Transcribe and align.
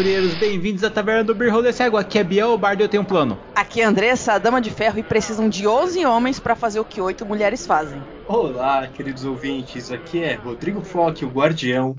aventureiros, 0.00 0.32
bem-vindos 0.34 0.82
à 0.82 0.88
Taverna 0.88 1.24
do 1.24 1.34
Beer 1.34 1.52
Holder 1.52 1.74
Cego. 1.74 1.98
Aqui 1.98 2.18
é 2.18 2.24
Biel, 2.24 2.54
o 2.54 2.58
bardo 2.58 2.82
eu 2.82 2.88
tenho 2.88 3.02
um 3.02 3.06
plano. 3.06 3.38
Aqui 3.54 3.82
é 3.82 3.84
Andressa, 3.84 4.32
a 4.32 4.38
dama 4.38 4.58
de 4.58 4.70
ferro, 4.70 4.98
e 4.98 5.02
precisam 5.02 5.46
de 5.46 5.68
11 5.68 6.06
homens 6.06 6.40
para 6.40 6.56
fazer 6.56 6.80
o 6.80 6.84
que 6.86 7.02
oito 7.02 7.26
mulheres 7.26 7.66
fazem. 7.66 8.02
Olá, 8.26 8.86
queridos 8.86 9.26
ouvintes, 9.26 9.92
aqui 9.92 10.22
é 10.22 10.36
Rodrigo 10.36 10.80
Flock, 10.80 11.22
o 11.22 11.28
guardião. 11.28 11.94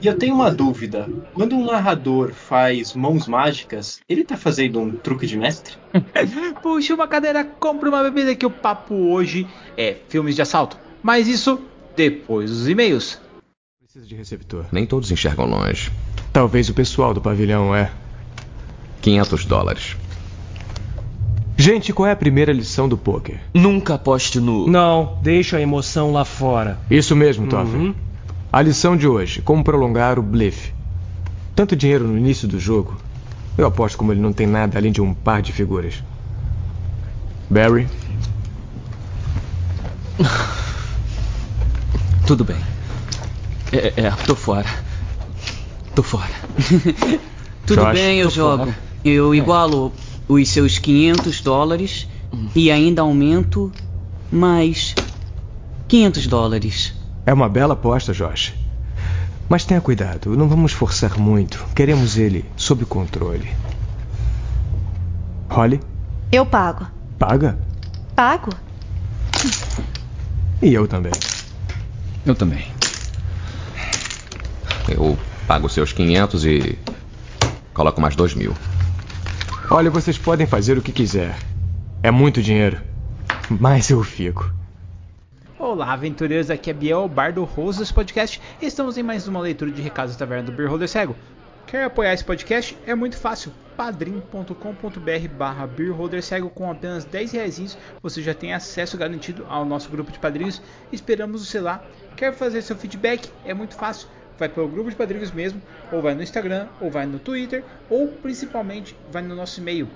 E 0.00 0.06
eu 0.06 0.16
tenho 0.16 0.34
uma 0.34 0.50
dúvida. 0.50 1.06
Quando 1.34 1.54
um 1.54 1.66
narrador 1.66 2.32
faz 2.32 2.94
mãos 2.94 3.28
mágicas, 3.28 4.00
ele 4.08 4.24
tá 4.24 4.38
fazendo 4.38 4.80
um 4.80 4.92
truque 4.92 5.26
de 5.26 5.36
mestre? 5.36 5.76
Puxa 6.62 6.94
uma 6.94 7.06
cadeira, 7.06 7.44
compre 7.44 7.90
uma 7.90 8.02
bebida 8.02 8.34
que 8.34 8.46
o 8.46 8.50
papo 8.50 8.94
hoje 8.94 9.46
é 9.76 9.96
filmes 10.08 10.34
de 10.34 10.40
assalto. 10.40 10.78
Mas 11.02 11.28
isso 11.28 11.60
depois 11.94 12.50
dos 12.50 12.68
e-mails. 12.70 13.20
Preciso 13.94 14.08
de 14.08 14.16
receptor. 14.16 14.64
Nem 14.72 14.84
todos 14.84 15.12
enxergam 15.12 15.46
longe. 15.46 15.92
Talvez 16.32 16.68
o 16.68 16.74
pessoal 16.74 17.14
do 17.14 17.20
pavilhão 17.20 17.72
é. 17.72 17.92
500 19.00 19.44
dólares. 19.44 19.96
Gente, 21.56 21.92
qual 21.92 22.08
é 22.08 22.10
a 22.10 22.16
primeira 22.16 22.52
lição 22.52 22.88
do 22.88 22.98
poker? 22.98 23.38
Nunca 23.54 23.94
aposte 23.94 24.40
no. 24.40 24.66
Não, 24.66 25.16
deixa 25.22 25.58
a 25.58 25.60
emoção 25.60 26.10
lá 26.10 26.24
fora. 26.24 26.76
Isso 26.90 27.14
mesmo, 27.14 27.46
Toffer. 27.46 27.78
Uhum. 27.78 27.94
A 28.52 28.60
lição 28.60 28.96
de 28.96 29.06
hoje: 29.06 29.40
como 29.42 29.62
prolongar 29.62 30.18
o 30.18 30.22
blefe. 30.22 30.74
Tanto 31.54 31.76
dinheiro 31.76 32.04
no 32.04 32.18
início 32.18 32.48
do 32.48 32.58
jogo. 32.58 32.96
Eu 33.56 33.64
aposto 33.64 33.96
como 33.96 34.12
ele 34.12 34.20
não 34.20 34.32
tem 34.32 34.48
nada 34.48 34.76
além 34.76 34.90
de 34.90 35.00
um 35.00 35.14
par 35.14 35.40
de 35.40 35.52
figuras. 35.52 36.02
Barry, 37.48 37.86
Tudo 42.26 42.42
bem. 42.42 42.73
É, 43.76 43.92
é, 44.06 44.10
tô 44.26 44.36
fora. 44.36 44.68
Tô 45.94 46.02
fora. 46.02 46.30
Tudo 47.66 47.82
Josh, 47.82 47.92
bem, 47.92 48.18
eu 48.18 48.30
jogo. 48.30 48.66
fora. 48.66 48.78
Eu 49.04 49.34
igualo 49.34 49.92
os 50.28 50.48
seus 50.48 50.78
500 50.78 51.40
dólares 51.40 52.08
e 52.54 52.70
ainda 52.70 53.02
aumento 53.02 53.72
mais 54.30 54.94
500 55.88 56.26
dólares. 56.26 56.94
é 57.26 57.32
uma 57.32 57.48
bela 57.48 57.74
aposta, 57.74 58.12
Josh. 58.12 58.54
Mas 59.48 59.64
tenha 59.64 59.80
cuidado, 59.80 60.36
não 60.36 60.48
vamos 60.48 60.72
forçar 60.72 61.18
muito. 61.18 61.64
Queremos 61.74 62.16
ele 62.16 62.44
sob 62.56 62.84
controle. 62.86 63.48
Holly, 65.50 65.80
Eu 66.32 66.46
pago. 66.46 66.86
paga? 67.18 67.58
Pago? 68.16 68.50
E 70.62 70.72
eu 70.72 70.88
também. 70.88 71.12
Eu 72.24 72.34
também. 72.34 72.64
Eu 74.88 75.16
pago 75.46 75.68
seus 75.68 75.92
500 75.92 76.44
e 76.44 76.78
coloco 77.72 78.00
mais 78.00 78.14
2 78.14 78.34
mil. 78.34 78.54
Olha, 79.70 79.90
vocês 79.90 80.18
podem 80.18 80.46
fazer 80.46 80.76
o 80.76 80.82
que 80.82 80.92
quiser. 80.92 81.36
É 82.02 82.10
muito 82.10 82.42
dinheiro. 82.42 82.80
Mas 83.48 83.90
eu 83.90 84.02
fico. 84.02 84.52
Olá, 85.58 85.92
aventureiros, 85.92 86.50
aqui 86.50 86.70
é 86.70 86.74
Biel, 86.74 87.08
bardo 87.08 87.42
host 87.44 87.80
desse 87.80 87.94
podcast. 87.94 88.40
e 88.60 88.66
Estamos 88.66 88.98
em 88.98 89.02
mais 89.02 89.26
uma 89.26 89.40
leitura 89.40 89.70
de 89.70 89.80
recados 89.80 90.14
da 90.14 90.18
Taverna 90.18 90.44
do 90.44 90.52
Beer 90.52 90.68
Holder 90.68 90.88
Cego. 90.88 91.16
Quer 91.66 91.84
apoiar 91.84 92.12
esse 92.12 92.24
podcast? 92.24 92.76
É 92.86 92.94
muito 92.94 93.16
fácil. 93.16 93.52
padrim.com.br 93.76 95.28
barra 95.36 95.68
Cego 96.22 96.50
com 96.50 96.70
apenas 96.70 97.04
10 97.06 97.32
reais 97.32 97.78
você 98.02 98.22
já 98.22 98.34
tem 98.34 98.52
acesso 98.52 98.98
garantido 98.98 99.46
ao 99.48 99.64
nosso 99.64 99.88
grupo 99.88 100.12
de 100.12 100.18
padrinhos. 100.18 100.60
Esperamos 100.92 101.48
você 101.48 101.58
lá. 101.58 101.82
Quer 102.16 102.34
fazer 102.34 102.60
seu 102.60 102.76
feedback? 102.76 103.30
É 103.44 103.54
muito 103.54 103.74
fácil. 103.74 104.08
Vai 104.38 104.48
pelo 104.48 104.68
grupo 104.68 104.90
de 104.90 104.96
padrinhos 104.96 105.30
mesmo, 105.30 105.62
ou 105.92 106.02
vai 106.02 106.14
no 106.14 106.22
Instagram, 106.22 106.66
ou 106.80 106.90
vai 106.90 107.06
no 107.06 107.18
Twitter, 107.18 107.62
ou 107.88 108.08
principalmente 108.08 108.96
vai 109.10 109.22
no 109.22 109.34
nosso 109.34 109.60
e-mail 109.60 109.88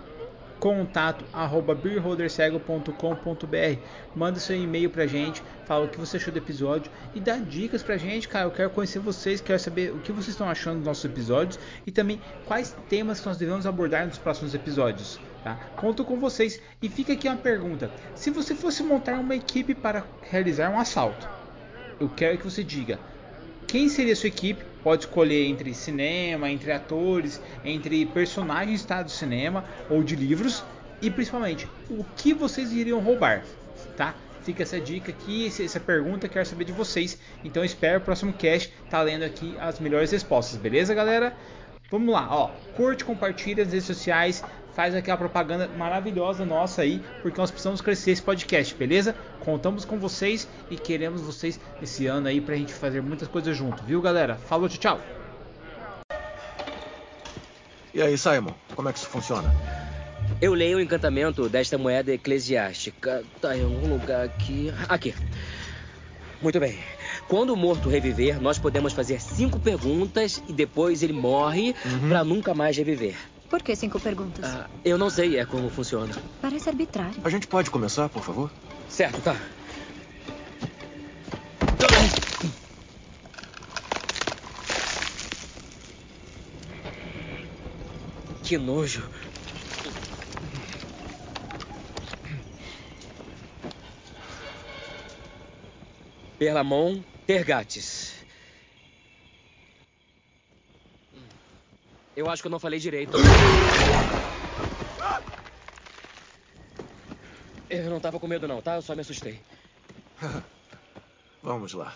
contato 0.59 1.25
arroba 1.33 1.75
beerholdercego.com.br 1.75 3.81
manda 4.15 4.41
seu 4.41 4.57
e-mail 4.57 4.91
pra 4.91 5.07
gente 5.07 5.43
fala 5.67 5.85
o 5.85 5.89
que 5.89 5.99
você 5.99 6.17
achou 6.17 6.33
do 6.33 6.39
episódio 6.39 6.91
e 7.15 7.21
dá 7.21 7.37
dicas 7.37 7.83
pra 7.83 7.97
gente 7.97 8.29
cara. 8.29 8.47
Eu 8.47 8.51
quero 8.51 8.71
conhecer 8.71 8.99
vocês 8.99 9.41
quero 9.41 9.59
saber 9.59 9.93
o 9.93 10.01
que 10.01 10.13
vocês 10.13 10.31
estão 10.31 10.49
achando 10.49 10.79
dos 10.79 10.87
nossos 10.87 11.05
episódios 11.05 11.59
e 11.87 11.91
também 11.91 12.21
quais 12.47 12.77
temas 12.89 13.21
que 13.21 13.27
nós 13.27 13.37
devemos 13.37 13.67
abordar 13.67 14.07
nos 14.07 14.19
próximos 14.19 14.55
episódios 14.55 15.21
tá? 15.45 15.55
conto 15.77 16.05
com 16.05 16.19
vocês. 16.19 16.61
E 16.83 16.89
fica 16.89 17.13
aqui 17.13 17.29
uma 17.29 17.37
pergunta. 17.37 17.91
Se 18.15 18.31
você 18.31 18.55
fosse 18.55 18.83
montar 18.83 19.19
uma 19.19 19.37
equipe 19.37 19.75
para 19.75 20.05
realizar 20.23 20.71
um 20.71 20.79
assalto 20.79 21.29
eu 22.01 22.09
quero 22.09 22.39
que 22.39 22.45
você 22.45 22.63
diga 22.63 22.99
quem 23.69 23.87
seria 23.91 24.17
sua 24.17 24.29
equipe? 24.29 24.65
Pode 24.83 25.05
escolher 25.05 25.45
entre 25.45 25.75
cinema, 25.75 26.51
entre 26.51 26.73
atores, 26.73 27.39
entre 27.63 28.07
personagens 28.07 28.83
tá, 28.83 29.03
do 29.03 29.11
cinema 29.11 29.63
ou 29.91 30.03
de 30.03 30.17
livros 30.17 30.65
e 31.03 31.11
principalmente 31.11 31.69
o 31.91 32.03
que 32.17 32.33
vocês 32.33 32.73
iriam 32.73 32.99
roubar, 32.99 33.45
tá? 33.95 34.15
Fica 34.43 34.63
essa 34.63 34.81
dica 34.81 35.11
aqui, 35.11 35.47
essa 35.47 35.79
pergunta, 35.79 36.27
quero 36.27 36.47
saber 36.47 36.65
de 36.65 36.73
vocês. 36.73 37.19
Então 37.45 37.63
espero 37.63 37.99
o 37.99 38.01
próximo 38.01 38.33
cast 38.33 38.73
tá 38.89 39.03
lendo 39.03 39.25
aqui 39.25 39.55
as 39.61 39.79
melhores 39.79 40.11
respostas, 40.11 40.57
beleza, 40.59 40.95
galera? 40.95 41.37
Vamos 41.91 42.13
lá, 42.13 42.27
ó, 42.31 42.51
curte, 42.75 43.05
compartilha 43.05 43.65
nas 43.65 43.73
redes 43.75 43.87
sociais, 43.87 44.43
faz 44.79 44.95
aquela 44.95 45.17
propaganda 45.17 45.67
maravilhosa 45.77 46.45
nossa 46.45 46.83
aí, 46.83 47.03
porque 47.21 47.41
nós 47.41 47.51
precisamos 47.51 47.81
crescer 47.81 48.13
esse 48.13 48.23
podcast, 48.23 48.73
beleza? 48.77 49.13
Contamos 49.41 49.85
com 49.85 49.99
vocês 49.99 50.47
e 50.71 50.77
queremos 50.77 51.21
vocês 51.21 51.59
esse 51.83 52.07
ano 52.07 52.29
aí 52.29 52.41
pra 52.41 52.55
gente 52.55 52.73
fazer 52.73 53.03
muitas 53.03 53.27
coisas 53.27 53.57
junto, 53.57 53.83
viu, 53.83 54.01
galera? 54.01 54.37
Falou, 54.37 54.69
tchau, 54.69 54.79
tchau. 54.79 55.01
E 57.93 58.01
aí, 58.01 58.17
Simon, 58.17 58.55
como 58.77 58.89
é 58.89 58.93
que 58.93 59.01
isso 59.01 59.09
funciona? 59.09 59.53
Eu 60.41 60.55
leio 60.55 60.79
o 60.79 60.81
encantamento 60.81 61.49
desta 61.49 61.77
moeda 61.77 62.13
eclesiástica. 62.13 63.25
Tá 63.41 63.57
em 63.57 63.65
algum 63.65 63.89
lugar 63.89 64.27
aqui. 64.27 64.73
Aqui. 64.89 65.13
Muito 66.41 66.61
bem. 66.61 66.79
Quando 67.27 67.51
o 67.51 67.57
morto 67.57 67.89
reviver, 67.89 68.41
nós 68.41 68.61
podemos 68.61 68.93
fazer 68.93 69.21
cinco 69.21 69.59
perguntas 69.59 70.41
e 70.49 70.53
depois 70.53 71.03
ele 71.03 71.15
morre 71.15 71.75
pra 72.09 72.23
nunca 72.23 72.55
mais 72.55 72.77
reviver. 72.77 73.17
Por 73.49 73.63
que 73.63 73.75
cinco 73.77 73.99
perguntas? 73.99 74.45
Ah, 74.45 74.69
eu 74.85 74.99
não 74.99 75.09
sei 75.11 75.39
é 75.39 75.47
como 75.47 75.71
funciona. 75.71 76.15
Parece 76.41 76.69
arbitrário. 76.69 77.23
A 77.25 77.31
gente 77.31 77.47
pode 77.47 77.71
começar, 77.71 78.09
por 78.11 78.23
favor? 78.23 78.53
Certo, 78.87 79.23
tá. 79.23 79.37
Que 88.45 88.59
nojo. 88.59 89.03
Perlamon 96.39 97.03
Tergates. 97.27 98.08
Eu 102.19 102.29
acho 102.29 102.43
que 102.43 102.49
eu 102.49 102.51
não 102.51 102.59
falei 102.59 102.81
direito. 102.81 103.17
Eu 107.71 107.89
não 107.89 108.01
tava 108.01 108.19
com 108.19 108.27
medo 108.27 108.49
não, 108.49 108.61
tá? 108.61 108.75
Eu 108.75 108.83
só 108.83 108.93
me 108.93 109.03
assustei. 109.03 109.41
Vamos 111.41 111.75
lá. 111.75 111.95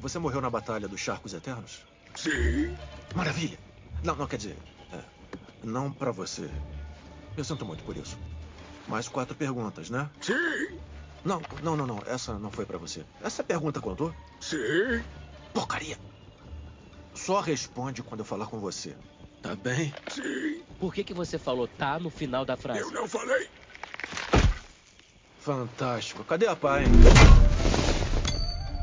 Você 0.00 0.18
morreu 0.18 0.40
na 0.40 0.50
Batalha 0.50 0.88
dos 0.88 1.00
Charcos 1.00 1.32
Eternos? 1.32 1.86
Sim. 2.16 2.76
Maravilha. 3.14 3.56
Não, 4.02 4.16
não, 4.16 4.26
quer 4.26 4.38
dizer... 4.38 4.56
é, 4.92 5.00
não 5.62 5.92
pra 5.92 6.10
você. 6.10 6.50
Eu 7.36 7.44
sinto 7.44 7.64
muito 7.64 7.84
por 7.84 7.96
isso. 7.96 8.18
Mais 8.88 9.06
quatro 9.06 9.36
perguntas, 9.36 9.90
né? 9.90 10.10
Sim. 10.20 10.34
Não, 11.24 11.40
não, 11.62 11.76
não, 11.76 11.86
não. 11.86 12.02
Essa 12.04 12.36
não 12.36 12.50
foi 12.50 12.66
pra 12.66 12.78
você. 12.78 13.04
Essa 13.22 13.44
pergunta 13.44 13.80
contou? 13.80 14.12
Sim. 14.40 15.04
Porcaria. 15.54 16.07
Só 17.28 17.40
responde 17.40 18.02
quando 18.02 18.20
eu 18.20 18.24
falar 18.24 18.46
com 18.46 18.58
você. 18.58 18.96
Tá 19.42 19.54
bem? 19.54 19.92
Sim. 20.08 20.62
Por 20.80 20.94
que, 20.94 21.04
que 21.04 21.12
você 21.12 21.38
falou 21.38 21.68
tá 21.68 21.98
no 21.98 22.08
final 22.08 22.42
da 22.42 22.56
frase? 22.56 22.80
Eu 22.80 22.90
não 22.90 23.06
falei. 23.06 23.46
Fantástico. 25.38 26.24
Cadê 26.24 26.46
a 26.46 26.56
pá, 26.56 26.80
hein? 26.80 26.88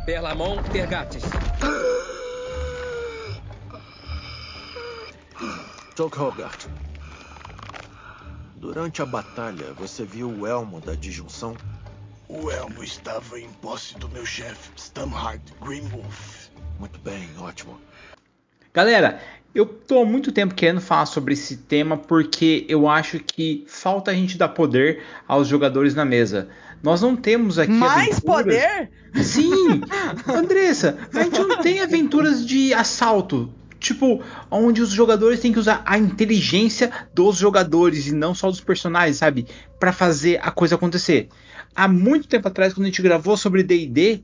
Perlamon 0.06 0.62
Tergates. 0.72 1.24
Toke 5.96 6.20
Hogart. 6.20 6.68
Durante 8.58 9.02
a 9.02 9.08
batalha, 9.08 9.74
você 9.74 10.06
viu 10.06 10.30
o 10.30 10.46
elmo 10.46 10.80
da 10.82 10.94
disjunção? 10.94 11.58
O 12.30 12.52
elmo 12.52 12.84
estava 12.84 13.40
em 13.40 13.52
posse 13.54 13.98
do 13.98 14.08
meu 14.10 14.24
chefe, 14.24 14.70
Stamhard 14.78 15.42
Greenwolf. 15.60 16.50
Muito 16.78 17.00
bem, 17.00 17.28
ótimo. 17.40 17.82
Galera, 18.76 19.22
eu 19.54 19.66
tô 19.66 20.02
há 20.02 20.06
muito 20.06 20.34
tempo 20.34 20.54
querendo 20.54 20.82
falar 20.82 21.06
sobre 21.06 21.32
esse 21.34 21.56
tema 21.56 21.96
porque 21.96 22.66
eu 22.68 22.90
acho 22.90 23.20
que 23.20 23.64
falta 23.68 24.12
a 24.12 24.14
gente 24.14 24.38
dar 24.38 24.50
poder 24.50 25.02
aos 25.26 25.48
jogadores 25.48 25.96
na 25.96 26.04
mesa. 26.04 26.50
Nós 26.84 27.02
não 27.02 27.16
temos 27.16 27.58
aqui 27.58 27.72
Mais 27.72 28.18
aventuras- 28.18 28.44
poder? 28.44 28.92
Sim! 29.24 29.80
Andressa, 30.28 30.98
a 31.14 31.24
gente 31.24 31.40
não 31.40 31.62
tem 31.62 31.80
aventuras 31.80 32.46
de 32.46 32.74
assalto. 32.74 33.50
tipo, 33.80 34.22
onde 34.52 34.82
os 34.82 34.90
jogadores 34.90 35.40
têm 35.40 35.54
que 35.54 35.60
usar 35.60 35.82
a 35.86 35.98
inteligência 35.98 36.92
dos 37.14 37.38
jogadores 37.38 38.08
e 38.08 38.14
não 38.14 38.34
só 38.36 38.50
dos 38.50 38.60
personagens, 38.60 39.16
sabe? 39.18 39.48
Pra 39.80 39.94
fazer 39.94 40.38
a 40.44 40.52
coisa 40.52 40.76
acontecer. 40.76 41.30
Há 41.74 41.88
muito 41.88 42.28
tempo 42.28 42.48
atrás, 42.48 42.74
quando 42.74 42.86
a 42.86 42.88
gente 42.90 43.02
gravou 43.02 43.38
sobre 43.38 43.62
D&D, 43.64 44.22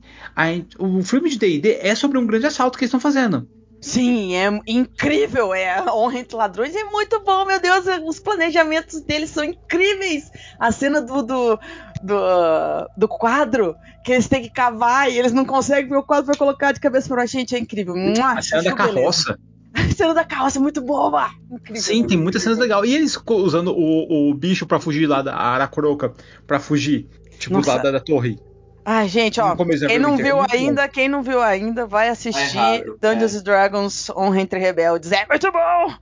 o 0.78 1.02
filme 1.02 1.30
de 1.30 1.38
D&D 1.38 1.78
é 1.80 1.94
sobre 1.94 2.18
um 2.18 2.26
grande 2.26 2.44
assalto 2.46 2.76
que 2.76 2.84
eles 2.84 2.88
estão 2.88 3.00
fazendo. 3.00 3.48
Sim, 3.82 4.36
é 4.36 4.48
incrível. 4.66 5.52
É 5.52 5.82
Honra 5.90 6.20
entre 6.20 6.36
Ladrões 6.36 6.74
é 6.74 6.84
muito 6.84 7.20
bom, 7.24 7.44
meu 7.44 7.60
Deus. 7.60 7.84
Os 8.06 8.20
planejamentos 8.20 9.00
deles 9.00 9.30
são 9.30 9.42
incríveis. 9.42 10.30
A 10.58 10.70
cena 10.70 11.02
do, 11.02 11.20
do, 11.20 11.58
do, 12.00 12.88
do 12.96 13.08
quadro, 13.08 13.74
que 14.04 14.12
eles 14.12 14.28
têm 14.28 14.40
que 14.40 14.50
cavar 14.50 15.10
e 15.10 15.18
eles 15.18 15.32
não 15.32 15.44
conseguem 15.44 15.90
ver 15.90 15.96
o 15.96 16.02
quadro 16.04 16.26
pra 16.26 16.36
colocar 16.38 16.70
de 16.70 16.78
cabeça 16.78 17.12
baixo. 17.14 17.32
Gente, 17.32 17.56
é 17.56 17.58
incrível. 17.58 17.96
Mua, 17.96 18.38
A 18.38 18.40
cena 18.40 18.62
da 18.62 18.70
chuchu, 18.70 18.76
beleza. 18.76 18.94
carroça. 18.94 19.38
A 19.74 19.94
cena 19.94 20.14
da 20.14 20.24
carroça 20.24 20.58
é 20.58 20.62
muito 20.62 20.80
boa. 20.80 21.28
Incrível. 21.50 21.82
Sim, 21.82 22.06
tem 22.06 22.16
muitas 22.16 22.40
cenas 22.42 22.58
legais. 22.58 22.88
E 22.88 22.94
eles 22.94 23.18
usando 23.28 23.72
o, 23.74 24.30
o 24.30 24.34
bicho 24.34 24.64
pra 24.64 24.78
fugir 24.78 25.06
lá 25.08 25.22
da 25.22 25.34
Aracoroca, 25.34 26.14
pra 26.46 26.60
fugir, 26.60 27.08
tipo, 27.38 27.56
Nossa. 27.56 27.74
lá 27.74 27.82
da, 27.82 27.90
da 27.90 28.00
torre. 28.00 28.38
Ai, 28.84 29.08
gente, 29.08 29.40
ó, 29.40 29.54
quem 29.86 29.98
não 29.98 30.16
porque 30.16 30.22
é 30.22 30.24
viu 30.24 30.36
muito 30.36 30.50
bom. 30.50 30.56
ainda, 30.56 30.88
quem 30.88 31.08
não 31.08 31.22
viu 31.22 31.40
ainda, 31.40 31.86
vai 31.86 32.08
assistir 32.08 32.56
errado, 32.56 32.98
Dungeons 33.00 33.34
and 33.36 33.42
Dragons 33.42 34.10
Honra 34.10 34.40
entre 34.40 34.58
Rebeldes. 34.58 35.12
É 35.12 35.24
muito 35.28 35.50
bom! 35.52 35.94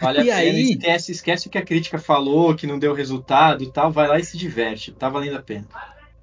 Vale 0.00 0.18
a 0.18 0.22
E 0.24 0.26
pena, 0.26 0.38
aí? 0.38 0.70
esquece, 0.72 1.12
esquece 1.12 1.46
o 1.46 1.50
que 1.50 1.58
a 1.58 1.64
crítica 1.64 1.98
falou, 1.98 2.54
que 2.56 2.66
não 2.66 2.78
deu 2.78 2.92
resultado 2.92 3.62
e 3.62 3.72
tal, 3.72 3.92
vai 3.92 4.08
lá 4.08 4.18
e 4.18 4.24
se 4.24 4.36
diverte, 4.36 4.90
tá 4.92 5.08
valendo 5.08 5.36
a 5.36 5.42
pena. 5.42 5.66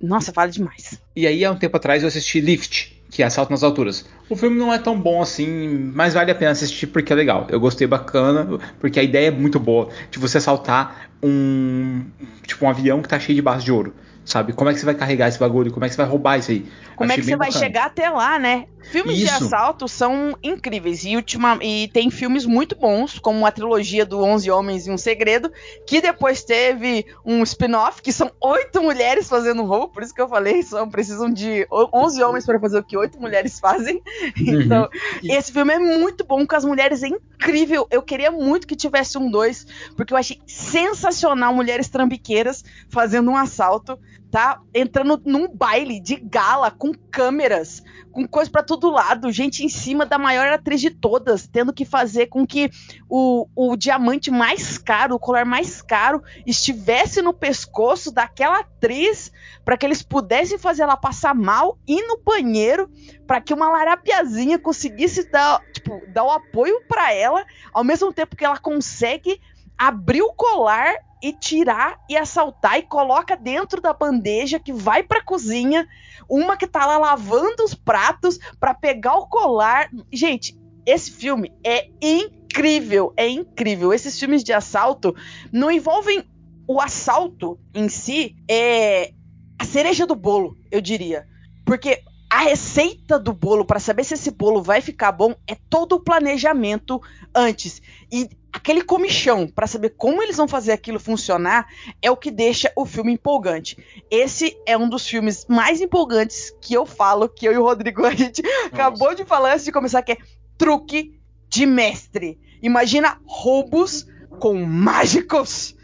Nossa, 0.02 0.32
vale 0.34 0.52
demais. 0.52 1.00
E 1.16 1.26
aí, 1.26 1.46
há 1.46 1.52
um 1.52 1.56
tempo 1.56 1.78
atrás, 1.78 2.04
eu 2.04 2.10
assisti 2.10 2.42
Lift, 2.42 3.02
que 3.10 3.24
é 3.24 3.26
Assalto 3.26 3.52
nas 3.52 3.64
Alturas. 3.64 4.06
O 4.30 4.36
filme 4.36 4.58
não 4.60 4.74
é 4.74 4.78
tão 4.78 5.00
bom 5.00 5.22
assim, 5.22 5.48
mas 5.96 6.14
vale 6.14 6.30
a 6.32 6.36
pena 6.36 6.52
assistir 6.52 6.88
porque 6.88 7.14
é 7.14 7.16
legal. 7.16 7.48
Eu 7.50 7.60
gostei 7.62 7.88
bacana, 7.88 8.60
porque 8.80 9.00
a 9.00 9.04
ideia 9.04 9.30
é 9.30 9.32
muito 9.32 9.58
boa 9.58 9.88
de 10.12 10.20
você 10.20 10.38
assaltar 10.38 11.10
um. 11.24 12.04
Tipo, 12.46 12.66
um 12.66 12.70
avião 12.70 13.02
que 13.02 13.08
tá 13.08 13.18
cheio 13.18 13.38
de 13.38 13.42
barras 13.42 13.64
de 13.64 13.72
ouro. 13.72 13.96
Sabe? 14.26 14.54
Como 14.54 14.70
é 14.70 14.74
que 14.74 14.80
você 14.80 14.86
vai 14.86 14.96
carregar 14.96 15.28
esse 15.28 15.38
bagulho? 15.38 15.72
Como 15.72 15.86
é 15.86 15.88
que 15.88 15.94
você 15.94 16.02
vai 16.02 16.10
roubar 16.10 16.40
isso 16.40 16.50
aí? 16.50 16.66
Como 16.96 17.12
é 17.12 17.14
Achei 17.14 17.24
que 17.24 17.30
bem 17.30 17.36
você 17.36 17.38
vai 17.38 17.48
bacana. 17.50 17.66
chegar 17.66 17.86
até 17.86 18.10
lá, 18.10 18.40
né? 18.40 18.66
Filmes 18.92 19.18
de 19.18 19.26
Isso. 19.26 19.46
assalto 19.46 19.88
são 19.88 20.38
incríveis 20.44 21.04
e, 21.04 21.16
ultima, 21.16 21.58
e 21.62 21.88
tem 21.88 22.12
filmes 22.12 22.46
muito 22.46 22.76
bons, 22.76 23.18
como 23.18 23.46
a 23.46 23.52
trilogia 23.52 24.06
do 24.06 24.24
11 24.24 24.50
Homens 24.52 24.88
e 24.88 24.92
um 24.92 24.98
Segredo, 24.98 25.52
que 25.88 26.00
depois 26.02 26.44
teve 26.44 27.06
um 27.26 27.42
spin-off, 27.44 28.02
que 28.02 28.12
são 28.12 28.32
oito 28.40 28.82
mulheres 28.84 29.28
fazendo 29.28 29.64
roubo, 29.64 29.90
por 29.90 30.04
isso 30.04 30.14
que 30.14 30.22
eu 30.22 30.30
falei, 30.30 30.62
são, 30.62 30.88
precisam 30.88 31.32
de 31.32 31.68
11 31.72 32.24
homens 32.24 32.46
para 32.46 32.60
fazer 32.60 32.78
o 32.78 32.84
que 32.84 32.96
oito 32.98 33.20
mulheres 33.20 33.60
fazem. 33.60 34.02
Então, 34.38 34.88
esse 35.24 35.52
filme 35.52 35.74
é 35.74 35.80
muito 35.80 36.24
bom 36.24 36.46
com 36.46 36.56
as 36.56 36.64
mulheres, 36.64 37.04
é 37.04 37.08
incrível. 37.08 37.88
Eu 37.90 38.02
queria 38.02 38.32
muito 38.32 38.68
que 38.68 38.76
tivesse 38.76 39.18
um 39.18 39.30
dois, 39.30 39.66
porque 39.96 40.14
eu 40.14 40.18
achei 40.18 40.40
sensacional 40.46 41.54
mulheres 41.54 41.90
trambiqueiras 41.90 42.64
fazendo 42.90 43.32
um 43.32 43.38
assalto, 43.38 43.98
tá? 44.36 44.60
Entrando 44.74 45.22
num 45.26 45.48
baile 45.48 45.98
de 45.98 46.18
gala 46.18 46.70
com 46.70 46.92
câmeras, 47.10 47.82
com 48.12 48.28
coisa 48.28 48.52
pra 48.52 48.62
todo 48.62 48.92
lado, 48.92 49.32
gente 49.32 49.64
em 49.64 49.70
cima 49.70 50.06
da 50.06 50.18
maior 50.18 50.50
atriz 50.50 50.82
de 50.82 50.90
todas, 50.90 51.48
tendo 51.48 51.72
que 51.72 51.86
fazer 51.86 52.28
com 52.28 52.46
que 52.46 52.70
o, 53.10 53.48
o 53.56 53.78
diamante 53.78 54.30
mais 54.30 54.78
caro, 54.78 55.16
o 55.16 55.20
colar 55.20 55.46
mais 55.46 55.82
caro, 55.82 56.22
estivesse 56.46 57.22
no 57.22 57.34
pescoço 57.34 58.12
daquela 58.12 58.60
atriz 58.60 59.32
para 59.64 59.78
que 59.78 59.86
eles 59.86 60.04
pudessem 60.04 60.58
fazer 60.58 60.84
ela 60.84 60.98
passar 60.98 61.34
mal 61.34 61.80
e 61.88 62.06
no 62.06 62.22
banheiro 62.22 62.92
para 63.26 63.40
que 63.40 63.54
uma 63.54 63.70
larapiazinha 63.70 64.60
conseguisse 64.60 65.32
dar, 65.32 65.62
tipo, 65.72 66.02
dar 66.10 66.26
o 66.26 66.32
apoio 66.32 66.82
para 66.90 67.14
ela, 67.14 67.46
ao 67.74 67.86
mesmo 67.86 68.12
tempo 68.12 68.36
que 68.36 68.44
ela 68.44 68.58
consegue 68.58 69.40
abrir 69.78 70.24
o 70.24 70.34
colar 70.34 70.94
e 71.26 71.34
tirar 71.34 72.00
e 72.08 72.16
assaltar 72.16 72.78
e 72.78 72.84
coloca 72.84 73.36
dentro 73.36 73.82
da 73.82 73.92
bandeja 73.92 74.60
que 74.60 74.72
vai 74.72 75.02
pra 75.02 75.24
cozinha, 75.24 75.88
uma 76.30 76.56
que 76.56 76.68
tá 76.68 76.86
lá 76.86 77.00
lavando 77.00 77.64
os 77.64 77.74
pratos 77.74 78.38
para 78.60 78.76
pegar 78.76 79.16
o 79.16 79.26
colar. 79.26 79.90
Gente, 80.14 80.56
esse 80.86 81.10
filme 81.10 81.52
é 81.64 81.90
incrível, 82.00 83.12
é 83.18 83.28
incrível. 83.28 83.92
Esses 83.92 84.20
filmes 84.20 84.44
de 84.44 84.54
assalto 84.54 85.16
não 85.52 85.72
envolvem 85.72 86.24
o 86.68 86.80
assalto 86.80 87.60
em 87.74 87.90
si, 87.90 88.36
é 88.48 89.12
a 89.58 89.66
cereja 89.66 90.06
do 90.06 90.16
bolo, 90.16 90.56
eu 90.70 90.80
diria. 90.80 91.26
Porque 91.66 92.04
a 92.30 92.42
receita 92.42 93.18
do 93.18 93.34
bolo 93.34 93.66
para 93.66 93.80
saber 93.80 94.04
se 94.04 94.14
esse 94.14 94.30
bolo 94.30 94.62
vai 94.62 94.80
ficar 94.80 95.12
bom 95.12 95.34
é 95.48 95.56
todo 95.72 95.94
o 95.94 96.00
planejamento 96.00 97.02
antes. 97.34 97.82
E 98.12 98.30
aquele 98.56 98.82
comichão 98.82 99.48
para 99.48 99.68
saber 99.68 99.90
como 99.98 100.24
eles 100.24 100.38
vão 100.38 100.48
fazer 100.48 100.72
aquilo 100.72 100.98
funcionar 100.98 101.68
é 102.02 102.10
o 102.10 102.16
que 102.16 102.32
deixa 102.32 102.72
o 102.74 102.86
filme 102.86 103.12
empolgante. 103.12 103.78
Esse 104.10 104.58
é 104.66 104.78
um 104.78 104.88
dos 104.88 105.06
filmes 105.06 105.46
mais 105.50 105.82
empolgantes 105.82 106.56
que 106.62 106.74
eu 106.74 106.86
falo, 106.86 107.28
que 107.28 107.46
eu 107.46 107.52
e 107.52 107.58
o 107.58 107.64
Rodrigo 107.64 108.06
a 108.06 108.16
gente 108.16 108.42
acabou 108.66 109.14
de 109.14 109.26
falar 109.26 109.54
antes 109.54 109.66
de 109.66 109.74
começar, 109.74 110.02
que 110.02 110.14
é 110.14 110.18
truque 110.58 111.20
de 111.50 111.66
mestre. 111.66 112.40
Imagina 112.62 113.20
roubos 113.26 114.08
com 114.40 114.56
mágicos. 114.66 115.76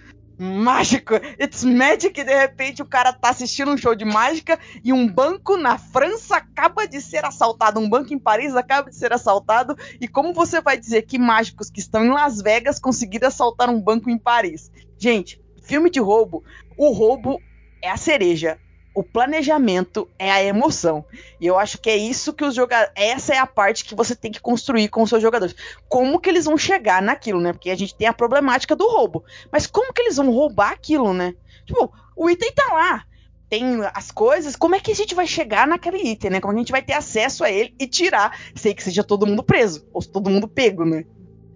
Mágico, 0.44 1.14
it's 1.40 1.64
magic 1.64 2.20
e 2.20 2.24
de 2.24 2.36
repente 2.36 2.82
o 2.82 2.86
cara 2.86 3.14
tá 3.14 3.30
assistindo 3.30 3.70
um 3.70 3.78
show 3.78 3.94
de 3.94 4.04
mágica 4.04 4.58
e 4.84 4.92
um 4.92 5.08
banco 5.08 5.56
na 5.56 5.78
França 5.78 6.38
acaba 6.38 6.88
de 6.88 7.00
ser 7.00 7.24
assaltado, 7.24 7.80
um 7.80 7.88
banco 7.88 8.12
em 8.12 8.18
Paris 8.18 8.56
acaba 8.56 8.90
de 8.90 8.96
ser 8.96 9.14
assaltado. 9.14 9.78
E 10.00 10.08
como 10.08 10.34
você 10.34 10.60
vai 10.60 10.80
dizer 10.80 11.04
que 11.04 11.20
mágicos 11.20 11.70
que 11.70 11.80
estão 11.80 12.04
em 12.04 12.10
Las 12.10 12.42
Vegas 12.42 12.80
conseguiram 12.80 13.28
assaltar 13.28 13.70
um 13.70 13.80
banco 13.80 14.10
em 14.10 14.18
Paris? 14.18 14.72
Gente, 14.98 15.40
filme 15.62 15.92
de 15.92 16.00
roubo, 16.00 16.44
o 16.76 16.90
roubo 16.90 17.40
é 17.80 17.92
a 17.92 17.98
cereja, 17.98 18.58
o 18.94 19.04
planejamento 19.04 20.08
é 20.20 20.30
a 20.32 20.44
emoção. 20.44 21.06
E 21.40 21.48
eu 21.48 21.58
acho 21.58 21.78
que 21.78 21.90
é 21.90 21.96
isso 21.96 22.34
que 22.34 22.44
os 22.44 22.54
jogadores. 22.54 22.92
Essa 22.96 23.34
é 23.34 23.38
a 23.38 23.48
parte 23.48 23.86
que 23.86 23.96
você 23.96 24.16
tem 24.16 24.32
que 24.32 24.42
construir 24.42 24.90
com 24.90 25.02
os 25.02 25.10
seus 25.10 25.22
jogadores. 25.22 25.56
Como 25.88 26.20
que 26.20 26.30
eles 26.30 26.46
vão 26.46 26.58
chegar 26.58 27.02
naquilo, 27.02 27.40
né? 27.40 27.54
Porque 27.54 27.70
a 27.70 27.76
gente 27.76 27.96
tem 27.96 28.08
a 28.08 28.14
problemática 28.14 28.76
do 28.76 28.88
roubo. 28.88 29.24
Mas 29.52 29.66
como 29.66 29.94
que 29.94 30.02
eles 30.02 30.18
vão 30.18 30.30
roubar 30.32 30.72
aquilo, 30.72 31.14
né? 31.14 31.34
Tipo, 31.66 31.92
o 32.16 32.30
item 32.30 32.52
tá 32.52 32.74
lá. 32.74 33.06
Tem 33.50 33.82
as 33.94 34.12
coisas, 34.12 34.56
como 34.56 34.76
é 34.76 34.80
que 34.80 34.92
a 34.92 34.96
gente 34.96 35.14
vai 35.14 35.28
chegar 35.28 35.68
naquele 35.68 35.98
item, 35.98 36.32
né? 36.32 36.42
Como 36.42 36.54
a 36.54 36.58
gente 36.58 36.72
vai 36.72 36.82
ter 36.82 36.94
acesso 36.94 37.44
a 37.44 37.52
ele 37.52 37.74
e 37.80 37.86
tirar, 37.86 38.38
sei 38.56 38.74
que 38.74 38.84
seja 38.84 39.04
todo 39.04 39.28
mundo 39.28 39.44
preso, 39.44 39.86
ou 39.94 40.02
todo 40.02 40.30
mundo 40.30 40.48
pego, 40.48 40.86
né? 40.86 41.06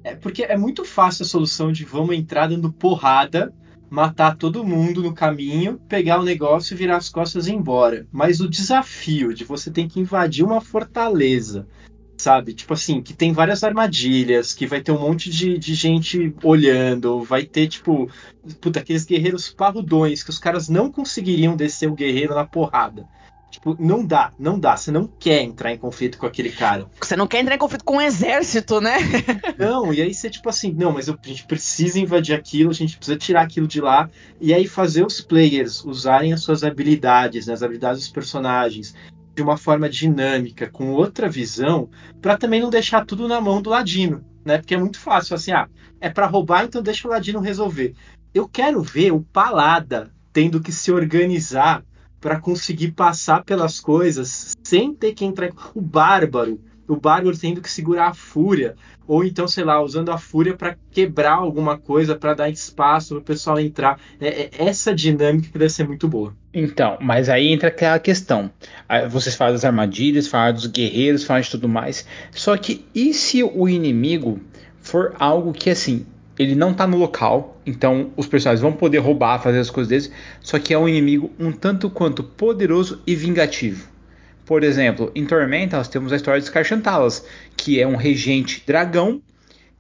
É 0.04 0.14
porque 0.14 0.44
é 0.44 0.58
muito 0.58 0.84
fácil 0.84 1.24
a 1.24 1.28
solução 1.28 1.72
de 1.72 1.86
vamos 1.86 2.16
entrar 2.16 2.48
dando 2.48 2.72
porrada, 2.72 3.54
matar 3.90 4.36
todo 4.36 4.64
mundo 4.64 5.02
no 5.02 5.14
caminho, 5.14 5.80
pegar 5.88 6.20
o 6.20 6.24
negócio 6.24 6.74
e 6.74 6.78
virar 6.78 6.98
as 6.98 7.10
costas 7.10 7.48
e 7.48 7.52
ir 7.52 7.56
embora. 7.56 8.08
Mas 8.12 8.40
o 8.40 8.50
desafio 8.50 9.34
de 9.34 9.44
você 9.44 9.72
ter 9.72 9.88
que 9.88 10.00
invadir 10.00 10.44
uma 10.44 10.62
fortaleza, 10.62 11.68
sabe? 12.18 12.54
Tipo 12.54 12.74
assim, 12.74 13.02
que 13.02 13.14
tem 13.14 13.32
várias 13.32 13.64
armadilhas, 13.64 14.54
que 14.54 14.68
vai 14.68 14.82
ter 14.82 14.92
um 14.92 15.00
monte 15.00 15.30
de, 15.30 15.58
de 15.58 15.74
gente 15.74 16.34
olhando, 16.44 17.24
vai 17.24 17.44
ter, 17.44 17.68
tipo, 17.68 18.10
puta, 18.62 18.80
aqueles 18.80 19.06
guerreiros 19.06 19.50
parrudões 19.50 20.24
que 20.24 20.30
os 20.30 20.40
caras 20.40 20.70
não 20.70 20.92
conseguiriam 20.92 21.56
descer 21.56 21.90
o 21.90 21.96
guerreiro 21.96 22.36
na 22.36 22.46
porrada. 22.46 23.08
Tipo, 23.50 23.76
não 23.80 24.06
dá, 24.06 24.32
não 24.38 24.60
dá. 24.60 24.76
Você 24.76 24.92
não 24.92 25.08
quer 25.08 25.42
entrar 25.42 25.72
em 25.72 25.78
conflito 25.78 26.18
com 26.18 26.26
aquele 26.26 26.52
cara. 26.52 26.88
Você 27.02 27.16
não 27.16 27.26
quer 27.26 27.40
entrar 27.40 27.56
em 27.56 27.60
conflito 27.60 27.86
com 27.86 27.98
um 27.98 28.02
exército, 28.02 28.82
né? 28.82 28.98
Não, 29.58 29.94
e 29.94 30.02
aí 30.02 30.14
você, 30.14 30.30
tipo 30.30 30.50
assim, 30.50 30.74
não, 30.74 30.92
mas 30.92 31.08
eu- 31.08 31.18
a 31.24 31.28
gente 31.28 31.46
precisa 31.46 31.98
invadir 31.98 32.36
aquilo, 32.36 32.70
a 32.72 32.74
gente 32.74 32.98
precisa 32.98 33.18
tirar 33.18 33.44
aquilo 33.44 33.68
de 33.68 33.80
lá, 33.80 34.10
e 34.42 34.54
aí 34.54 34.68
fazer 34.68 35.06
os 35.06 35.22
players 35.22 35.84
usarem 35.86 36.34
as 36.34 36.42
suas 36.42 36.64
habilidades, 36.64 37.48
né, 37.48 37.54
as 37.54 37.64
habilidades 37.64 38.02
dos 38.02 38.12
personagens, 38.12 38.94
de 39.34 39.42
uma 39.42 39.56
forma 39.56 39.90
dinâmica, 39.90 40.70
com 40.70 40.92
outra 40.92 41.30
visão, 41.30 41.90
pra 42.22 42.38
também 42.38 42.60
não 42.60 42.70
deixar 42.70 43.06
tudo 43.06 43.28
na 43.28 43.40
mão 43.40 43.62
do 43.62 43.70
ladino, 43.70 44.24
né? 44.44 44.58
Porque 44.58 44.74
é 44.76 44.78
muito 44.78 45.00
fácil, 45.00 45.36
assim, 45.36 45.52
ah, 45.54 45.68
é 46.02 46.10
pra 46.10 46.26
roubar, 46.28 46.66
então 46.66 46.82
deixa 46.82 47.08
o 47.08 47.12
ladino 47.12 47.40
resolver. 47.40 47.94
Eu 48.34 48.50
quero 48.50 48.82
ver 48.82 49.12
o 49.14 49.22
Palada 49.22 50.12
tendo 50.34 50.60
que 50.62 50.72
se 50.74 50.92
organizar 50.92 51.84
pra 52.26 52.40
conseguir 52.40 52.90
passar 52.94 53.44
pelas 53.44 53.80
coisas 53.80 54.58
sem 54.64 54.96
ter 54.96 55.14
que 55.14 55.24
entrar. 55.24 55.52
O 55.76 55.80
Bárbaro, 55.80 56.60
o 56.88 56.96
Bárbaro 56.96 57.38
tendo 57.38 57.62
que 57.62 57.70
segurar 57.70 58.08
a 58.08 58.14
fúria, 58.16 58.74
ou 59.06 59.24
então, 59.24 59.48
sei 59.48 59.64
lá, 59.64 59.80
usando 59.80 60.10
a 60.10 60.18
fúria 60.18 60.56
pra 60.56 60.76
quebrar 60.90 61.34
alguma 61.34 61.78
coisa, 61.78 62.16
pra 62.16 62.34
dar 62.34 62.50
espaço 62.50 63.14
pro 63.14 63.24
pessoal 63.24 63.60
entrar. 63.60 64.00
É, 64.20 64.46
é 64.46 64.50
essa 64.58 64.92
dinâmica 64.92 65.50
que 65.52 65.60
deve 65.60 65.70
ser 65.70 65.88
muito 65.88 66.08
boa. 66.08 66.36
Então, 66.52 66.98
mas 67.00 67.30
aí 67.30 67.50
entra 67.54 67.68
aquela 67.68 68.00
questão. 68.00 68.50
Ah, 68.90 69.08
Vocês 69.08 69.36
falam 69.36 69.54
das 69.54 69.64
armadilhas, 69.64 70.28
falam 70.28 70.52
dos 70.52 70.66
guerreiros, 70.66 71.24
falam 71.24 71.44
de 71.44 71.52
tudo 71.52 71.70
mais. 71.70 72.08
Só 72.32 72.58
que 72.58 72.88
e 72.96 73.14
se 73.14 73.44
o 73.44 73.70
inimigo 73.70 74.40
for 74.82 75.14
algo 75.20 75.54
que 75.54 75.70
assim, 75.70 76.08
ele 76.38 76.56
não 76.56 76.74
tá 76.74 76.86
no 76.86 76.98
local, 76.98 77.60
então 77.66 78.12
os 78.18 78.28
personagens 78.28 78.62
vão 78.62 78.74
poder 78.74 79.00
roubar, 79.00 79.42
fazer 79.42 79.60
as 79.60 79.70
coisas 79.70 79.90
deles, 79.90 80.12
só 80.42 80.60
que 80.60 80.74
é 80.74 80.78
um 80.78 80.88
inimigo 80.88 81.32
um 81.40 81.52
tanto 81.52 81.90
quanto 81.90 82.24
poderoso 82.24 83.02
e 83.08 83.16
vingativo. 83.16 83.88
Por 84.46 84.64
exemplo, 84.64 85.12
em 85.16 85.26
Tormenta 85.26 85.78
nós 85.78 85.88
temos 85.88 86.14
a 86.14 86.16
história 86.16 86.40
de 86.40 86.48
Scarchantalas, 86.48 87.26
que 87.56 87.80
é 87.80 87.88
um 87.88 87.96
regente 87.96 88.64
dragão 88.66 89.22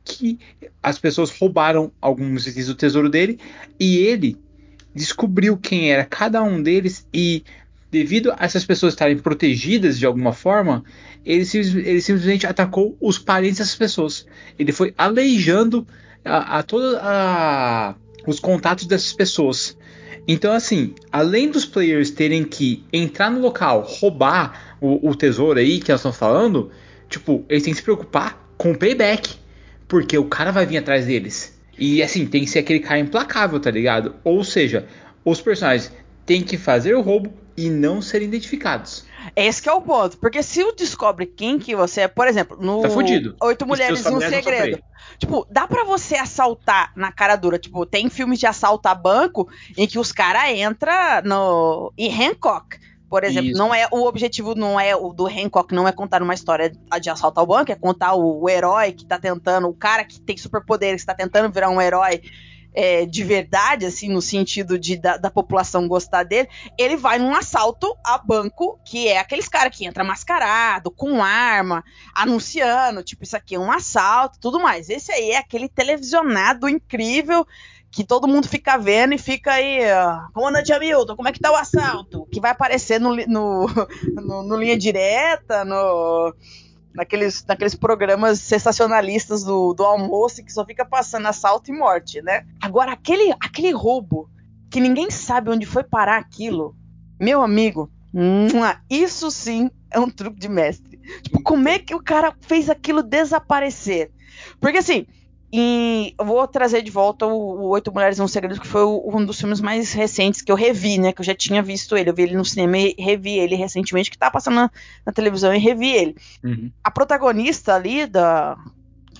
que 0.04 0.40
as 0.82 0.98
pessoas 0.98 1.32
roubaram 1.32 1.92
alguns 2.00 2.48
itens 2.48 2.68
do 2.68 2.76
tesouro 2.76 3.10
dele 3.10 3.40
e 3.80 3.98
ele 3.98 4.38
descobriu 4.94 5.58
quem 5.58 5.92
era 5.92 6.06
cada 6.06 6.42
um 6.42 6.62
deles 6.62 7.06
e 7.14 7.44
devido 7.92 8.32
a 8.32 8.38
essas 8.46 8.66
pessoas 8.66 8.94
estarem 8.94 9.18
protegidas 9.18 9.98
de 9.98 10.06
alguma 10.06 10.34
forma, 10.34 10.84
ele, 11.26 11.46
ele 11.86 12.02
simplesmente 12.02 12.46
atacou 12.46 12.96
os 13.00 13.18
parentes 13.18 13.60
dessas 13.60 13.76
pessoas. 13.76 14.26
Ele 14.60 14.72
foi 14.72 14.94
aleijando 14.98 15.88
a, 16.26 16.60
a 16.60 16.64
todos 16.64 16.98
os 18.28 18.40
contatos 18.40 18.86
dessas 18.86 19.14
pessoas. 19.14 19.78
Então, 20.28 20.54
assim, 20.54 20.96
além 21.12 21.52
dos 21.52 21.66
players 21.66 22.10
terem 22.10 22.44
que 22.44 22.84
entrar 22.92 23.30
no 23.30 23.40
local, 23.40 23.82
roubar 23.82 24.78
o, 24.82 25.10
o 25.10 25.16
tesouro 25.16 25.60
aí 25.60 25.80
que 25.80 25.92
nós 25.92 26.00
estamos 26.00 26.18
falando, 26.18 26.72
tipo, 27.08 27.46
eles 27.48 27.64
têm 27.64 27.74
que 27.74 27.78
se 27.78 27.84
preocupar 27.84 28.52
com 28.58 28.72
o 28.72 28.78
payback. 28.78 29.36
Porque 29.88 30.18
o 30.18 30.26
cara 30.26 30.52
vai 30.52 30.66
vir 30.66 30.78
atrás 30.78 31.06
deles. 31.06 31.56
E 31.78 32.02
assim, 32.02 32.26
tem 32.26 32.44
que 32.44 32.50
ser 32.50 32.60
aquele 32.60 32.80
cara 32.80 33.00
implacável, 33.00 33.60
tá 33.60 33.70
ligado? 33.70 34.16
Ou 34.24 34.44
seja, 34.44 34.88
os 35.24 35.40
personagens 35.42 35.92
têm 36.26 36.42
que 36.42 36.58
fazer 36.58 36.96
o 36.96 37.02
roubo 37.02 37.32
e 37.56 37.70
não 37.70 38.02
serem 38.02 38.28
identificados. 38.28 39.06
Esse 39.36 39.62
que 39.62 39.70
é 39.70 39.74
o 39.74 39.82
ponto. 39.82 40.18
Porque 40.18 40.44
se 40.44 40.64
o 40.64 40.72
descobre 40.74 41.26
quem 41.26 41.58
que 41.58 41.76
você 41.76 42.02
é, 42.02 42.08
por 42.08 42.28
exemplo, 42.28 42.58
no 42.60 42.82
tá 42.82 42.90
fudido. 42.90 43.36
Oito 43.42 43.66
Mulheres 43.66 44.06
e 44.06 44.10
um 44.10 44.20
Segredo. 44.20 44.84
Tipo, 45.18 45.48
dá 45.50 45.68
para 45.68 45.84
você 45.84 46.16
assaltar 46.16 46.92
na 46.96 47.12
cara 47.12 47.36
dura. 47.36 47.58
Tipo, 47.58 47.86
tem 47.86 48.10
filmes 48.10 48.40
de 48.40 48.48
assalto 48.48 48.88
a 48.88 48.96
banco 48.96 49.48
em 49.78 49.88
que 49.88 50.00
os 50.00 50.12
caras 50.12 50.50
entram 50.58 50.94
no. 51.24 51.94
em 51.98 52.12
Hancock. 52.12 52.78
Por 53.10 53.24
exemplo, 53.24 53.52
Isso. 53.52 53.58
não 53.58 53.74
é 53.74 53.88
o 53.92 54.04
objetivo 54.06 54.56
não 54.56 54.80
é 54.80 54.96
o 54.96 55.14
do 55.14 55.28
Hancock 55.28 55.74
não 55.74 55.88
é 55.88 55.92
contar 55.92 56.24
uma 56.24 56.34
história 56.34 56.72
de 57.00 57.10
assalto 57.10 57.40
ao 57.40 57.46
banco, 57.46 57.72
é 57.72 57.76
contar 57.76 58.16
o, 58.16 58.42
o 58.42 58.50
herói 58.50 58.92
que 58.92 59.06
tá 59.06 59.20
tentando, 59.20 59.68
o 59.70 59.74
cara 59.74 60.04
que 60.04 60.20
tem 60.20 60.36
superpoderes, 60.36 61.02
que 61.02 61.08
tá 61.08 61.14
tentando 61.14 61.54
virar 61.54 61.70
um 61.70 61.80
herói 61.80 62.22
é, 62.76 63.06
de 63.06 63.24
verdade, 63.24 63.86
assim, 63.86 64.10
no 64.10 64.22
sentido 64.22 64.78
de 64.78 64.98
da, 64.98 65.16
da, 65.18 65.32
população 65.32 65.88
gostar 65.88 66.24
dele, 66.24 66.50
ele 66.78 66.98
vai 66.98 67.18
num 67.18 67.34
assalto 67.34 67.96
a 68.06 68.18
banco, 68.18 68.80
que 68.86 69.08
é 69.08 69.18
aqueles 69.18 69.48
caras 69.48 69.76
que 69.76 69.86
entra 69.86 70.04
mascarado, 70.04 70.92
com 70.92 71.24
arma, 71.24 71.84
anunciando, 72.14 73.02
tipo, 73.02 73.24
isso 73.24 73.38
aqui 73.38 73.56
é 73.56 73.60
um 73.60 73.72
assalto, 73.72 74.40
tudo 74.40 74.60
mais. 74.60 74.90
Esse 74.90 75.12
aí 75.12 75.32
é 75.32 75.38
aquele 75.38 75.70
televisionado 75.70 76.68
incrível 76.68 77.48
que 77.90 78.04
todo 78.04 78.28
mundo 78.28 78.50
fica 78.50 78.78
vendo 78.78 79.14
e 79.14 79.18
fica 79.18 79.54
aí, 79.54 79.80
comandante 80.34 80.74
Hamilton, 80.74 81.16
como 81.16 81.30
é 81.30 81.32
que 81.32 81.40
tá 81.40 81.50
o 81.50 81.56
assalto? 81.56 82.28
Que 82.30 82.42
vai 82.42 82.52
aparecer 82.52 83.00
no, 83.00 83.16
no, 83.26 83.68
no, 84.14 84.44
no 84.44 84.58
linha 84.58 84.78
direta, 84.78 85.64
no, 85.64 86.36
naqueles, 86.96 87.46
naqueles 87.46 87.76
programas 87.76 88.40
sensacionalistas 88.40 89.44
do, 89.44 89.74
do 89.74 89.84
almoço 89.84 90.44
que 90.44 90.52
só 90.52 90.66
fica 90.66 90.86
passando 90.86 91.28
assalto 91.28 91.70
e 91.70 91.78
morte, 91.78 92.22
né? 92.22 92.46
Agora, 92.62 92.94
aquele, 92.94 93.32
aquele 93.40 93.72
roubo 93.72 94.30
que 94.70 94.80
ninguém 94.80 95.12
sabe 95.12 95.50
onde 95.50 95.66
foi 95.66 95.84
parar 95.84 96.18
aquilo, 96.18 96.76
meu 97.20 97.42
amigo, 97.42 97.92
isso 98.90 99.30
sim 99.30 99.70
é 99.92 100.00
um 100.00 100.10
truque 100.10 100.40
de 100.40 100.50
mestre. 100.50 101.00
Tipo, 101.22 101.44
como 101.44 101.68
é 101.68 101.78
que 101.78 101.94
o 101.94 102.02
cara 102.02 102.34
fez 102.42 102.70
aquilo 102.70 103.04
desaparecer? 103.04 104.12
Porque 104.60 104.80
assim, 104.80 105.06
e 105.58 106.14
eu 106.20 106.26
vou 106.26 106.46
trazer 106.46 106.82
de 106.82 106.92
volta 106.92 107.26
o, 107.26 107.70
Oito 107.70 107.90
Mulheres 107.90 108.20
e 108.20 108.22
um 108.22 108.28
Segredo, 108.28 108.60
que 108.60 108.68
foi 108.68 108.84
o, 108.84 109.10
um 109.16 109.24
dos 109.24 109.40
filmes 109.40 109.62
mais 109.62 109.94
recentes 109.94 110.42
que 110.42 110.52
eu 110.52 110.56
revi, 110.56 110.98
né? 110.98 111.14
Que 111.14 111.22
eu 111.22 111.26
já 111.26 111.34
tinha 111.34 111.64
visto 111.64 111.96
ele. 111.96 112.10
Eu 112.10 112.14
vi 112.14 112.24
ele 112.24 112.36
no 112.36 112.44
cinema 112.44 112.78
e 112.78 112.94
revi 113.00 113.40
ele 113.40 113.56
recentemente, 113.56 114.12
que 114.12 114.18
tá 114.18 114.30
passando 114.30 114.56
na, 114.56 114.72
na 115.06 115.14
televisão 115.14 115.56
e 115.56 115.58
revi 115.58 115.92
ele. 115.92 116.18
Uhum. 116.44 116.70
A 116.84 116.92
protagonista 116.92 117.74
ali 117.74 118.06
da. 118.06 118.58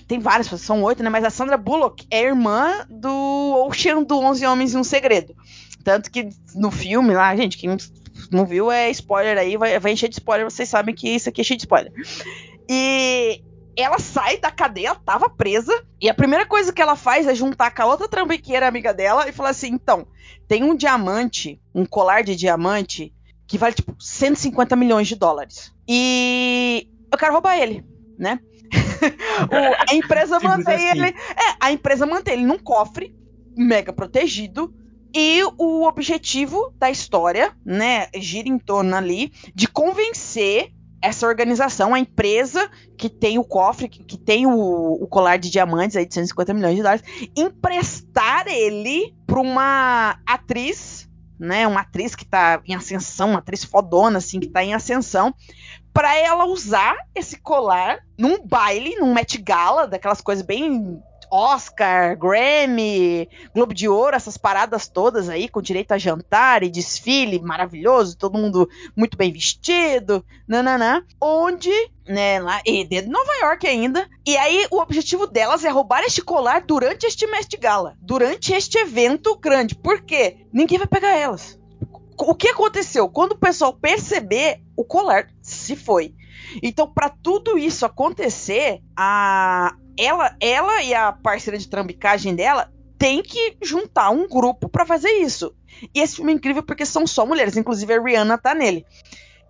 Tem 0.06 0.18
várias, 0.18 0.48
são 0.60 0.82
oito, 0.82 1.02
né? 1.02 1.08
Mas 1.08 1.24
a 1.24 1.30
Sandra 1.30 1.56
Bullock 1.56 2.06
é 2.10 2.22
irmã 2.22 2.86
do 2.90 3.66
Ocean 3.66 4.02
do 4.02 4.18
Onze 4.18 4.44
Homens 4.44 4.74
e 4.74 4.76
um 4.76 4.84
Segredo. 4.84 5.34
Tanto 5.82 6.10
que 6.10 6.28
no 6.54 6.70
filme 6.70 7.14
lá, 7.14 7.34
gente, 7.34 7.56
quem 7.56 7.74
não 8.30 8.44
viu 8.44 8.70
é 8.70 8.90
spoiler 8.90 9.38
aí, 9.38 9.56
vai, 9.56 9.78
vai 9.78 9.92
encher 9.92 10.10
de 10.10 10.16
spoiler, 10.16 10.44
vocês 10.44 10.68
sabem 10.68 10.94
que 10.94 11.08
isso 11.08 11.30
aqui 11.30 11.40
é 11.40 11.44
cheio 11.44 11.56
de 11.56 11.62
spoiler. 11.62 11.92
E 12.68 13.40
ela 13.76 13.98
sai 13.98 14.38
da 14.38 14.50
cadeia, 14.50 14.94
tava 14.94 15.28
presa, 15.28 15.72
e 16.00 16.08
a 16.08 16.14
primeira 16.14 16.46
coisa 16.46 16.72
que 16.72 16.80
ela 16.80 16.96
faz 16.96 17.26
é 17.26 17.34
juntar 17.34 17.74
com 17.74 17.82
a 17.82 17.86
outra 17.86 18.08
trambiqueira 18.08 18.66
amiga 18.66 18.94
dela 18.94 19.28
e 19.28 19.32
falar 19.32 19.50
assim: 19.50 19.68
então, 19.68 20.06
tem 20.48 20.64
um 20.64 20.74
diamante, 20.74 21.60
um 21.74 21.84
colar 21.84 22.22
de 22.22 22.34
diamante, 22.34 23.12
que 23.46 23.58
vale 23.58 23.74
tipo 23.74 23.94
150 23.98 24.74
milhões 24.76 25.06
de 25.06 25.14
dólares. 25.14 25.72
E 25.86 26.88
eu 27.12 27.18
quero 27.18 27.32
roubar 27.32 27.58
ele, 27.58 27.84
né? 28.18 28.40
o, 29.50 29.92
a 29.92 29.94
empresa 29.94 30.40
mantém 30.42 30.90
assim. 30.90 30.98
ele. 30.98 31.08
É, 31.08 31.56
a 31.60 31.70
empresa 31.70 32.06
mantém 32.06 32.34
ele 32.34 32.46
num 32.46 32.58
cofre 32.58 33.14
mega 33.56 33.92
protegido. 33.92 34.74
E 35.14 35.42
o 35.56 35.84
objetivo 35.84 36.74
da 36.76 36.90
história, 36.90 37.56
né, 37.64 38.08
gira 38.16 38.50
em 38.50 38.58
torno 38.58 38.94
ali 38.94 39.32
de 39.54 39.66
convencer 39.66 40.74
essa 41.00 41.26
organização, 41.26 41.94
a 41.94 41.98
empresa 41.98 42.70
que 42.96 43.08
tem 43.08 43.38
o 43.38 43.44
cofre, 43.44 43.88
que, 43.88 44.02
que 44.02 44.16
tem 44.16 44.46
o, 44.46 44.52
o, 44.52 45.06
colar 45.06 45.36
de 45.36 45.50
diamantes 45.50 45.96
aí 45.96 46.06
de 46.06 46.14
150 46.14 46.54
milhões 46.54 46.76
de 46.76 46.82
dólares, 46.82 47.04
emprestar 47.36 48.46
ele 48.48 49.14
para 49.26 49.40
uma 49.40 50.18
atriz, 50.26 51.08
né, 51.38 51.66
uma 51.66 51.80
atriz 51.80 52.14
que 52.14 52.24
tá 52.24 52.60
em 52.66 52.74
ascensão, 52.74 53.30
uma 53.30 53.38
atriz 53.38 53.64
fodona 53.64 54.18
assim 54.18 54.40
que 54.40 54.48
tá 54.48 54.64
em 54.64 54.74
ascensão, 54.74 55.34
para 55.92 56.14
ela 56.16 56.44
usar 56.46 56.96
esse 57.14 57.38
colar 57.40 58.00
num 58.18 58.46
baile, 58.46 58.96
num 58.96 59.14
Met 59.14 59.38
Gala, 59.38 59.86
daquelas 59.86 60.20
coisas 60.20 60.44
bem 60.44 61.00
Oscar, 61.30 62.16
Grammy, 62.16 63.28
Globo 63.54 63.74
de 63.74 63.88
Ouro, 63.88 64.16
essas 64.16 64.36
paradas 64.36 64.88
todas 64.88 65.28
aí, 65.28 65.48
com 65.48 65.60
direito 65.60 65.92
a 65.92 65.98
jantar 65.98 66.62
e 66.62 66.70
desfile 66.70 67.40
maravilhoso, 67.40 68.16
todo 68.16 68.38
mundo 68.38 68.68
muito 68.96 69.16
bem 69.16 69.32
vestido, 69.32 70.24
nananã, 70.46 71.04
onde, 71.20 71.70
né, 72.06 72.40
lá, 72.40 72.60
e 72.64 72.84
de 72.84 73.02
Nova 73.02 73.32
York 73.42 73.66
ainda, 73.66 74.08
e 74.26 74.36
aí 74.36 74.66
o 74.70 74.80
objetivo 74.80 75.26
delas 75.26 75.64
é 75.64 75.68
roubar 75.68 76.02
este 76.02 76.22
colar 76.22 76.62
durante 76.62 77.06
este 77.06 77.26
Met 77.26 77.56
Gala, 77.56 77.96
durante 78.00 78.52
este 78.52 78.78
evento 78.78 79.36
grande, 79.36 79.74
por 79.74 80.02
quê? 80.02 80.46
Ninguém 80.52 80.78
vai 80.78 80.86
pegar 80.86 81.16
elas. 81.16 81.58
O 82.18 82.34
que 82.34 82.48
aconteceu? 82.48 83.08
Quando 83.10 83.32
o 83.32 83.38
pessoal 83.38 83.74
perceber, 83.74 84.62
o 84.74 84.82
colar 84.84 85.28
se 85.42 85.76
foi. 85.76 86.14
Então, 86.62 86.90
para 86.90 87.10
tudo 87.10 87.58
isso 87.58 87.84
acontecer, 87.84 88.80
a, 88.96 89.74
ela, 89.98 90.36
ela 90.40 90.82
e 90.82 90.94
a 90.94 91.12
parceira 91.12 91.58
de 91.58 91.68
trambicagem 91.68 92.34
dela 92.34 92.72
tem 92.98 93.22
que 93.22 93.56
juntar 93.62 94.10
um 94.10 94.28
grupo 94.28 94.68
para 94.68 94.86
fazer 94.86 95.10
isso. 95.10 95.54
E 95.94 96.00
esse 96.00 96.16
filme 96.16 96.32
é 96.32 96.34
incrível 96.34 96.62
porque 96.62 96.86
são 96.86 97.06
só 97.06 97.26
mulheres, 97.26 97.56
inclusive 97.56 97.92
a 97.92 98.02
Rihanna 98.02 98.38
tá 98.38 98.54
nele. 98.54 98.86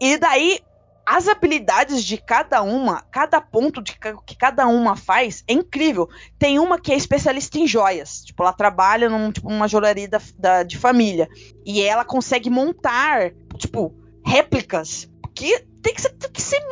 E 0.01 0.17
daí 0.17 0.61
as 1.07 1.29
habilidades 1.29 2.03
de 2.03 2.17
cada 2.17 2.63
uma, 2.63 3.01
cada 3.13 3.41
ponto 3.41 3.81
de 3.81 3.97
que 4.27 4.37
cada 4.37 4.67
uma 4.67 4.97
faz 4.97 5.45
é 5.47 5.53
incrível. 5.53 6.09
Tem 6.37 6.59
uma 6.59 6.81
que 6.81 6.93
é 6.93 6.97
especialista 6.97 7.59
em 7.61 7.67
joias. 7.67 8.25
Tipo, 8.25 8.43
ela 8.43 8.53
trabalha 8.53 9.09
tipo, 9.31 9.49
numa 9.49 9.69
joalheria 9.69 10.09
da, 10.09 10.21
da, 10.37 10.63
de 10.65 10.77
família. 10.77 11.29
E 11.65 11.81
ela 11.81 12.05
consegue 12.05 12.51
montar, 12.51 13.31
tipo, 13.57 13.95
réplicas 14.25 15.09
que 15.33 15.61
tem 15.81 15.95
que 15.95 16.03
ser 16.03 16.16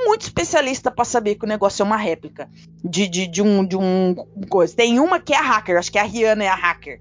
muito 0.04 0.22
especialista 0.22 0.90
para 0.90 1.04
saber 1.04 1.34
que 1.36 1.44
o 1.44 1.48
negócio 1.48 1.82
é 1.82 1.86
uma 1.86 1.96
réplica 1.96 2.48
de, 2.82 3.08
de, 3.08 3.26
de, 3.26 3.42
um, 3.42 3.64
de 3.64 3.76
um 3.76 4.14
coisa. 4.48 4.76
Tem 4.76 4.98
uma 5.00 5.20
que 5.20 5.32
é 5.32 5.36
a 5.36 5.42
hacker, 5.42 5.78
acho 5.78 5.92
que 5.92 5.98
a 5.98 6.02
Rihanna 6.02 6.44
é 6.44 6.48
a 6.48 6.54
hacker. 6.54 7.00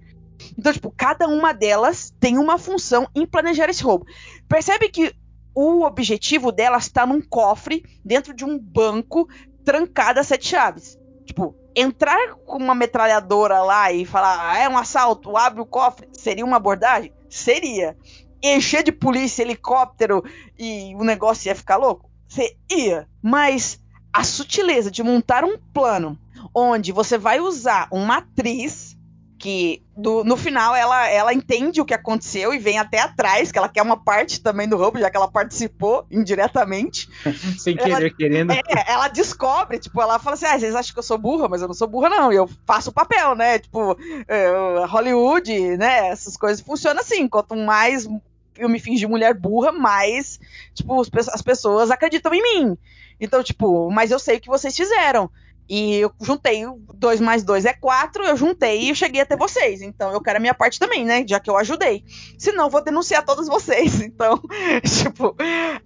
Então, 0.58 0.74
tipo, 0.74 0.92
cada 0.92 1.28
uma 1.28 1.54
delas 1.54 2.14
tem 2.20 2.38
uma 2.38 2.58
função 2.58 3.08
em 3.16 3.26
planejar 3.26 3.70
esse 3.70 3.84
roubo. 3.84 4.06
Percebe 4.48 4.90
que 4.90 5.14
o 5.56 5.84
objetivo 5.84 6.52
delas 6.52 6.86
está 6.86 7.06
num 7.06 7.22
cofre 7.22 7.84
dentro 8.04 8.34
de 8.34 8.44
um 8.44 8.58
banco 8.58 9.28
trancado 9.64 10.20
a 10.20 10.24
sete 10.24 10.48
chaves. 10.48 10.98
Tipo, 11.26 11.56
entrar 11.76 12.36
com 12.46 12.58
uma 12.58 12.76
metralhadora 12.76 13.62
lá 13.62 13.92
e 13.92 14.06
falar, 14.06 14.52
ah, 14.52 14.58
é 14.58 14.68
um 14.68 14.78
assalto, 14.78 15.38
abre 15.38 15.62
o 15.62 15.66
cofre, 15.66 16.08
seria 16.12 16.46
uma 16.46 16.58
abordagem? 16.58 17.14
Seria 17.30 17.96
encher 18.42 18.84
de 18.84 18.92
polícia, 18.92 19.42
helicóptero 19.42 20.24
e 20.60 20.94
o 20.96 21.04
negócio 21.04 21.48
ia 21.48 21.56
ficar 21.56 21.78
louco? 21.78 22.13
Você 22.34 22.56
ia. 22.72 23.08
Mas 23.22 23.80
a 24.12 24.24
sutileza 24.24 24.90
de 24.90 25.04
montar 25.04 25.44
um 25.44 25.56
plano 25.72 26.18
onde 26.54 26.92
você 26.92 27.16
vai 27.16 27.40
usar 27.40 27.88
uma 27.92 28.18
atriz 28.18 28.98
que 29.38 29.84
do, 29.96 30.24
no 30.24 30.38
final 30.38 30.74
ela, 30.74 31.08
ela 31.10 31.34
entende 31.34 31.82
o 31.82 31.86
que 31.86 31.94
aconteceu 31.94 32.54
e 32.54 32.58
vem 32.58 32.80
até 32.80 33.02
atrás, 33.02 33.52
que 33.52 33.58
ela 33.58 33.68
quer 33.68 33.82
uma 33.82 34.02
parte 34.02 34.42
também 34.42 34.68
do 34.68 34.78
roubo, 34.78 34.98
já 34.98 35.12
que 35.12 35.18
ela 35.18 35.30
participou 35.30 36.08
indiretamente. 36.10 37.10
Sem 37.60 37.76
querer, 37.76 37.92
ela, 37.92 38.10
querendo. 38.10 38.52
É, 38.52 38.62
ela 38.88 39.10
descobre, 39.10 39.80
tipo, 39.80 40.02
ela 40.02 40.18
fala 40.18 40.36
assim: 40.36 40.46
ah, 40.46 40.58
vocês 40.58 40.74
acham 40.74 40.94
que 40.94 41.00
eu 41.00 41.04
sou 41.04 41.18
burra, 41.18 41.50
mas 41.50 41.62
eu 41.62 41.68
não 41.68 41.76
sou 41.76 41.88
burra, 41.88 42.10
não. 42.10 42.32
Eu 42.32 42.50
faço 42.66 42.90
o 42.90 42.94
papel, 42.94 43.36
né? 43.36 43.60
Tipo, 43.60 43.98
é, 44.28 44.86
Hollywood, 44.86 45.78
né? 45.78 46.08
Essas 46.08 46.38
coisas 46.38 46.66
funcionam 46.66 47.02
assim. 47.02 47.28
Quanto 47.28 47.56
mais 47.56 48.08
eu 48.58 48.70
me 48.70 48.80
fingi 48.80 49.08
mulher 49.08 49.34
burra, 49.34 49.72
mas, 49.72 50.40
tipo, 50.74 51.02
as 51.02 51.42
pessoas 51.42 51.92
acreditam 51.92 52.34
em 52.34 52.42
mim. 52.42 52.78
Então, 53.20 53.44
tipo, 53.44 53.90
mas 53.92 54.12
eu 54.12 54.20
sei 54.20 54.38
o 54.38 54.42
que 54.42 54.48
vocês 54.48 54.76
fizeram. 54.76 55.30
E 55.70 55.96
eu 55.96 56.12
juntei 56.22 56.66
2 56.94 57.22
mais 57.22 57.44
2 57.44 57.66
é 57.66 57.74
4, 57.74 58.26
eu 58.26 58.36
juntei 58.36 58.90
e 58.90 58.96
cheguei 58.96 59.22
até 59.22 59.38
vocês. 59.38 59.82
Então 59.82 60.12
eu 60.12 60.22
quero 60.22 60.38
a 60.38 60.42
minha 60.42 60.54
parte 60.54 60.78
também, 60.78 61.06
né? 61.06 61.24
Já 61.28 61.40
que 61.40 61.50
eu 61.50 61.58
ajudei. 61.58 62.04
Senão 62.38 62.66
eu 62.66 62.70
vou 62.70 62.84
denunciar 62.84 63.24
todos 63.24 63.48
vocês. 63.48 64.02
Então, 64.14 64.40
tipo, 64.84 65.36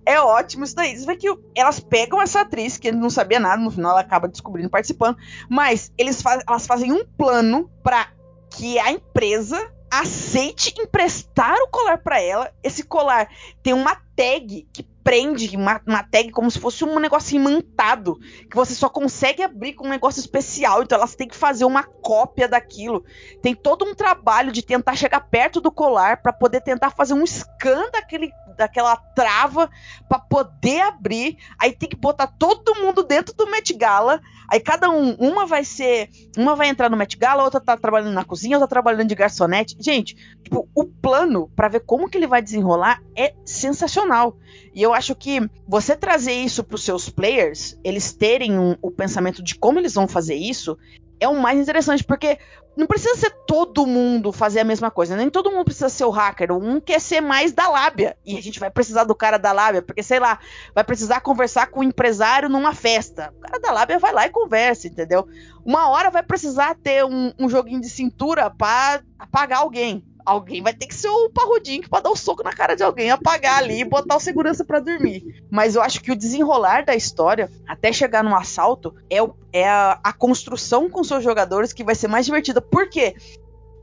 é 0.05 0.19
ótimo 0.19 0.63
isso 0.63 0.75
daí. 0.75 0.97
Você 0.97 1.05
vê 1.05 1.15
que 1.15 1.27
elas 1.55 1.79
pegam 1.79 2.21
essa 2.21 2.41
atriz, 2.41 2.77
que 2.77 2.91
não 2.91 3.09
sabia 3.09 3.39
nada, 3.39 3.61
no 3.61 3.71
final 3.71 3.91
ela 3.91 4.01
acaba 4.01 4.27
descobrindo 4.27 4.69
participando. 4.69 5.17
Mas 5.49 5.91
eles 5.97 6.21
faz, 6.21 6.43
elas 6.47 6.65
fazem 6.65 6.91
um 6.91 7.05
plano 7.05 7.69
para 7.83 8.07
que 8.49 8.79
a 8.79 8.91
empresa 8.91 9.71
aceite 9.89 10.73
emprestar 10.77 11.55
o 11.55 11.67
colar 11.69 11.97
para 11.99 12.21
ela. 12.21 12.53
Esse 12.63 12.83
colar 12.83 13.29
tem 13.63 13.73
uma 13.73 13.95
tag 14.15 14.67
que 14.73 14.83
prende 15.07 15.55
uma, 15.55 15.79
uma, 15.87 16.03
tag 16.03 16.31
como 16.31 16.51
se 16.51 16.59
fosse 16.59 16.83
um 16.83 16.99
negócio 16.99 17.33
imantado, 17.33 18.19
que 18.51 18.57
você 18.57 18.75
só 18.75 18.89
consegue 18.89 19.41
abrir 19.41 19.71
com 19.71 19.85
um 19.85 19.89
negócio 19.89 20.19
especial, 20.19 20.83
então 20.83 20.97
elas 20.97 21.15
têm 21.15 21.29
que 21.29 21.35
fazer 21.35 21.63
uma 21.63 21.81
cópia 21.81 22.45
daquilo. 22.45 23.05
Tem 23.41 23.55
todo 23.55 23.85
um 23.85 23.95
trabalho 23.95 24.51
de 24.51 24.61
tentar 24.61 24.97
chegar 24.97 25.21
perto 25.21 25.61
do 25.61 25.71
colar 25.71 26.21
para 26.21 26.33
poder 26.33 26.59
tentar 26.59 26.89
fazer 26.89 27.13
um 27.13 27.25
scan 27.25 27.89
daquele, 27.89 28.33
daquela 28.57 28.97
trava 29.15 29.69
para 30.09 30.19
poder 30.19 30.81
abrir. 30.81 31.37
Aí 31.57 31.71
tem 31.71 31.87
que 31.87 31.95
botar 31.95 32.27
todo 32.27 32.75
mundo 32.75 33.01
dentro 33.01 33.33
do 33.33 33.49
Met 33.49 33.73
Gala. 33.75 34.19
Aí 34.49 34.59
cada 34.59 34.89
um, 34.89 35.13
uma 35.15 35.45
vai 35.45 35.63
ser, 35.63 36.09
uma 36.37 36.53
vai 36.53 36.67
entrar 36.67 36.89
no 36.89 36.97
Met 36.97 37.17
Gala, 37.17 37.43
outra 37.43 37.61
tá 37.61 37.77
trabalhando 37.77 38.13
na 38.13 38.25
cozinha, 38.25 38.57
outra 38.57 38.67
tá 38.67 38.75
trabalhando 38.75 39.07
de 39.07 39.15
garçonete. 39.15 39.77
Gente, 39.79 40.15
tipo, 40.43 40.67
o 40.75 40.83
plano 40.83 41.49
para 41.55 41.69
ver 41.69 41.81
como 41.81 42.09
que 42.09 42.17
ele 42.17 42.27
vai 42.27 42.41
desenrolar 42.41 43.01
é 43.15 43.33
sensacional. 43.45 44.37
E 44.73 44.81
eu 44.81 44.93
acho 44.97 45.15
que 45.15 45.39
você 45.67 45.95
trazer 45.95 46.33
isso 46.33 46.63
para 46.63 46.75
os 46.75 46.83
seus 46.83 47.09
players, 47.09 47.77
eles 47.83 48.11
terem 48.13 48.57
um, 48.57 48.75
o 48.81 48.91
pensamento 48.91 49.43
de 49.43 49.55
como 49.55 49.79
eles 49.79 49.93
vão 49.93 50.07
fazer 50.07 50.35
isso, 50.35 50.77
é 51.19 51.27
o 51.27 51.39
mais 51.39 51.59
interessante, 51.59 52.03
porque 52.03 52.37
não 52.75 52.85
precisa 52.85 53.15
ser 53.15 53.31
todo 53.47 53.87
mundo 53.87 54.31
fazer 54.31 54.59
a 54.59 54.63
mesma 54.63 54.91
coisa, 54.91 55.15
nem 55.15 55.29
todo 55.29 55.51
mundo 55.51 55.65
precisa 55.65 55.89
ser 55.89 56.03
o 56.03 56.11
hacker, 56.11 56.51
um 56.51 56.79
quer 56.79 56.99
ser 56.99 57.21
mais 57.21 57.51
da 57.51 57.67
lábia, 57.67 58.17
e 58.25 58.37
a 58.37 58.41
gente 58.41 58.59
vai 58.59 58.69
precisar 58.69 59.03
do 59.03 59.15
cara 59.15 59.37
da 59.37 59.51
lábia, 59.51 59.81
porque 59.81 60.03
sei 60.03 60.19
lá, 60.19 60.39
vai 60.75 60.83
precisar 60.83 61.21
conversar 61.21 61.67
com 61.67 61.79
o 61.79 61.83
um 61.83 61.87
empresário 61.87 62.49
numa 62.49 62.73
festa. 62.73 63.33
O 63.37 63.41
cara 63.41 63.59
da 63.59 63.71
lábia 63.71 63.99
vai 63.99 64.13
lá 64.13 64.25
e 64.27 64.31
conversa, 64.31 64.87
entendeu? 64.87 65.27
Uma 65.65 65.89
hora 65.89 66.11
vai 66.11 66.23
precisar 66.23 66.75
ter 66.75 67.03
um, 67.03 67.33
um 67.39 67.49
joguinho 67.49 67.81
de 67.81 67.89
cintura 67.89 68.49
para 68.49 69.01
apagar 69.19 69.59
alguém 69.59 70.03
alguém 70.27 70.61
vai 70.61 70.73
ter 70.73 70.87
que 70.87 70.93
ser 70.93 71.07
o 71.07 71.29
parrudinho 71.29 71.87
pode 71.89 72.03
dar 72.03 72.09
o 72.09 72.13
um 72.13 72.15
soco 72.15 72.43
na 72.43 72.51
cara 72.51 72.75
de 72.75 72.83
alguém, 72.83 73.09
apagar 73.09 73.59
ali 73.59 73.79
e 73.79 73.85
botar 73.85 74.17
o 74.17 74.19
segurança 74.19 74.65
para 74.65 74.81
dormir. 74.81 75.41
Mas 75.49 75.75
eu 75.75 75.81
acho 75.81 76.01
que 76.01 76.11
o 76.11 76.15
desenrolar 76.15 76.83
da 76.83 76.93
história, 76.93 77.49
até 77.65 77.93
chegar 77.93 78.23
no 78.23 78.35
assalto, 78.35 78.93
é, 79.09 79.17
é 79.53 79.69
a, 79.69 79.97
a 80.03 80.11
construção 80.11 80.89
com 80.89 81.01
seus 81.01 81.23
jogadores 81.23 81.71
que 81.71 81.83
vai 81.83 81.95
ser 81.95 82.09
mais 82.09 82.25
divertida. 82.25 82.61
Por 82.61 82.89
quê? 82.89 83.15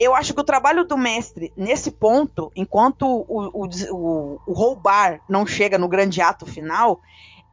eu 0.01 0.13
acho 0.13 0.35
que 0.35 0.41
o 0.41 0.45
trabalho 0.45 0.85
do 0.85 0.99
mestre 0.99 1.53
nesse 1.57 1.89
ponto, 1.89 2.51
enquanto 2.57 3.07
o, 3.07 3.65
o, 3.65 3.69
o, 3.93 4.41
o, 4.45 4.53
roubar 4.53 5.21
não 5.29 5.47
chega 5.47 5.79
no 5.79 5.89
grande 5.89 6.21
ato 6.21 6.45
final, 6.45 7.01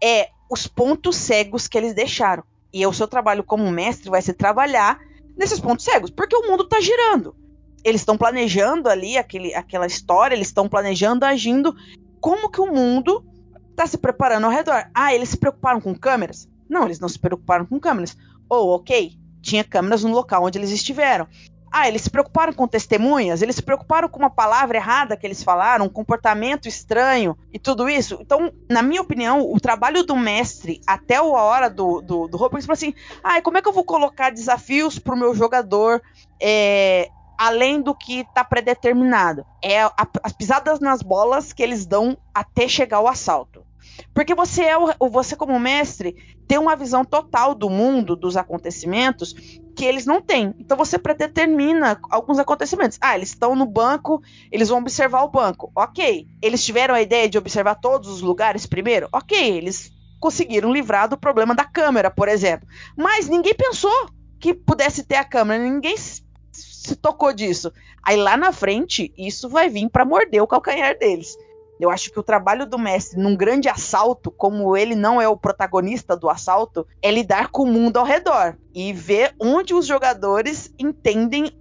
é 0.03 0.29
os 0.49 0.65
pontos 0.65 1.15
cegos 1.17 1.67
que 1.67 1.77
eles 1.77 1.93
deixaram. 1.93 2.43
E 2.73 2.85
o 2.85 2.91
seu 2.91 3.07
trabalho 3.07 3.43
como 3.43 3.71
mestre 3.71 4.09
vai 4.09 4.23
ser 4.23 4.33
trabalhar 4.33 4.99
nesses 5.37 5.59
pontos 5.59 5.85
cegos, 5.85 6.09
porque 6.09 6.35
o 6.35 6.49
mundo 6.49 6.63
está 6.63 6.81
girando 6.81 7.35
eles 7.83 8.01
estão 8.01 8.17
planejando 8.17 8.89
ali 8.89 9.17
aquele, 9.17 9.53
aquela 9.53 9.85
história, 9.85 10.35
eles 10.35 10.47
estão 10.47 10.67
planejando, 10.67 11.25
agindo. 11.25 11.75
Como 12.19 12.49
que 12.49 12.61
o 12.61 12.71
mundo 12.71 13.25
está 13.71 13.87
se 13.87 13.97
preparando 13.97 14.45
ao 14.45 14.51
redor? 14.51 14.89
Ah, 14.93 15.13
eles 15.13 15.29
se 15.29 15.37
preocuparam 15.37 15.81
com 15.81 15.95
câmeras? 15.95 16.47
Não, 16.69 16.85
eles 16.85 16.99
não 16.99 17.09
se 17.09 17.19
preocuparam 17.19 17.65
com 17.65 17.79
câmeras. 17.79 18.15
Ou, 18.47 18.69
oh, 18.69 18.75
ok, 18.75 19.13
tinha 19.41 19.63
câmeras 19.63 20.03
no 20.03 20.11
local 20.11 20.43
onde 20.43 20.57
eles 20.57 20.71
estiveram. 20.71 21.27
Ah, 21.71 21.87
eles 21.87 22.01
se 22.01 22.09
preocuparam 22.09 22.51
com 22.51 22.67
testemunhas? 22.67 23.41
Eles 23.41 23.55
se 23.55 23.61
preocuparam 23.61 24.09
com 24.09 24.19
uma 24.19 24.29
palavra 24.29 24.77
errada 24.77 25.15
que 25.15 25.25
eles 25.25 25.41
falaram, 25.41 25.85
um 25.85 25.89
comportamento 25.89 26.67
estranho 26.67 27.37
e 27.53 27.57
tudo 27.57 27.87
isso? 27.87 28.17
Então, 28.19 28.51
na 28.69 28.81
minha 28.81 29.01
opinião, 29.01 29.49
o 29.49 29.57
trabalho 29.57 30.03
do 30.03 30.15
mestre 30.17 30.81
até 30.85 31.15
a 31.15 31.23
hora 31.23 31.69
do, 31.69 32.01
do, 32.01 32.27
do 32.27 32.35
roubo, 32.35 32.57
assim, 32.69 32.93
ah, 33.23 33.41
como 33.41 33.57
é 33.57 33.61
que 33.61 33.69
eu 33.69 33.73
vou 33.73 33.85
colocar 33.85 34.31
desafios 34.31 34.99
para 34.99 35.15
o 35.15 35.17
meu 35.17 35.33
jogador 35.33 36.01
é, 36.41 37.09
além 37.41 37.81
do 37.81 37.95
que 37.95 38.19
está 38.19 38.43
predeterminado. 38.43 39.43
É 39.63 39.81
a, 39.81 40.07
as 40.21 40.31
pisadas 40.31 40.79
nas 40.79 41.01
bolas 41.01 41.51
que 41.51 41.63
eles 41.63 41.87
dão 41.87 42.15
até 42.31 42.67
chegar 42.67 42.97
ao 42.97 43.07
assalto. 43.07 43.65
Porque 44.13 44.35
você 44.35 44.65
é 44.65 44.77
o, 44.77 45.09
você 45.09 45.35
como 45.35 45.59
mestre 45.59 46.15
tem 46.47 46.59
uma 46.59 46.75
visão 46.75 47.03
total 47.03 47.55
do 47.55 47.67
mundo, 47.67 48.15
dos 48.15 48.37
acontecimentos 48.37 49.33
que 49.75 49.83
eles 49.83 50.05
não 50.05 50.21
têm. 50.21 50.53
Então 50.59 50.77
você 50.77 50.99
predetermina 50.99 51.99
alguns 52.11 52.37
acontecimentos. 52.37 52.99
Ah, 53.01 53.15
eles 53.15 53.29
estão 53.29 53.55
no 53.55 53.65
banco, 53.65 54.21
eles 54.51 54.69
vão 54.69 54.77
observar 54.77 55.23
o 55.23 55.31
banco. 55.31 55.71
OK. 55.75 56.27
Eles 56.43 56.63
tiveram 56.63 56.93
a 56.93 57.01
ideia 57.01 57.27
de 57.27 57.39
observar 57.39 57.73
todos 57.73 58.07
os 58.07 58.21
lugares 58.21 58.67
primeiro? 58.67 59.09
OK, 59.11 59.35
eles 59.35 59.91
conseguiram 60.19 60.71
livrar 60.71 61.09
do 61.09 61.17
problema 61.17 61.55
da 61.55 61.65
câmera, 61.65 62.11
por 62.11 62.27
exemplo. 62.27 62.67
Mas 62.95 63.27
ninguém 63.27 63.55
pensou 63.55 64.11
que 64.39 64.53
pudesse 64.53 65.03
ter 65.03 65.15
a 65.15 65.23
câmera, 65.23 65.63
ninguém 65.63 65.95
se 66.81 66.95
tocou 66.95 67.31
disso. 67.31 67.71
Aí 68.03 68.17
lá 68.17 68.35
na 68.35 68.51
frente, 68.51 69.13
isso 69.15 69.47
vai 69.47 69.69
vir 69.69 69.87
para 69.89 70.03
morder 70.03 70.41
o 70.41 70.47
calcanhar 70.47 70.97
deles. 70.97 71.37
Eu 71.79 71.91
acho 71.91 72.11
que 72.11 72.19
o 72.19 72.23
trabalho 72.23 72.65
do 72.65 72.77
mestre 72.77 73.19
num 73.19 73.35
grande 73.35 73.69
assalto, 73.69 74.31
como 74.31 74.75
ele 74.75 74.95
não 74.95 75.21
é 75.21 75.27
o 75.27 75.37
protagonista 75.37 76.15
do 76.15 76.29
assalto, 76.29 76.87
é 77.01 77.11
lidar 77.11 77.49
com 77.49 77.63
o 77.63 77.67
mundo 77.67 77.97
ao 77.97 78.05
redor 78.05 78.57
e 78.73 78.93
ver 78.93 79.35
onde 79.39 79.73
os 79.73 79.85
jogadores 79.85 80.73
entendem 80.77 81.51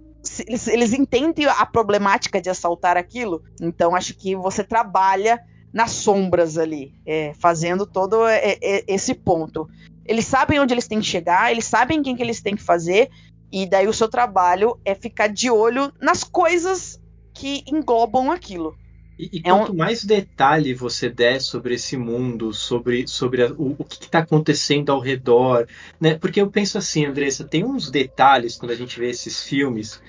eles, 0.47 0.67
eles 0.67 0.93
entendem 0.93 1.47
a 1.47 1.65
problemática 1.65 2.39
de 2.39 2.49
assaltar 2.49 2.97
aquilo. 2.97 3.43
Então 3.59 3.95
acho 3.95 4.15
que 4.15 4.35
você 4.35 4.63
trabalha 4.63 5.39
nas 5.73 5.91
sombras 5.91 6.57
ali, 6.57 6.93
é, 7.05 7.33
fazendo 7.39 7.85
todo 7.85 8.27
é, 8.27 8.57
é, 8.61 8.83
esse 8.87 9.15
ponto. 9.15 9.67
Eles 10.05 10.25
sabem 10.25 10.59
onde 10.59 10.73
eles 10.73 10.87
têm 10.87 10.99
que 10.99 11.05
chegar, 11.05 11.51
eles 11.51 11.65
sabem 11.65 12.03
quem 12.03 12.15
que 12.15 12.21
eles 12.21 12.41
têm 12.41 12.55
que 12.55 12.61
fazer, 12.61 13.09
e 13.51 13.65
daí 13.67 13.87
o 13.87 13.93
seu 13.93 14.07
trabalho 14.07 14.79
é 14.85 14.95
ficar 14.95 15.27
de 15.27 15.49
olho 15.49 15.91
nas 15.99 16.23
coisas 16.23 16.99
que 17.33 17.63
englobam 17.67 18.31
aquilo. 18.31 18.75
E, 19.19 19.29
e 19.33 19.39
é 19.43 19.51
quanto 19.51 19.73
um... 19.73 19.75
mais 19.75 20.03
detalhe 20.03 20.73
você 20.73 21.09
der 21.09 21.39
sobre 21.39 21.75
esse 21.75 21.95
mundo, 21.95 22.53
sobre, 22.53 23.07
sobre 23.07 23.43
a, 23.43 23.51
o, 23.51 23.75
o, 23.77 23.83
que 23.83 24.03
está 24.03 24.19
acontecendo 24.19 24.91
ao 24.91 24.99
redor, 24.99 25.67
né? 25.99 26.15
Porque 26.15 26.41
eu 26.41 26.49
penso 26.49 26.77
assim, 26.77 27.05
Andressa, 27.05 27.43
tem 27.43 27.63
uns 27.63 27.91
detalhes 27.91 28.57
quando 28.57 28.71
a 28.71 28.75
gente 28.75 28.99
vê 28.99 29.09
esses 29.09 29.43
filmes 29.43 30.01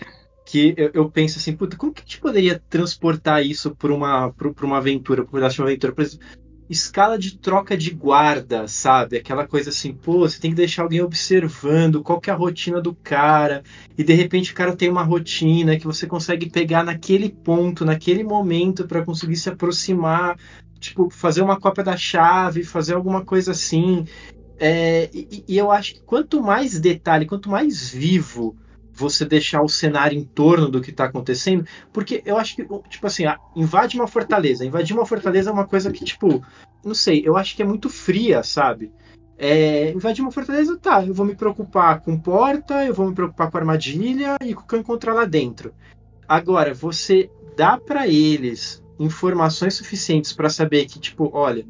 que 0.44 0.74
eu, 0.76 0.90
eu 0.94 1.10
penso 1.10 1.38
assim, 1.38 1.54
puta, 1.54 1.76
como 1.76 1.92
que 1.92 2.00
a 2.00 2.04
gente 2.04 2.20
poderia 2.20 2.62
transportar 2.70 3.44
isso 3.44 3.74
para 3.74 3.92
uma, 3.92 4.32
uma 4.62 4.78
aventura, 4.78 5.24
para 5.24 5.36
um 5.36 5.40
uma 5.40 5.66
aventura? 5.66 5.92
Por 5.92 6.02
exemplo, 6.02 6.26
escala 6.72 7.18
de 7.18 7.36
troca 7.36 7.76
de 7.76 7.90
guarda, 7.90 8.66
sabe? 8.66 9.16
Aquela 9.16 9.46
coisa 9.46 9.70
assim, 9.70 9.92
pô, 9.92 10.20
você 10.20 10.40
tem 10.40 10.50
que 10.50 10.56
deixar 10.56 10.82
alguém 10.82 11.02
observando 11.02 12.02
qual 12.02 12.20
que 12.20 12.30
é 12.30 12.32
a 12.32 12.36
rotina 12.36 12.80
do 12.80 12.94
cara, 12.94 13.62
e 13.96 14.02
de 14.02 14.14
repente 14.14 14.52
o 14.52 14.54
cara 14.54 14.74
tem 14.74 14.88
uma 14.88 15.02
rotina 15.02 15.78
que 15.78 15.86
você 15.86 16.06
consegue 16.06 16.50
pegar 16.50 16.82
naquele 16.82 17.28
ponto, 17.28 17.84
naquele 17.84 18.24
momento 18.24 18.86
para 18.86 19.04
conseguir 19.04 19.36
se 19.36 19.50
aproximar, 19.50 20.38
tipo, 20.80 21.10
fazer 21.10 21.42
uma 21.42 21.60
cópia 21.60 21.84
da 21.84 21.96
chave, 21.96 22.64
fazer 22.64 22.94
alguma 22.94 23.24
coisa 23.24 23.52
assim. 23.52 24.04
É, 24.58 25.10
e, 25.12 25.44
e 25.46 25.58
eu 25.58 25.70
acho 25.70 25.94
que 25.94 26.02
quanto 26.02 26.42
mais 26.42 26.80
detalhe, 26.80 27.26
quanto 27.26 27.50
mais 27.50 27.90
vivo 27.90 28.56
você 28.94 29.24
deixar 29.24 29.62
o 29.62 29.68
cenário 29.68 30.18
em 30.18 30.24
torno 30.24 30.68
do 30.68 30.80
que 30.80 30.90
está 30.90 31.04
acontecendo, 31.04 31.66
porque 31.92 32.22
eu 32.26 32.36
acho 32.36 32.56
que, 32.56 32.66
tipo 32.88 33.06
assim, 33.06 33.24
invade 33.56 33.96
uma 33.96 34.06
fortaleza. 34.06 34.64
Invadir 34.64 34.94
uma 34.94 35.06
fortaleza 35.06 35.50
é 35.50 35.52
uma 35.52 35.66
coisa 35.66 35.90
que, 35.90 36.04
tipo, 36.04 36.44
não 36.84 36.94
sei, 36.94 37.22
eu 37.24 37.36
acho 37.36 37.56
que 37.56 37.62
é 37.62 37.64
muito 37.64 37.88
fria, 37.88 38.42
sabe? 38.42 38.92
É, 39.38 39.90
invadir 39.92 40.22
uma 40.22 40.30
fortaleza, 40.30 40.76
tá, 40.76 41.04
eu 41.04 41.14
vou 41.14 41.26
me 41.26 41.34
preocupar 41.34 42.00
com 42.00 42.18
porta, 42.18 42.84
eu 42.84 42.94
vou 42.94 43.08
me 43.08 43.14
preocupar 43.14 43.50
com 43.50 43.58
armadilha 43.58 44.36
e 44.44 44.54
com 44.54 44.62
o 44.62 44.66
que 44.66 44.74
eu 44.74 44.80
encontrar 44.80 45.14
lá 45.14 45.24
dentro. 45.24 45.74
Agora, 46.28 46.74
você 46.74 47.30
dá 47.56 47.78
para 47.78 48.06
eles 48.06 48.82
informações 48.98 49.74
suficientes 49.74 50.32
para 50.32 50.48
saber 50.48 50.86
que, 50.86 51.00
tipo, 51.00 51.30
olha, 51.32 51.66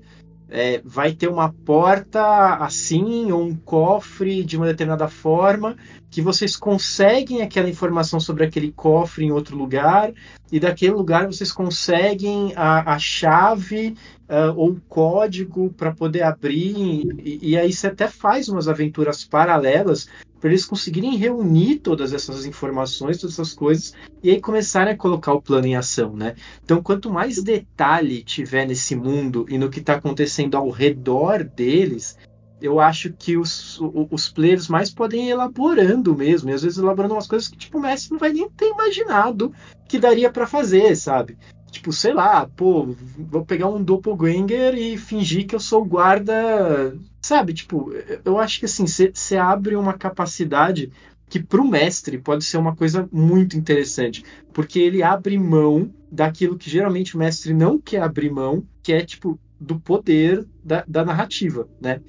é, 0.52 0.82
vai 0.84 1.12
ter 1.12 1.28
uma 1.28 1.50
porta 1.50 2.56
assim 2.56 3.32
ou 3.32 3.42
um 3.42 3.56
cofre 3.56 4.44
de 4.44 4.56
uma 4.56 4.66
determinada 4.66 5.08
forma 5.08 5.76
que 6.10 6.20
vocês 6.20 6.54
conseguem 6.54 7.40
aquela 7.40 7.70
informação 7.70 8.20
sobre 8.20 8.44
aquele 8.44 8.70
cofre 8.70 9.24
em 9.24 9.32
outro 9.32 9.56
lugar 9.56 10.12
e 10.52 10.60
daquele 10.60 10.92
lugar 10.92 11.26
vocês 11.26 11.50
conseguem 11.50 12.52
a, 12.54 12.94
a 12.94 12.98
chave 12.98 13.96
uh, 14.32 14.56
ou 14.56 14.70
o 14.70 14.80
código 14.88 15.70
para 15.74 15.92
poder 15.92 16.22
abrir 16.22 17.04
e, 17.22 17.50
e, 17.50 17.58
aí 17.58 17.70
você 17.70 17.88
até 17.88 18.08
faz 18.08 18.48
umas 18.48 18.66
aventuras 18.66 19.24
paralelas 19.24 20.08
para 20.40 20.50
eles 20.50 20.64
conseguirem 20.64 21.16
reunir 21.16 21.76
todas 21.76 22.12
essas 22.12 22.44
informações, 22.46 23.18
todas 23.18 23.34
essas 23.34 23.54
coisas, 23.54 23.92
e 24.24 24.30
aí 24.30 24.40
começarem 24.40 24.92
a 24.92 24.96
colocar 24.96 25.32
o 25.32 25.40
plano 25.40 25.68
em 25.68 25.76
ação, 25.76 26.16
né? 26.16 26.34
Então, 26.64 26.82
quanto 26.82 27.12
mais 27.12 27.40
detalhe 27.40 28.24
tiver 28.24 28.66
nesse 28.66 28.96
mundo 28.96 29.46
e 29.48 29.56
no 29.56 29.70
que 29.70 29.78
está 29.78 29.94
acontecendo 29.94 30.56
ao 30.56 30.68
redor 30.68 31.44
deles, 31.44 32.18
eu 32.60 32.80
acho 32.80 33.12
que 33.12 33.36
os, 33.36 33.78
os 34.10 34.28
players 34.28 34.66
mais 34.66 34.90
podem 34.92 35.28
ir 35.28 35.30
elaborando 35.30 36.16
mesmo, 36.16 36.50
e 36.50 36.54
às 36.54 36.62
vezes 36.64 36.78
elaborando 36.78 37.14
umas 37.14 37.28
coisas 37.28 37.46
que 37.46 37.56
tipo, 37.56 37.78
o 37.78 37.80
Messi 37.80 38.10
não 38.10 38.18
vai 38.18 38.32
nem 38.32 38.50
ter 38.50 38.68
imaginado 38.68 39.54
que 39.88 39.96
daria 39.96 40.28
para 40.28 40.46
fazer, 40.46 40.96
sabe? 40.96 41.38
Tipo, 41.72 41.90
sei 41.90 42.12
lá, 42.12 42.46
pô, 42.46 42.94
vou 43.18 43.46
pegar 43.46 43.66
um 43.68 43.82
doppelganger 43.82 44.74
e 44.74 44.98
fingir 44.98 45.46
que 45.46 45.54
eu 45.54 45.60
sou 45.60 45.82
guarda, 45.82 46.94
sabe? 47.22 47.54
Tipo, 47.54 47.90
eu 48.24 48.38
acho 48.38 48.60
que 48.60 48.66
assim, 48.66 48.86
você 48.86 49.36
abre 49.38 49.74
uma 49.74 49.94
capacidade 49.94 50.92
que 51.30 51.42
para 51.42 51.62
o 51.62 51.66
mestre 51.66 52.18
pode 52.18 52.44
ser 52.44 52.58
uma 52.58 52.76
coisa 52.76 53.08
muito 53.10 53.56
interessante, 53.56 54.22
porque 54.52 54.78
ele 54.78 55.02
abre 55.02 55.38
mão 55.38 55.90
daquilo 56.10 56.58
que 56.58 56.68
geralmente 56.68 57.16
o 57.16 57.18
mestre 57.18 57.54
não 57.54 57.80
quer 57.80 58.02
abrir 58.02 58.30
mão, 58.30 58.62
que 58.82 58.92
é 58.92 59.02
tipo 59.02 59.40
do 59.58 59.80
poder 59.80 60.46
da, 60.62 60.84
da 60.86 61.02
narrativa, 61.02 61.66
né? 61.80 62.02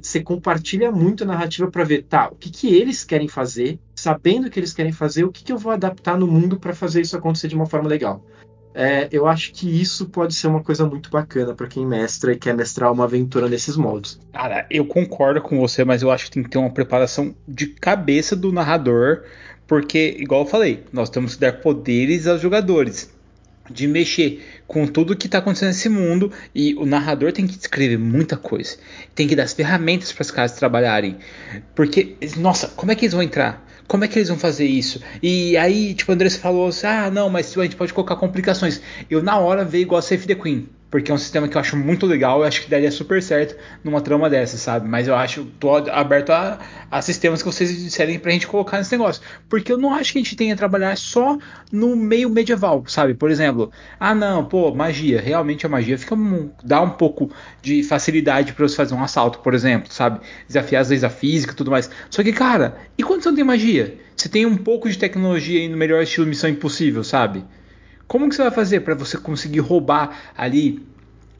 Você 0.00 0.22
compartilha 0.22 0.92
muito 0.92 1.24
a 1.24 1.26
narrativa 1.26 1.68
para 1.68 1.82
ver, 1.82 2.04
tá, 2.04 2.28
o 2.28 2.36
que, 2.36 2.50
que 2.50 2.72
eles 2.72 3.02
querem 3.02 3.26
fazer, 3.26 3.80
sabendo 3.96 4.46
o 4.46 4.50
que 4.50 4.60
eles 4.60 4.72
querem 4.72 4.92
fazer, 4.92 5.24
o 5.24 5.32
que, 5.32 5.42
que 5.42 5.52
eu 5.52 5.58
vou 5.58 5.72
adaptar 5.72 6.16
no 6.16 6.28
mundo 6.28 6.56
para 6.60 6.72
fazer 6.72 7.00
isso 7.00 7.16
acontecer 7.16 7.48
de 7.48 7.56
uma 7.56 7.66
forma 7.66 7.88
legal. 7.88 8.24
É, 8.74 9.08
eu 9.12 9.26
acho 9.26 9.52
que 9.52 9.68
isso 9.80 10.06
pode 10.06 10.34
ser 10.34 10.46
uma 10.46 10.62
coisa 10.62 10.86
muito 10.86 11.10
bacana 11.10 11.54
para 11.54 11.66
quem 11.66 11.86
mestra 11.86 12.32
e 12.32 12.38
quer 12.38 12.54
mestrar 12.54 12.92
uma 12.92 13.04
aventura 13.04 13.48
nesses 13.48 13.76
moldes. 13.76 14.18
Cara, 14.32 14.66
eu 14.70 14.86
concordo 14.86 15.40
com 15.40 15.58
você, 15.58 15.84
mas 15.84 16.02
eu 16.02 16.10
acho 16.10 16.24
que 16.24 16.30
tem 16.30 16.42
que 16.42 16.50
ter 16.50 16.58
uma 16.58 16.70
preparação 16.70 17.34
de 17.46 17.66
cabeça 17.66 18.34
do 18.34 18.52
narrador, 18.52 19.22
porque, 19.66 20.16
igual 20.18 20.42
eu 20.42 20.46
falei, 20.46 20.84
nós 20.92 21.10
temos 21.10 21.34
que 21.34 21.40
dar 21.40 21.60
poderes 21.60 22.26
aos 22.26 22.40
jogadores 22.40 23.10
de 23.70 23.86
mexer 23.86 24.44
com 24.66 24.86
tudo 24.86 25.16
que 25.16 25.26
está 25.26 25.38
acontecendo 25.38 25.68
nesse 25.68 25.88
mundo 25.88 26.32
e 26.54 26.74
o 26.74 26.84
narrador 26.84 27.32
tem 27.32 27.46
que 27.46 27.56
descrever 27.56 27.96
muita 27.96 28.36
coisa, 28.36 28.76
tem 29.14 29.28
que 29.28 29.36
dar 29.36 29.44
as 29.44 29.52
ferramentas 29.52 30.12
para 30.12 30.22
os 30.22 30.30
caras 30.30 30.52
trabalharem, 30.52 31.16
porque 31.74 32.16
nossa, 32.36 32.68
como 32.68 32.90
é 32.90 32.94
que 32.94 33.04
eles 33.04 33.14
vão 33.14 33.22
entrar? 33.22 33.64
Como 33.86 34.04
é 34.04 34.08
que 34.08 34.18
eles 34.18 34.28
vão 34.28 34.38
fazer 34.38 34.66
isso? 34.66 35.00
E 35.22 35.56
aí, 35.56 35.94
tipo, 35.94 36.10
o 36.10 36.14
André 36.14 36.30
falou 36.30 36.68
assim: 36.68 36.86
ah, 36.86 37.10
não, 37.10 37.28
mas 37.28 37.56
a 37.56 37.62
gente 37.62 37.76
pode 37.76 37.92
colocar 37.92 38.16
complicações. 38.16 38.80
Eu 39.10 39.22
na 39.22 39.38
hora 39.38 39.64
veio 39.64 39.82
igual 39.82 39.98
a 39.98 40.02
Save 40.02 40.26
the 40.26 40.34
Queen 40.34 40.68
porque 40.92 41.10
é 41.10 41.14
um 41.14 41.18
sistema 41.18 41.48
que 41.48 41.56
eu 41.56 41.60
acho 41.60 41.74
muito 41.74 42.04
legal, 42.04 42.40
eu 42.40 42.44
acho 42.44 42.60
que 42.60 42.70
daria 42.70 42.90
super 42.90 43.22
certo 43.22 43.56
numa 43.82 44.02
trama 44.02 44.28
dessa, 44.28 44.58
sabe? 44.58 44.86
Mas 44.86 45.08
eu 45.08 45.14
acho, 45.16 45.46
tô 45.58 45.74
aberto 45.74 46.28
a, 46.28 46.58
a 46.90 47.00
sistemas 47.00 47.42
que 47.42 47.48
vocês 47.50 47.74
disserem 47.82 48.18
pra 48.18 48.30
gente 48.30 48.46
colocar 48.46 48.76
nesse 48.76 48.92
negócio, 48.92 49.22
porque 49.48 49.72
eu 49.72 49.78
não 49.78 49.94
acho 49.94 50.12
que 50.12 50.18
a 50.18 50.22
gente 50.22 50.36
tenha 50.36 50.52
que 50.52 50.58
trabalhar 50.58 50.94
só 50.98 51.38
no 51.72 51.96
meio 51.96 52.28
medieval, 52.28 52.84
sabe? 52.86 53.14
Por 53.14 53.30
exemplo, 53.30 53.72
ah 53.98 54.14
não, 54.14 54.44
pô, 54.44 54.74
magia, 54.74 55.18
realmente 55.18 55.64
a 55.64 55.68
magia 55.68 55.96
fica 55.96 56.14
dá 56.62 56.82
um 56.82 56.90
pouco 56.90 57.30
de 57.62 57.82
facilidade 57.82 58.52
para 58.52 58.68
você 58.68 58.76
fazer 58.76 58.94
um 58.94 59.02
assalto, 59.02 59.38
por 59.38 59.54
exemplo, 59.54 59.90
sabe? 59.90 60.20
Desafiar 60.46 60.82
as 60.82 60.90
leis 60.90 61.00
da 61.00 61.08
física 61.08 61.54
e 61.54 61.56
tudo 61.56 61.70
mais. 61.70 61.90
Só 62.10 62.22
que, 62.22 62.34
cara, 62.34 62.76
e 62.98 63.02
quando 63.02 63.22
você 63.22 63.30
não 63.30 63.36
tem 63.36 63.44
magia? 63.44 63.98
Você 64.14 64.28
tem 64.28 64.44
um 64.44 64.58
pouco 64.58 64.90
de 64.90 64.98
tecnologia 64.98 65.58
aí 65.58 65.68
no 65.70 65.76
melhor 65.78 66.02
estilo 66.02 66.26
Missão 66.26 66.50
Impossível, 66.50 67.02
sabe? 67.02 67.42
Como 68.06 68.28
que 68.28 68.34
você 68.34 68.42
vai 68.42 68.50
fazer 68.50 68.80
para 68.80 68.94
você 68.94 69.16
conseguir 69.16 69.60
roubar 69.60 70.16
ali 70.36 70.86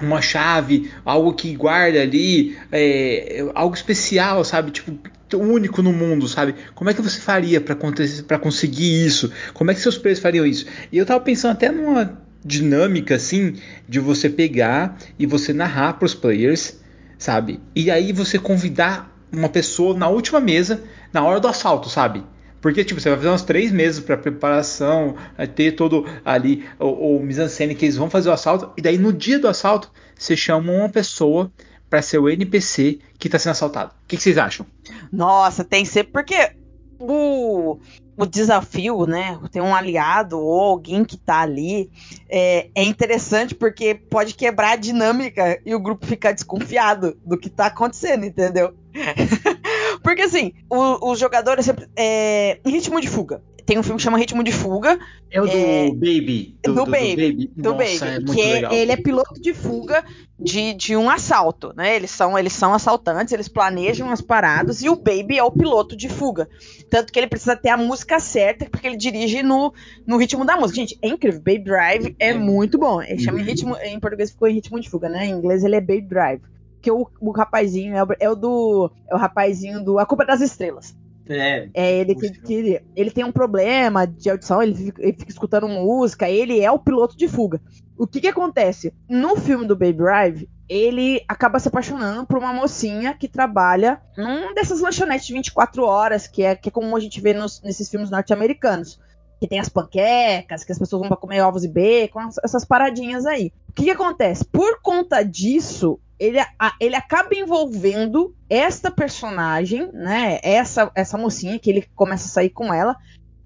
uma 0.00 0.20
chave, 0.20 0.90
algo 1.04 1.32
que 1.32 1.54
guarda 1.54 2.00
ali, 2.00 2.56
é, 2.70 3.44
algo 3.54 3.74
especial, 3.74 4.44
sabe? 4.44 4.70
Tipo, 4.70 4.98
único 5.38 5.82
no 5.82 5.92
mundo, 5.92 6.28
sabe? 6.28 6.54
Como 6.74 6.90
é 6.90 6.94
que 6.94 7.00
você 7.00 7.20
faria 7.20 7.60
para 7.60 8.38
conseguir 8.38 9.06
isso? 9.06 9.32
Como 9.54 9.70
é 9.70 9.74
que 9.74 9.80
seus 9.80 9.96
players 9.96 10.20
fariam 10.20 10.44
isso? 10.44 10.66
E 10.90 10.98
eu 10.98 11.06
tava 11.06 11.20
pensando 11.20 11.52
até 11.52 11.70
numa 11.70 12.20
dinâmica 12.44 13.14
assim 13.14 13.56
de 13.88 14.00
você 14.00 14.28
pegar 14.28 14.98
e 15.18 15.26
você 15.26 15.52
narrar 15.52 15.94
para 15.94 16.06
os 16.06 16.14
players, 16.14 16.76
sabe? 17.16 17.60
E 17.74 17.90
aí 17.90 18.12
você 18.12 18.38
convidar 18.38 19.10
uma 19.32 19.48
pessoa 19.48 19.96
na 19.96 20.08
última 20.08 20.40
mesa, 20.40 20.82
na 21.12 21.22
hora 21.24 21.40
do 21.40 21.48
assalto, 21.48 21.88
sabe? 21.88 22.22
Porque, 22.62 22.84
tipo, 22.84 23.00
você 23.00 23.10
vai 23.10 23.18
fazer 23.18 23.30
uns 23.30 23.42
três 23.42 23.72
meses 23.72 23.98
para 23.98 24.16
preparação, 24.16 25.16
ter 25.56 25.72
todo 25.72 26.06
ali 26.24 26.64
o, 26.78 27.16
o 27.16 27.22
mise-en-scène 27.22 27.74
que 27.74 27.84
eles 27.84 27.96
vão 27.96 28.08
fazer 28.08 28.28
o 28.28 28.32
assalto, 28.32 28.70
e 28.76 28.80
daí 28.80 28.96
no 28.96 29.12
dia 29.12 29.38
do 29.38 29.48
assalto, 29.48 29.90
você 30.16 30.36
chama 30.36 30.72
uma 30.72 30.88
pessoa 30.88 31.52
para 31.90 32.00
ser 32.00 32.18
o 32.18 32.28
NPC 32.28 33.00
que 33.18 33.28
tá 33.28 33.38
sendo 33.38 33.52
assaltado. 33.52 33.90
O 34.04 34.06
que, 34.06 34.16
que 34.16 34.22
vocês 34.22 34.38
acham? 34.38 34.64
Nossa, 35.12 35.64
tem 35.64 35.84
sempre 35.84 36.12
porque 36.12 36.52
o, 37.00 37.78
o 38.16 38.24
desafio, 38.24 39.06
né? 39.06 39.38
Ter 39.50 39.60
um 39.60 39.74
aliado 39.74 40.38
ou 40.38 40.60
alguém 40.60 41.04
que 41.04 41.16
tá 41.16 41.40
ali 41.40 41.90
é, 42.28 42.70
é, 42.74 42.84
interessante 42.84 43.54
porque 43.54 43.94
pode 43.94 44.34
quebrar 44.34 44.72
a 44.72 44.76
dinâmica 44.76 45.60
e 45.66 45.74
o 45.74 45.80
grupo 45.80 46.06
ficar 46.06 46.32
desconfiado 46.32 47.18
do 47.26 47.36
que 47.36 47.50
tá 47.50 47.66
acontecendo, 47.66 48.24
entendeu? 48.24 48.74
Porque 50.02 50.22
assim, 50.22 50.52
o, 50.70 51.10
os 51.10 51.18
jogadores. 51.18 51.70
É, 51.96 52.58
em 52.64 52.70
ritmo 52.70 53.00
de 53.00 53.08
fuga. 53.08 53.42
Tem 53.64 53.78
um 53.78 53.82
filme 53.82 53.96
que 53.96 54.02
chama 54.02 54.18
Ritmo 54.18 54.42
de 54.42 54.50
Fuga. 54.50 54.98
É 55.30 55.40
o 55.40 55.46
do 55.46 55.56
é, 55.56 55.90
Baby. 55.90 56.58
Do, 56.62 56.74
do, 56.74 56.84
do 56.84 56.90
Baby. 56.90 57.16
Do 57.16 57.16
Baby. 57.16 57.50
Do 57.56 57.72
Nossa, 57.72 58.04
Baby 58.04 58.30
é 58.30 58.34
que 58.34 58.40
é, 58.40 58.74
ele 58.74 58.92
é 58.92 58.96
piloto 58.96 59.40
de 59.40 59.54
fuga 59.54 60.04
de, 60.38 60.74
de 60.74 60.96
um 60.96 61.08
assalto, 61.08 61.72
né? 61.76 61.94
Eles 61.94 62.10
são, 62.10 62.36
eles 62.36 62.52
são 62.52 62.74
assaltantes, 62.74 63.32
eles 63.32 63.48
planejam 63.48 64.10
as 64.10 64.20
paradas 64.20 64.82
e 64.82 64.88
o 64.88 64.96
Baby 64.96 65.38
é 65.38 65.44
o 65.44 65.50
piloto 65.50 65.96
de 65.96 66.08
fuga. 66.08 66.48
Tanto 66.90 67.12
que 67.12 67.18
ele 67.18 67.28
precisa 67.28 67.54
ter 67.54 67.68
a 67.68 67.76
música 67.76 68.18
certa, 68.18 68.68
porque 68.68 68.86
ele 68.86 68.96
dirige 68.96 69.42
no, 69.42 69.72
no 70.06 70.16
ritmo 70.16 70.44
da 70.44 70.56
música. 70.56 70.80
Gente, 70.80 70.98
é 71.00 71.08
incrível. 71.08 71.40
Baby 71.40 71.64
Drive 71.64 72.16
é 72.18 72.34
muito 72.34 72.76
bom. 72.78 73.00
Ele 73.00 73.20
chama 73.20 73.40
em 73.40 73.44
ritmo. 73.44 73.76
Em 73.76 73.98
português 74.00 74.30
ficou 74.30 74.48
em 74.48 74.54
ritmo 74.54 74.80
de 74.80 74.90
fuga, 74.90 75.08
né? 75.08 75.26
Em 75.26 75.30
inglês 75.30 75.62
ele 75.62 75.76
é 75.76 75.80
Baby 75.80 76.02
Drive 76.02 76.42
que 76.82 76.90
o, 76.90 77.08
o 77.20 77.30
rapazinho 77.30 77.94
é 77.94 78.02
o, 78.02 78.06
é 78.18 78.28
o, 78.28 78.34
do. 78.34 78.90
É 79.08 79.14
o 79.14 79.18
rapazinho 79.18 79.82
do 79.82 79.98
A 79.98 80.04
Culpa 80.04 80.24
é 80.24 80.26
das 80.26 80.40
Estrelas. 80.40 80.94
É. 81.28 81.68
É 81.72 81.98
ele 81.98 82.14
que, 82.14 82.30
que, 82.30 82.82
ele 82.96 83.10
tem 83.10 83.24
um 83.24 83.32
problema 83.32 84.06
de 84.06 84.28
audição, 84.28 84.62
ele 84.62 84.74
fica, 84.74 85.02
ele 85.02 85.12
fica, 85.12 85.30
escutando 85.30 85.68
música, 85.68 86.28
ele 86.28 86.60
é 86.60 86.70
o 86.70 86.78
piloto 86.78 87.16
de 87.16 87.28
fuga. 87.28 87.60
O 87.96 88.06
que 88.06 88.20
que 88.20 88.28
acontece? 88.28 88.92
No 89.08 89.36
filme 89.36 89.66
do 89.66 89.76
Baby 89.76 89.92
Drive, 89.92 90.48
ele 90.68 91.22
acaba 91.28 91.58
se 91.58 91.68
apaixonando 91.68 92.26
por 92.26 92.38
uma 92.38 92.52
mocinha 92.52 93.14
que 93.14 93.28
trabalha 93.28 94.00
num 94.16 94.54
dessas 94.54 94.80
lanchonetes 94.80 95.26
de 95.26 95.34
24 95.34 95.84
horas, 95.84 96.26
que 96.26 96.42
é, 96.42 96.56
que 96.56 96.68
é 96.68 96.72
como 96.72 96.96
a 96.96 97.00
gente 97.00 97.20
vê 97.20 97.32
nos, 97.32 97.62
nesses 97.62 97.88
filmes 97.88 98.10
norte-americanos. 98.10 98.98
Que 99.38 99.48
tem 99.48 99.58
as 99.58 99.68
panquecas, 99.68 100.62
que 100.62 100.70
as 100.70 100.78
pessoas 100.78 101.00
vão 101.00 101.08
pra 101.08 101.16
comer 101.16 101.40
ovos 101.40 101.64
e 101.64 101.68
bacon, 101.68 102.28
essas 102.44 102.64
paradinhas 102.64 103.26
aí. 103.26 103.52
O 103.68 103.72
que, 103.72 103.84
que 103.84 103.90
acontece? 103.90 104.44
Por 104.44 104.80
conta 104.80 105.22
disso, 105.24 105.98
ele, 106.22 106.38
ele 106.78 106.94
acaba 106.94 107.34
envolvendo 107.34 108.32
esta 108.48 108.92
personagem, 108.92 109.90
né? 109.92 110.38
Essa, 110.42 110.88
essa 110.94 111.18
mocinha 111.18 111.58
que 111.58 111.68
ele 111.68 111.84
começa 111.96 112.26
a 112.26 112.30
sair 112.30 112.50
com 112.50 112.72
ela, 112.72 112.96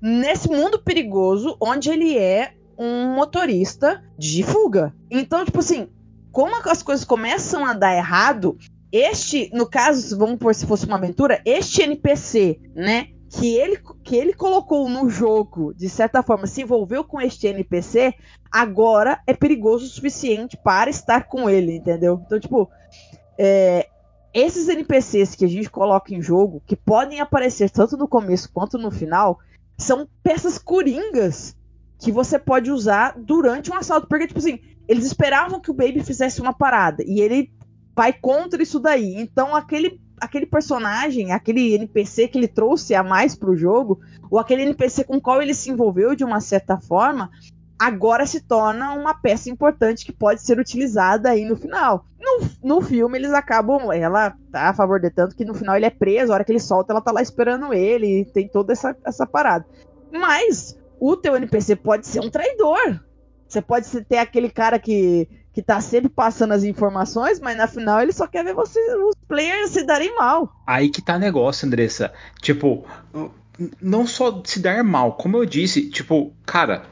nesse 0.00 0.46
mundo 0.48 0.78
perigoso 0.78 1.56
onde 1.58 1.88
ele 1.88 2.18
é 2.18 2.52
um 2.78 3.14
motorista 3.14 4.04
de 4.18 4.42
fuga. 4.42 4.94
Então, 5.10 5.42
tipo 5.42 5.60
assim, 5.60 5.88
como 6.30 6.54
as 6.68 6.82
coisas 6.82 7.02
começam 7.02 7.64
a 7.64 7.72
dar 7.72 7.96
errado, 7.96 8.58
este, 8.92 9.50
no 9.54 9.66
caso, 9.66 10.18
vamos 10.18 10.36
por 10.36 10.54
se 10.54 10.66
fosse 10.66 10.84
uma 10.84 10.96
aventura, 10.96 11.40
este 11.46 11.80
NPC, 11.80 12.60
né? 12.74 13.08
Que 13.38 13.54
ele, 13.54 13.78
que 14.02 14.16
ele 14.16 14.32
colocou 14.32 14.88
no 14.88 15.10
jogo, 15.10 15.74
de 15.74 15.88
certa 15.88 16.22
forma, 16.22 16.46
se 16.46 16.62
envolveu 16.62 17.04
com 17.04 17.20
este 17.20 17.46
NPC, 17.46 18.14
agora 18.50 19.20
é 19.26 19.34
perigoso 19.34 19.84
o 19.84 19.88
suficiente 19.88 20.56
para 20.56 20.88
estar 20.88 21.28
com 21.28 21.48
ele, 21.48 21.76
entendeu? 21.76 22.22
Então, 22.24 22.40
tipo, 22.40 22.70
é, 23.38 23.88
esses 24.32 24.68
NPCs 24.68 25.34
que 25.34 25.44
a 25.44 25.48
gente 25.48 25.68
coloca 25.68 26.14
em 26.14 26.22
jogo, 26.22 26.62
que 26.66 26.76
podem 26.76 27.20
aparecer 27.20 27.68
tanto 27.70 27.96
no 27.96 28.08
começo 28.08 28.50
quanto 28.52 28.78
no 28.78 28.90
final, 28.90 29.38
são 29.76 30.08
peças 30.22 30.58
coringas 30.58 31.54
que 31.98 32.10
você 32.10 32.38
pode 32.38 32.70
usar 32.70 33.18
durante 33.18 33.70
um 33.70 33.74
assalto. 33.74 34.06
Porque, 34.06 34.26
tipo 34.26 34.38
assim, 34.38 34.60
eles 34.88 35.04
esperavam 35.04 35.60
que 35.60 35.70
o 35.70 35.74
Baby 35.74 36.02
fizesse 36.02 36.40
uma 36.40 36.52
parada 36.54 37.02
e 37.06 37.20
ele 37.20 37.52
vai 37.94 38.12
contra 38.12 38.62
isso 38.62 38.78
daí. 38.78 39.14
Então, 39.16 39.54
aquele 39.54 40.00
aquele 40.20 40.46
personagem, 40.46 41.32
aquele 41.32 41.74
NPC 41.74 42.28
que 42.28 42.38
ele 42.38 42.48
trouxe 42.48 42.94
a 42.94 43.02
mais 43.02 43.34
pro 43.34 43.56
jogo, 43.56 44.00
ou 44.30 44.38
aquele 44.38 44.62
NPC 44.62 45.04
com 45.04 45.20
qual 45.20 45.42
ele 45.42 45.54
se 45.54 45.70
envolveu 45.70 46.14
de 46.14 46.24
uma 46.24 46.40
certa 46.40 46.78
forma, 46.78 47.30
agora 47.78 48.26
se 48.26 48.40
torna 48.40 48.92
uma 48.94 49.14
peça 49.14 49.50
importante 49.50 50.04
que 50.04 50.12
pode 50.12 50.42
ser 50.42 50.58
utilizada 50.58 51.30
aí 51.30 51.44
no 51.44 51.56
final. 51.56 52.06
No, 52.18 52.48
no 52.62 52.80
filme, 52.80 53.18
eles 53.18 53.32
acabam. 53.32 53.92
Ela 53.92 54.34
tá 54.50 54.70
a 54.70 54.74
favor 54.74 55.00
de 55.00 55.10
tanto 55.10 55.36
que 55.36 55.44
no 55.44 55.54
final 55.54 55.76
ele 55.76 55.86
é 55.86 55.90
preso, 55.90 56.32
a 56.32 56.34
hora 56.34 56.44
que 56.44 56.52
ele 56.52 56.60
solta, 56.60 56.92
ela 56.92 57.00
tá 57.00 57.12
lá 57.12 57.22
esperando 57.22 57.72
ele, 57.72 58.24
tem 58.32 58.48
toda 58.48 58.72
essa, 58.72 58.96
essa 59.04 59.26
parada. 59.26 59.64
Mas 60.10 60.78
o 60.98 61.16
teu 61.16 61.36
NPC 61.36 61.76
pode 61.76 62.06
ser 62.06 62.20
um 62.20 62.30
traidor. 62.30 63.00
Você 63.46 63.62
pode 63.62 63.88
ter 64.04 64.18
aquele 64.18 64.50
cara 64.50 64.78
que, 64.78 65.28
que 65.56 65.62
tá 65.62 65.80
sempre 65.80 66.10
passando 66.10 66.52
as 66.52 66.64
informações, 66.64 67.40
mas 67.40 67.56
na 67.56 67.66
final 67.66 68.02
ele 68.02 68.12
só 68.12 68.26
quer 68.26 68.44
ver 68.44 68.52
você, 68.52 68.78
os 68.96 69.14
players 69.26 69.70
se 69.70 69.84
darem 69.84 70.14
mal. 70.14 70.52
Aí 70.66 70.90
que 70.90 71.00
tá 71.00 71.18
negócio, 71.18 71.66
Andressa. 71.66 72.12
Tipo, 72.42 72.84
não 73.80 74.06
só 74.06 74.42
se 74.44 74.60
dar 74.60 74.84
mal, 74.84 75.14
como 75.14 75.38
eu 75.38 75.46
disse, 75.46 75.88
tipo, 75.88 76.34
cara, 76.44 76.82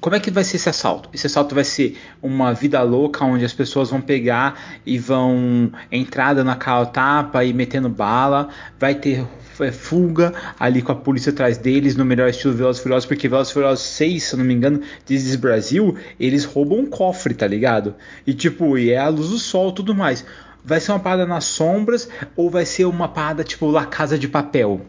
como 0.00 0.14
é 0.14 0.20
que 0.20 0.30
vai 0.30 0.44
ser 0.44 0.56
esse 0.56 0.68
assalto? 0.68 1.08
Esse 1.12 1.26
assalto 1.26 1.54
vai 1.54 1.64
ser 1.64 1.98
uma 2.22 2.52
vida 2.52 2.80
louca 2.82 3.24
onde 3.24 3.44
as 3.44 3.52
pessoas 3.52 3.90
vão 3.90 4.00
pegar 4.00 4.78
e 4.86 4.98
vão 4.98 5.72
entrar 5.90 6.34
na 6.36 6.54
cara 6.54 6.86
tapa 6.86 7.44
e 7.44 7.52
metendo 7.52 7.88
bala, 7.88 8.48
vai 8.78 8.94
ter 8.94 9.26
é, 9.60 9.72
fuga 9.72 10.32
ali 10.58 10.82
com 10.82 10.92
a 10.92 10.94
polícia 10.94 11.32
atrás 11.32 11.58
deles 11.58 11.96
no 11.96 12.04
melhor 12.04 12.28
estilo 12.28 12.54
Velozes 12.54 12.80
Furiosos, 12.80 13.06
porque 13.06 13.28
Velozes 13.28 13.52
Furiosos 13.52 13.84
6, 13.86 14.22
se 14.22 14.34
eu 14.34 14.38
não 14.38 14.44
me 14.44 14.54
engano, 14.54 14.80
This 15.04 15.34
Brasil, 15.34 15.96
eles 16.18 16.44
roubam 16.44 16.78
um 16.78 16.86
cofre, 16.86 17.34
tá 17.34 17.46
ligado? 17.46 17.94
E 18.24 18.32
tipo, 18.32 18.78
e 18.78 18.90
é 18.90 18.98
a 18.98 19.08
luz 19.08 19.30
do 19.30 19.38
sol 19.38 19.72
tudo 19.72 19.94
mais. 19.94 20.24
Vai 20.64 20.80
ser 20.80 20.92
uma 20.92 21.00
parada 21.00 21.26
nas 21.26 21.44
sombras 21.44 22.08
ou 22.36 22.48
vai 22.50 22.64
ser 22.64 22.84
uma 22.84 23.08
parada 23.08 23.42
tipo 23.42 23.66
La 23.66 23.86
Casa 23.86 24.16
de 24.18 24.28
Papel? 24.28 24.82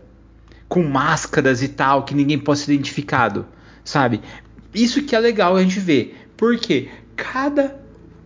Com 0.68 0.84
máscaras 0.84 1.64
e 1.64 1.68
tal, 1.68 2.04
que 2.04 2.14
ninguém 2.14 2.38
pode 2.38 2.60
ser 2.60 2.74
identificado, 2.74 3.48
sabe? 3.84 4.22
Isso 4.74 5.04
que 5.04 5.16
é 5.16 5.20
legal 5.20 5.56
a 5.56 5.62
gente 5.62 5.80
ver. 5.80 6.16
Porque 6.38 6.90
cada 7.16 7.76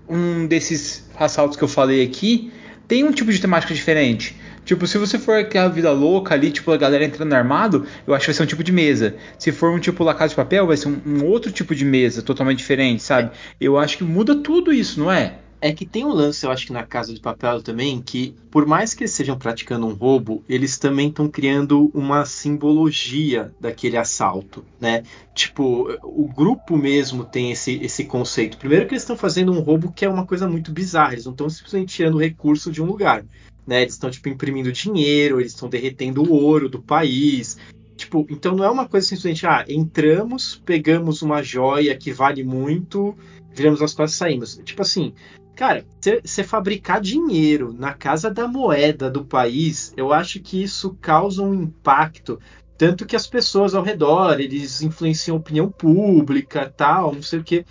um 0.08 0.46
desses 0.46 1.08
assaltos 1.18 1.58
que 1.58 1.64
eu 1.64 1.68
falei 1.68 2.04
aqui 2.04 2.52
tem 2.88 3.04
um 3.04 3.12
tipo 3.12 3.32
de 3.32 3.40
temática 3.40 3.74
diferente. 3.74 4.36
Tipo, 4.66 4.88
se 4.88 4.98
você 4.98 5.20
for 5.20 5.36
aquela 5.36 5.68
vida 5.68 5.92
louca 5.92 6.34
ali, 6.34 6.52
tipo, 6.52 6.72
a 6.72 6.78
galera 6.78 7.04
entrando 7.04 7.34
armado, 7.34 7.86
eu 8.08 8.14
acho 8.14 8.26
que 8.26 8.32
vai 8.32 8.36
ser 8.36 8.44
um 8.44 8.48
tipo 8.48 8.64
de 8.64 8.72
mesa. 8.72 9.16
Se 9.38 9.52
for 9.52 9.72
um 9.72 9.80
tipo 9.80 10.04
La 10.04 10.14
Casa 10.14 10.30
de 10.30 10.36
Papel, 10.36 10.66
vai 10.66 10.78
ser 10.78 10.88
um, 10.88 11.02
um 11.06 11.26
outro 11.26 11.52
tipo 11.52 11.76
de 11.76 11.84
mesa, 11.84 12.22
totalmente 12.22 12.60
diferente, 12.60 13.04
sabe? 13.04 13.32
Eu 13.60 13.78
acho 13.78 13.98
que 13.98 14.04
muda 14.04 14.36
tudo 14.36 14.72
isso, 14.72 15.00
não 15.00 15.12
é? 15.12 15.36
É 15.66 15.72
que 15.72 15.86
tem 15.86 16.04
um 16.04 16.12
lance, 16.12 16.46
eu 16.46 16.52
acho 16.52 16.68
que 16.68 16.74
na 16.74 16.84
Casa 16.84 17.14
de 17.14 17.22
Papel 17.22 17.64
também, 17.64 18.02
que 18.02 18.36
por 18.52 18.66
mais 18.66 18.94
que 18.94 19.04
eles 19.04 19.12
estejam 19.12 19.40
praticando 19.40 19.88
um 19.88 19.94
roubo, 19.94 20.44
eles 20.50 20.78
também 20.78 21.08
estão 21.08 21.30
criando 21.30 21.90
uma 21.94 22.26
simbologia 22.26 23.50
daquele 23.62 23.96
assalto, 23.96 24.66
né? 24.78 25.04
Tipo, 25.34 25.90
o 26.04 26.28
grupo 26.28 26.76
mesmo 26.76 27.24
tem 27.24 27.50
esse, 27.50 27.80
esse 27.82 28.04
conceito. 28.04 28.58
Primeiro 28.58 28.88
que 28.88 28.92
eles 28.92 29.04
estão 29.04 29.16
fazendo 29.16 29.54
um 29.54 29.62
roubo 29.62 29.94
que 29.94 30.04
é 30.04 30.10
uma 30.10 30.26
coisa 30.26 30.50
muito 30.50 30.70
bizarra, 30.70 31.14
eles 31.14 31.24
não 31.24 31.32
estão 31.32 31.50
simplesmente 31.50 31.96
tirando 31.96 32.18
recurso 32.18 32.70
de 32.70 32.82
um 32.82 32.86
lugar, 32.86 33.24
né? 33.66 33.84
Eles 33.84 33.94
estão, 33.94 34.12
tipo, 34.12 34.28
imprimindo 34.28 34.70
dinheiro, 34.70 35.40
eles 35.40 35.54
estão 35.54 35.70
derretendo 35.70 36.24
o 36.24 36.34
ouro 36.34 36.68
do 36.68 36.82
país, 36.82 37.58
Tipo, 37.96 38.26
então 38.30 38.56
não 38.56 38.66
é 38.66 38.70
uma 38.70 38.88
coisa 38.88 39.08
simplesmente, 39.08 39.46
ah, 39.46 39.64
entramos, 39.70 40.62
pegamos 40.66 41.22
uma 41.22 41.42
joia 41.44 41.96
que 41.96 42.12
vale 42.12 42.44
muito, 42.44 43.16
viramos 43.54 43.82
as 43.82 43.94
costas 43.94 44.16
e 44.16 44.18
saímos. 44.18 44.60
Tipo 44.66 44.82
assim, 44.82 45.14
Cara, 45.56 45.86
você 46.24 46.44
fabricar 46.44 47.00
dinheiro 47.00 47.74
na 47.74 47.94
casa 47.94 48.30
da 48.30 48.48
moeda 48.48 49.10
do 49.10 49.24
país, 49.24 49.94
eu 49.96 50.12
acho 50.12 50.40
que 50.40 50.62
isso 50.62 50.98
causa 51.00 51.44
um 51.44 51.54
impacto. 51.54 52.40
Tanto 52.76 53.06
que 53.06 53.16
as 53.16 53.28
pessoas 53.28 53.76
ao 53.76 53.84
redor, 53.84 54.40
eles 54.40 54.82
influenciam 54.82 55.38
a 55.38 55.40
opinião 55.40 55.70
pública, 55.70 56.74
tal, 56.76 57.14
não 57.14 57.22
sei 57.22 57.40
o 57.40 57.44
quê. 57.44 57.66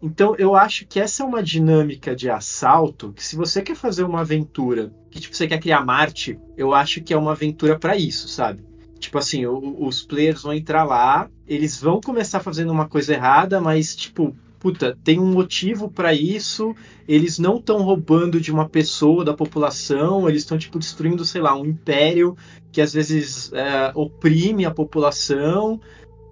Então, 0.00 0.36
eu 0.38 0.54
acho 0.54 0.86
que 0.86 1.00
essa 1.00 1.24
é 1.24 1.26
uma 1.26 1.42
dinâmica 1.42 2.14
de 2.14 2.30
assalto 2.30 3.12
que 3.12 3.24
se 3.24 3.34
você 3.34 3.60
quer 3.60 3.74
fazer 3.74 4.04
uma 4.04 4.20
aventura, 4.20 4.92
que 5.10 5.20
tipo, 5.20 5.34
você 5.34 5.48
quer 5.48 5.58
criar 5.58 5.84
Marte, 5.84 6.38
eu 6.56 6.72
acho 6.72 7.02
que 7.02 7.12
é 7.12 7.16
uma 7.16 7.32
aventura 7.32 7.78
para 7.78 7.96
isso, 7.96 8.28
sabe? 8.28 8.64
Tipo 9.00 9.18
assim, 9.18 9.46
o, 9.46 9.84
os 9.84 10.02
players 10.02 10.42
vão 10.42 10.54
entrar 10.54 10.84
lá, 10.84 11.28
eles 11.46 11.80
vão 11.80 12.00
começar 12.00 12.40
fazendo 12.40 12.70
uma 12.70 12.88
coisa 12.88 13.14
errada, 13.14 13.60
mas 13.60 13.96
tipo, 13.96 14.36
puta, 14.66 14.98
tem 15.04 15.20
um 15.20 15.30
motivo 15.30 15.88
para 15.88 16.12
isso, 16.12 16.74
eles 17.06 17.38
não 17.38 17.58
estão 17.58 17.82
roubando 17.82 18.40
de 18.40 18.50
uma 18.50 18.68
pessoa 18.68 19.24
da 19.24 19.32
população, 19.32 20.28
eles 20.28 20.42
estão 20.42 20.58
tipo 20.58 20.76
destruindo, 20.76 21.24
sei 21.24 21.40
lá, 21.40 21.54
um 21.54 21.64
império 21.64 22.36
que 22.72 22.80
às 22.80 22.92
vezes 22.92 23.52
é, 23.52 23.92
oprime 23.94 24.64
a 24.64 24.72
população. 24.72 25.80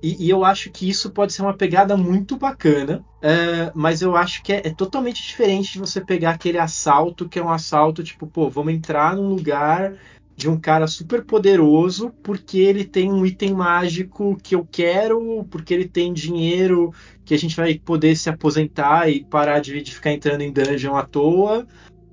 E, 0.02 0.26
e, 0.26 0.28
eu 0.28 0.44
acho 0.44 0.68
que 0.72 0.90
isso 0.90 1.12
pode 1.12 1.32
ser 1.32 1.42
uma 1.42 1.56
pegada 1.56 1.96
muito 1.96 2.36
bacana, 2.36 3.04
é, 3.22 3.70
mas 3.72 4.02
eu 4.02 4.16
acho 4.16 4.42
que 4.42 4.52
é, 4.52 4.62
é, 4.66 4.70
totalmente 4.70 5.22
diferente 5.22 5.74
de 5.74 5.78
você 5.78 6.00
pegar 6.00 6.30
aquele 6.30 6.58
assalto 6.58 7.28
que 7.28 7.38
é 7.38 7.42
um 7.42 7.50
assalto 7.50 8.02
tipo, 8.02 8.26
pô, 8.26 8.50
vamos 8.50 8.74
entrar 8.74 9.14
num 9.14 9.28
lugar 9.28 9.94
de 10.36 10.48
um 10.48 10.58
cara 10.58 10.86
super 10.86 11.24
poderoso 11.24 12.10
porque 12.22 12.58
ele 12.58 12.84
tem 12.84 13.12
um 13.12 13.24
item 13.24 13.54
mágico 13.54 14.36
que 14.42 14.54
eu 14.54 14.66
quero, 14.70 15.44
porque 15.50 15.72
ele 15.72 15.88
tem 15.88 16.12
dinheiro 16.12 16.92
que 17.24 17.34
a 17.34 17.38
gente 17.38 17.56
vai 17.56 17.78
poder 17.78 18.16
se 18.16 18.28
aposentar 18.28 19.08
e 19.08 19.24
parar 19.24 19.60
de, 19.60 19.80
de 19.80 19.94
ficar 19.94 20.12
entrando 20.12 20.40
em 20.40 20.52
dungeon 20.52 20.96
à 20.96 21.04
toa. 21.04 21.66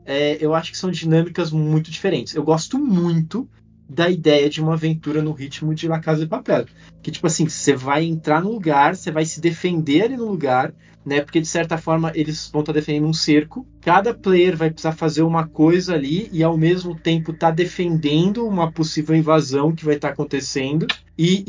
É, 0.06 0.38
eu 0.40 0.54
acho 0.54 0.72
que 0.72 0.78
são 0.78 0.92
dinâmicas 0.92 1.52
muito 1.52 1.90
diferentes. 1.92 2.36
Eu 2.36 2.44
gosto 2.44 2.78
muito 2.78 3.50
da 3.94 4.10
ideia 4.10 4.50
de 4.50 4.62
uma 4.62 4.76
aventura 4.76 5.22
no 5.22 5.34
ritmo 5.34 5.76
de 5.76 5.86
La 5.86 6.00
Casa 6.00 6.22
de 6.22 6.28
Papel. 6.28 6.66
Que, 7.04 7.12
tipo 7.12 7.28
assim, 7.28 7.50
você 7.50 7.76
vai 7.76 8.06
entrar 8.06 8.42
no 8.42 8.50
lugar, 8.50 8.96
você 8.96 9.12
vai 9.12 9.26
se 9.26 9.42
defender 9.42 10.04
ali 10.04 10.16
no 10.16 10.26
lugar, 10.26 10.74
né? 11.06 11.20
Porque 11.20 11.42
de 11.42 11.48
certa 11.48 11.78
forma 11.78 12.10
eles 12.16 12.50
vão 12.50 12.62
estar 12.62 12.72
tá 12.72 12.80
defendendo 12.80 13.08
um 13.08 13.14
cerco. 13.14 13.68
Cada 13.82 14.14
player 14.14 14.56
vai 14.56 14.70
precisar 14.70 14.94
fazer 14.94 15.24
uma 15.24 15.46
coisa 15.46 15.94
ali 15.94 16.30
e 16.32 16.42
ao 16.42 16.58
mesmo 16.58 16.96
tempo 16.96 17.34
tá 17.34 17.52
defendendo 17.52 18.48
uma 18.48 18.72
possível 18.72 19.14
invasão 19.14 19.76
que 19.76 19.84
vai 19.84 19.96
estar 19.96 20.08
tá 20.08 20.14
acontecendo 20.14 20.88
e, 21.18 21.44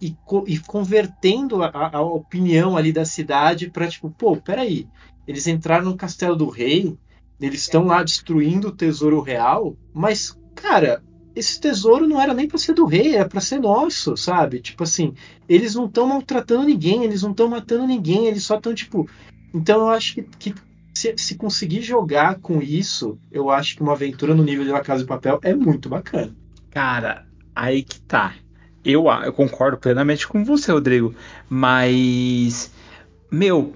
e, 0.00 0.06
e, 0.08 0.16
e 0.46 0.58
convertendo 0.60 1.62
a, 1.62 1.90
a, 1.92 2.00
opinião 2.00 2.74
ali 2.74 2.90
da 2.90 3.04
cidade 3.04 3.68
para 3.68 3.86
tipo, 3.86 4.08
pô, 4.10 4.34
peraí, 4.38 4.88
eles 5.28 5.46
entraram 5.46 5.84
no 5.84 5.96
castelo 5.96 6.36
do 6.36 6.48
rei, 6.48 6.96
eles 7.38 7.60
estão 7.60 7.84
lá 7.84 8.02
destruindo 8.02 8.68
o 8.68 8.72
tesouro 8.72 9.20
real, 9.20 9.76
mas 9.92 10.34
cara, 10.54 11.02
esse 11.34 11.60
tesouro 11.60 12.06
não 12.06 12.20
era 12.20 12.34
nem 12.34 12.46
para 12.46 12.58
ser 12.58 12.74
do 12.74 12.84
rei, 12.84 13.14
era 13.16 13.28
para 13.28 13.40
ser 13.40 13.58
nosso, 13.58 14.16
sabe? 14.16 14.60
Tipo 14.60 14.84
assim, 14.84 15.14
eles 15.48 15.74
não 15.74 15.86
estão 15.86 16.06
maltratando 16.06 16.64
ninguém, 16.64 17.04
eles 17.04 17.22
não 17.22 17.30
estão 17.30 17.48
matando 17.48 17.86
ninguém, 17.86 18.26
eles 18.26 18.44
só 18.44 18.56
estão 18.56 18.74
tipo. 18.74 19.08
Então 19.54 19.80
eu 19.80 19.88
acho 19.88 20.14
que, 20.14 20.22
que 20.22 20.54
se, 20.94 21.14
se, 21.16 21.34
conseguir 21.36 21.82
jogar 21.82 22.36
com 22.40 22.60
isso, 22.62 23.18
eu 23.30 23.50
acho 23.50 23.76
que 23.76 23.82
uma 23.82 23.92
aventura 23.92 24.34
no 24.34 24.44
nível 24.44 24.64
de 24.64 24.70
La 24.70 24.80
Casa 24.80 25.02
de 25.02 25.08
Papel 25.08 25.38
é 25.42 25.54
muito 25.54 25.88
bacana. 25.88 26.34
Cara, 26.70 27.26
aí 27.54 27.82
que 27.82 28.00
tá. 28.00 28.34
Eu, 28.84 29.06
eu 29.24 29.32
concordo 29.32 29.76
plenamente 29.76 30.26
com 30.26 30.44
você, 30.44 30.72
Rodrigo, 30.72 31.14
mas 31.48 32.72
meu, 33.30 33.74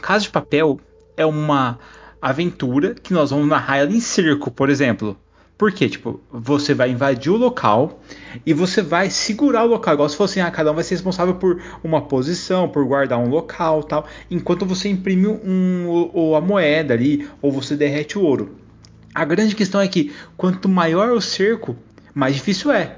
Casa 0.00 0.24
de 0.24 0.30
Papel 0.30 0.80
é 1.16 1.24
uma 1.24 1.78
aventura 2.20 2.94
que 2.94 3.12
nós 3.12 3.30
vamos 3.30 3.46
narrar 3.46 3.78
ela 3.78 3.92
em 3.92 4.00
circo, 4.00 4.50
por 4.50 4.70
exemplo. 4.70 5.16
Porque, 5.58 5.88
tipo, 5.88 6.20
você 6.30 6.72
vai 6.72 6.92
invadir 6.92 7.32
o 7.32 7.36
local 7.36 8.00
e 8.46 8.54
você 8.54 8.80
vai 8.80 9.10
segurar 9.10 9.64
o 9.64 9.66
local. 9.66 9.94
Igual 9.94 10.08
se 10.08 10.16
fosse, 10.16 10.40
ah, 10.40 10.48
cada 10.52 10.70
um 10.70 10.74
vai 10.76 10.84
ser 10.84 10.94
responsável 10.94 11.34
por 11.34 11.60
uma 11.82 12.00
posição, 12.02 12.68
por 12.68 12.86
guardar 12.86 13.18
um 13.18 13.28
local 13.28 13.82
tal. 13.82 14.06
Enquanto 14.30 14.64
você 14.64 14.88
imprime 14.88 15.26
um, 15.26 15.88
ou 16.14 16.36
a 16.36 16.40
moeda 16.40 16.94
ali, 16.94 17.28
ou 17.42 17.50
você 17.50 17.74
derrete 17.74 18.16
o 18.16 18.22
ouro. 18.22 18.56
A 19.12 19.24
grande 19.24 19.56
questão 19.56 19.80
é 19.80 19.88
que 19.88 20.12
quanto 20.36 20.68
maior 20.68 21.10
o 21.10 21.20
cerco, 21.20 21.74
mais 22.14 22.36
difícil 22.36 22.70
é. 22.70 22.97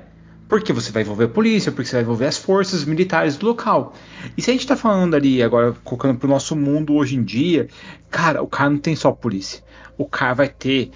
Porque 0.51 0.73
você 0.73 0.91
vai 0.91 1.03
envolver 1.03 1.25
a 1.25 1.29
polícia, 1.29 1.71
porque 1.71 1.89
você 1.89 1.97
vai 1.97 2.03
envolver 2.03 2.27
as 2.27 2.37
forças 2.37 2.85
militares 2.85 3.37
do 3.37 3.47
local. 3.47 3.95
E 4.37 4.43
se 4.43 4.51
a 4.51 4.53
gente 4.53 4.63
está 4.63 4.77
falando 4.77 5.15
ali, 5.15 5.41
agora 5.41 5.73
colocando 5.85 6.19
para 6.19 6.27
o 6.27 6.31
nosso 6.31 6.57
mundo 6.57 6.95
hoje 6.95 7.15
em 7.15 7.23
dia, 7.23 7.69
cara, 8.11 8.43
o 8.43 8.49
cara 8.49 8.69
não 8.69 8.79
tem 8.79 8.97
só 8.97 9.13
polícia. 9.13 9.63
O 9.97 10.05
cara 10.07 10.35
vai 10.35 10.49
ter 10.49 10.91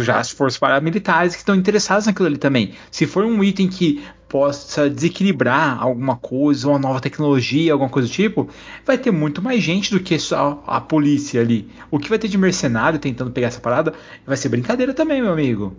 já 0.00 0.18
as 0.18 0.30
forças 0.30 0.58
paramilitares 0.58 1.32
que 1.32 1.40
estão 1.40 1.54
interessadas 1.54 2.04
naquilo 2.04 2.26
ali 2.26 2.36
também. 2.36 2.74
Se 2.90 3.06
for 3.06 3.24
um 3.24 3.42
item 3.42 3.68
que 3.68 4.04
possa 4.28 4.90
desequilibrar 4.90 5.82
alguma 5.82 6.16
coisa, 6.16 6.68
uma 6.68 6.78
nova 6.78 7.00
tecnologia, 7.00 7.72
alguma 7.72 7.88
coisa 7.88 8.06
do 8.06 8.12
tipo, 8.12 8.50
vai 8.84 8.98
ter 8.98 9.10
muito 9.10 9.40
mais 9.40 9.62
gente 9.62 9.90
do 9.90 10.00
que 10.00 10.18
só 10.18 10.62
a 10.66 10.78
polícia 10.78 11.40
ali. 11.40 11.70
O 11.90 11.98
que 11.98 12.10
vai 12.10 12.18
ter 12.18 12.28
de 12.28 12.36
mercenário 12.36 12.98
tentando 12.98 13.30
pegar 13.30 13.46
essa 13.46 13.60
parada 13.60 13.94
vai 14.26 14.36
ser 14.36 14.50
brincadeira 14.50 14.92
também, 14.92 15.22
meu 15.22 15.32
amigo. 15.32 15.74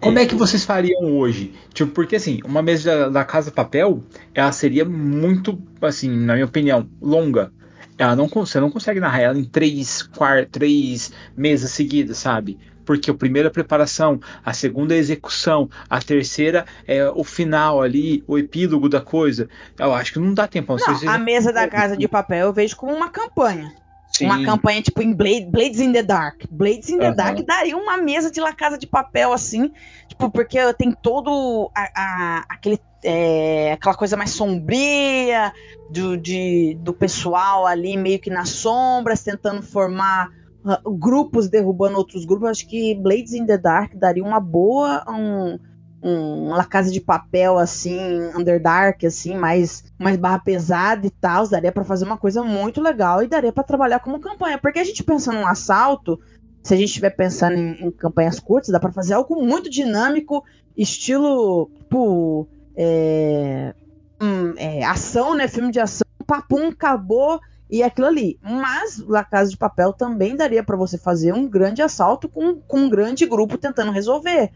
Como 0.00 0.18
é 0.18 0.26
que 0.26 0.34
vocês 0.34 0.64
fariam 0.64 1.16
hoje? 1.16 1.52
Tipo, 1.72 1.92
porque 1.92 2.16
assim, 2.16 2.40
uma 2.44 2.62
mesa 2.62 3.10
da 3.10 3.24
Casa 3.24 3.50
Papel, 3.50 4.02
ela 4.34 4.52
seria 4.52 4.84
muito, 4.84 5.58
assim, 5.80 6.10
na 6.10 6.34
minha 6.34 6.46
opinião, 6.46 6.88
longa 7.00 7.52
ela 7.96 8.16
não, 8.16 8.26
você 8.26 8.58
não 8.58 8.70
consegue 8.70 9.00
narrar 9.00 9.20
ela 9.20 9.38
em 9.38 9.44
três, 9.44 10.02
quatro, 10.02 10.46
três 10.46 11.12
mesas 11.36 11.70
seguidas, 11.70 12.18
sabe? 12.18 12.58
Porque 12.84 13.10
a 13.10 13.14
primeira 13.14 13.48
é 13.48 13.50
a 13.50 13.52
preparação, 13.52 14.20
a 14.44 14.52
segunda 14.52 14.94
é 14.94 14.98
a 14.98 15.00
execução, 15.00 15.70
a 15.88 16.00
terceira 16.00 16.66
é 16.86 17.08
o 17.08 17.24
final 17.24 17.80
ali, 17.80 18.22
o 18.26 18.36
epílogo 18.38 18.88
da 18.88 19.00
coisa. 19.00 19.48
Eu 19.78 19.94
acho 19.94 20.12
que 20.12 20.18
não 20.18 20.34
dá 20.34 20.46
tempo. 20.46 20.76
Não, 20.76 21.10
a 21.10 21.18
mesa 21.18 21.52
da 21.52 21.66
Casa 21.66 21.96
de 21.96 22.06
Papel 22.06 22.46
eu 22.46 22.52
vejo 22.52 22.76
como 22.76 22.92
uma 22.92 23.08
campanha. 23.08 23.72
Sim. 24.16 24.26
Uma 24.26 24.44
campanha 24.44 24.80
tipo 24.80 25.02
em 25.02 25.12
Blade, 25.12 25.46
Blades 25.50 25.80
in 25.80 25.92
the 25.92 26.02
Dark. 26.02 26.42
Blades 26.50 26.88
in 26.88 26.98
the 26.98 27.12
Dark 27.12 27.38
daria 27.44 27.76
uma 27.76 27.96
mesa 27.96 28.30
de 28.30 28.40
La 28.40 28.52
Casa 28.52 28.78
de 28.78 28.86
Papel 28.86 29.32
assim. 29.32 29.72
Tipo, 30.08 30.30
porque 30.30 30.58
tem 30.74 30.92
todo 30.92 31.70
a, 31.74 31.82
a- 31.94 32.44
aquele, 32.48 32.78
é, 33.02 33.72
aquela 33.72 33.94
coisa 33.96 34.16
mais 34.16 34.30
sombria 34.30 35.52
do, 35.90 36.16
de, 36.16 36.76
do 36.80 36.92
pessoal 36.92 37.66
ali 37.66 37.96
meio 37.96 38.20
que 38.20 38.30
nas 38.30 38.50
sombras, 38.50 39.22
tentando 39.22 39.62
formar 39.62 40.28
ah, 40.64 40.80
grupos 40.86 41.48
derrubando 41.48 41.98
outros 41.98 42.24
grupos. 42.24 42.48
Acho 42.50 42.68
que 42.68 42.94
Blades 42.94 43.32
in 43.32 43.46
the 43.46 43.58
Dark 43.58 43.94
daria 43.96 44.22
uma 44.22 44.38
boa. 44.38 45.04
Um, 45.08 45.58
um, 46.04 46.48
uma 46.48 46.64
casa 46.64 46.92
de 46.92 47.00
papel 47.00 47.58
assim, 47.58 47.98
Underdark, 48.36 49.06
assim, 49.06 49.34
mais, 49.34 49.84
mais 49.98 50.18
barra 50.18 50.38
pesada 50.38 51.06
e 51.06 51.10
tal, 51.10 51.48
daria 51.48 51.72
pra 51.72 51.82
fazer 51.82 52.04
uma 52.04 52.18
coisa 52.18 52.42
muito 52.42 52.82
legal 52.82 53.22
e 53.22 53.26
daria 53.26 53.52
pra 53.52 53.64
trabalhar 53.64 54.00
como 54.00 54.20
campanha. 54.20 54.58
Porque 54.58 54.78
a 54.78 54.84
gente 54.84 55.02
pensa 55.02 55.32
num 55.32 55.46
assalto, 55.46 56.20
se 56.62 56.74
a 56.74 56.76
gente 56.76 56.88
estiver 56.88 57.10
pensando 57.10 57.56
em, 57.56 57.86
em 57.86 57.90
campanhas 57.90 58.38
curtas, 58.38 58.70
dá 58.70 58.78
pra 58.78 58.92
fazer 58.92 59.14
algo 59.14 59.42
muito 59.42 59.70
dinâmico, 59.70 60.44
estilo, 60.76 61.70
tipo, 61.78 62.46
é, 62.76 63.74
hum, 64.20 64.52
é, 64.58 64.84
ação, 64.84 65.34
né? 65.34 65.48
Filme 65.48 65.72
de 65.72 65.80
ação, 65.80 66.06
papum, 66.26 66.68
acabou 66.68 67.40
e 67.70 67.80
é 67.80 67.86
aquilo 67.86 68.08
ali. 68.08 68.38
Mas 68.42 68.98
La 68.98 69.24
Casa 69.24 69.50
de 69.50 69.56
Papel 69.56 69.94
também 69.94 70.36
daria 70.36 70.62
pra 70.62 70.76
você 70.76 70.98
fazer 70.98 71.32
um 71.32 71.48
grande 71.48 71.80
assalto 71.80 72.28
com, 72.28 72.56
com 72.60 72.80
um 72.80 72.90
grande 72.90 73.24
grupo 73.24 73.56
tentando 73.56 73.90
resolver. 73.90 74.52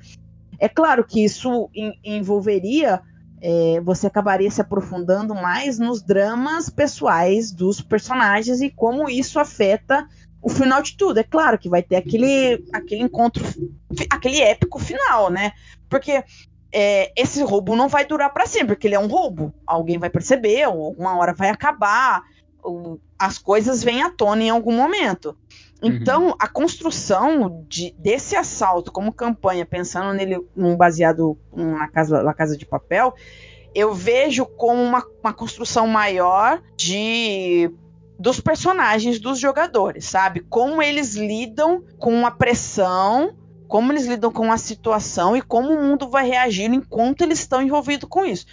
É 0.58 0.68
claro 0.68 1.04
que 1.04 1.24
isso 1.24 1.70
en- 1.74 1.98
envolveria. 2.04 3.00
é, 3.40 3.80
você 3.84 4.08
acabaria 4.08 4.50
se 4.50 4.60
aprofundando 4.60 5.32
mais 5.32 5.78
nos 5.78 6.02
dramas 6.02 6.68
pessoais 6.68 7.52
dos 7.52 7.80
personagens 7.80 8.60
e 8.60 8.68
como 8.68 9.08
isso 9.08 9.38
afeta 9.38 10.08
o 10.42 10.48
final 10.48 10.82
de 10.82 10.96
tudo. 10.96 11.18
É 11.20 11.22
claro 11.22 11.56
que 11.56 11.68
vai 11.68 11.80
ter 11.80 11.94
aquele, 11.96 12.64
aquele 12.72 13.02
encontro, 13.02 13.44
aquele 14.10 14.40
épico 14.40 14.80
final, 14.80 15.30
né? 15.30 15.52
Porque 15.88 16.24
é, 16.72 17.12
esse 17.16 17.40
roubo 17.42 17.76
não 17.76 17.88
vai 17.88 18.04
durar 18.04 18.32
para 18.32 18.44
sempre, 18.46 18.74
porque 18.74 18.88
ele 18.88 18.96
é 18.96 19.00
um 19.00 19.06
roubo. 19.06 19.54
Alguém 19.64 19.98
vai 19.98 20.10
perceber, 20.10 20.66
ou 20.66 20.92
uma 20.98 21.16
hora 21.16 21.32
vai 21.32 21.48
acabar, 21.50 22.22
as 23.18 23.38
coisas 23.38 23.82
vêm 23.82 24.02
à 24.02 24.10
tona 24.10 24.42
em 24.42 24.50
algum 24.50 24.72
momento. 24.72 25.36
Então, 25.80 26.34
a 26.40 26.48
construção 26.48 27.64
de- 27.68 27.94
desse 27.98 28.34
assalto 28.34 28.90
como 28.90 29.12
campanha, 29.12 29.64
pensando 29.64 30.12
nele 30.12 30.44
num 30.56 30.76
baseado 30.76 31.38
na 31.54 31.86
casa, 31.88 32.22
na 32.22 32.34
casa 32.34 32.56
de 32.56 32.66
papel, 32.66 33.14
eu 33.74 33.94
vejo 33.94 34.44
como 34.44 34.82
uma, 34.82 35.04
uma 35.22 35.32
construção 35.32 35.86
maior 35.86 36.60
de 36.76 37.70
dos 38.18 38.40
personagens 38.40 39.20
dos 39.20 39.38
jogadores, 39.38 40.06
sabe? 40.06 40.40
Como 40.40 40.82
eles 40.82 41.14
lidam 41.14 41.84
com 41.98 42.26
a 42.26 42.32
pressão, 42.32 43.36
como 43.68 43.92
eles 43.92 44.06
lidam 44.06 44.32
com 44.32 44.50
a 44.50 44.56
situação 44.56 45.36
e 45.36 45.42
como 45.42 45.72
o 45.72 45.82
mundo 45.82 46.08
vai 46.08 46.26
reagir 46.26 46.72
enquanto 46.72 47.22
eles 47.22 47.38
estão 47.38 47.62
envolvidos 47.62 48.08
com 48.08 48.24
isso. 48.24 48.46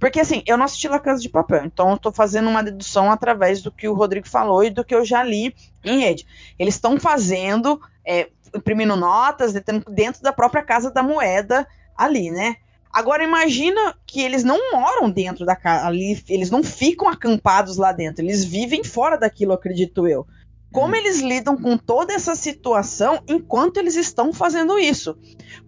Porque 0.00 0.18
assim, 0.18 0.42
eu 0.46 0.56
não 0.56 0.64
assisti 0.64 0.88
La 0.88 0.98
Casa 0.98 1.20
de 1.20 1.28
Papel, 1.28 1.66
então 1.66 1.90
eu 1.90 1.98
tô 1.98 2.10
fazendo 2.10 2.48
uma 2.48 2.62
dedução 2.62 3.10
através 3.12 3.62
do 3.62 3.70
que 3.70 3.86
o 3.86 3.94
Rodrigo 3.94 4.26
falou 4.26 4.64
e 4.64 4.70
do 4.70 4.84
que 4.84 4.94
eu 4.94 5.04
já 5.04 5.22
li 5.22 5.54
em 5.84 6.00
rede. 6.00 6.26
Eles 6.58 6.74
estão 6.74 6.98
fazendo, 6.98 7.80
é, 8.04 8.30
imprimindo 8.54 8.96
notas 8.96 9.52
dentro 9.52 10.22
da 10.22 10.32
própria 10.32 10.62
Casa 10.62 10.90
da 10.90 11.02
Moeda 11.02 11.68
ali, 11.96 12.30
né? 12.30 12.56
Agora 12.92 13.24
imagina 13.24 13.96
que 14.06 14.20
eles 14.20 14.44
não 14.44 14.70
moram 14.70 15.10
dentro 15.10 15.46
da 15.46 15.56
casa 15.56 15.86
ali, 15.86 16.22
eles 16.28 16.50
não 16.50 16.62
ficam 16.62 17.08
acampados 17.08 17.78
lá 17.78 17.90
dentro, 17.90 18.22
eles 18.22 18.44
vivem 18.44 18.84
fora 18.84 19.16
daquilo, 19.16 19.54
acredito 19.54 20.06
eu. 20.06 20.26
Como 20.72 20.96
eles 20.96 21.20
lidam 21.20 21.56
com 21.56 21.76
toda 21.76 22.14
essa 22.14 22.34
situação 22.34 23.22
enquanto 23.28 23.76
eles 23.76 23.94
estão 23.94 24.32
fazendo 24.32 24.78
isso? 24.78 25.18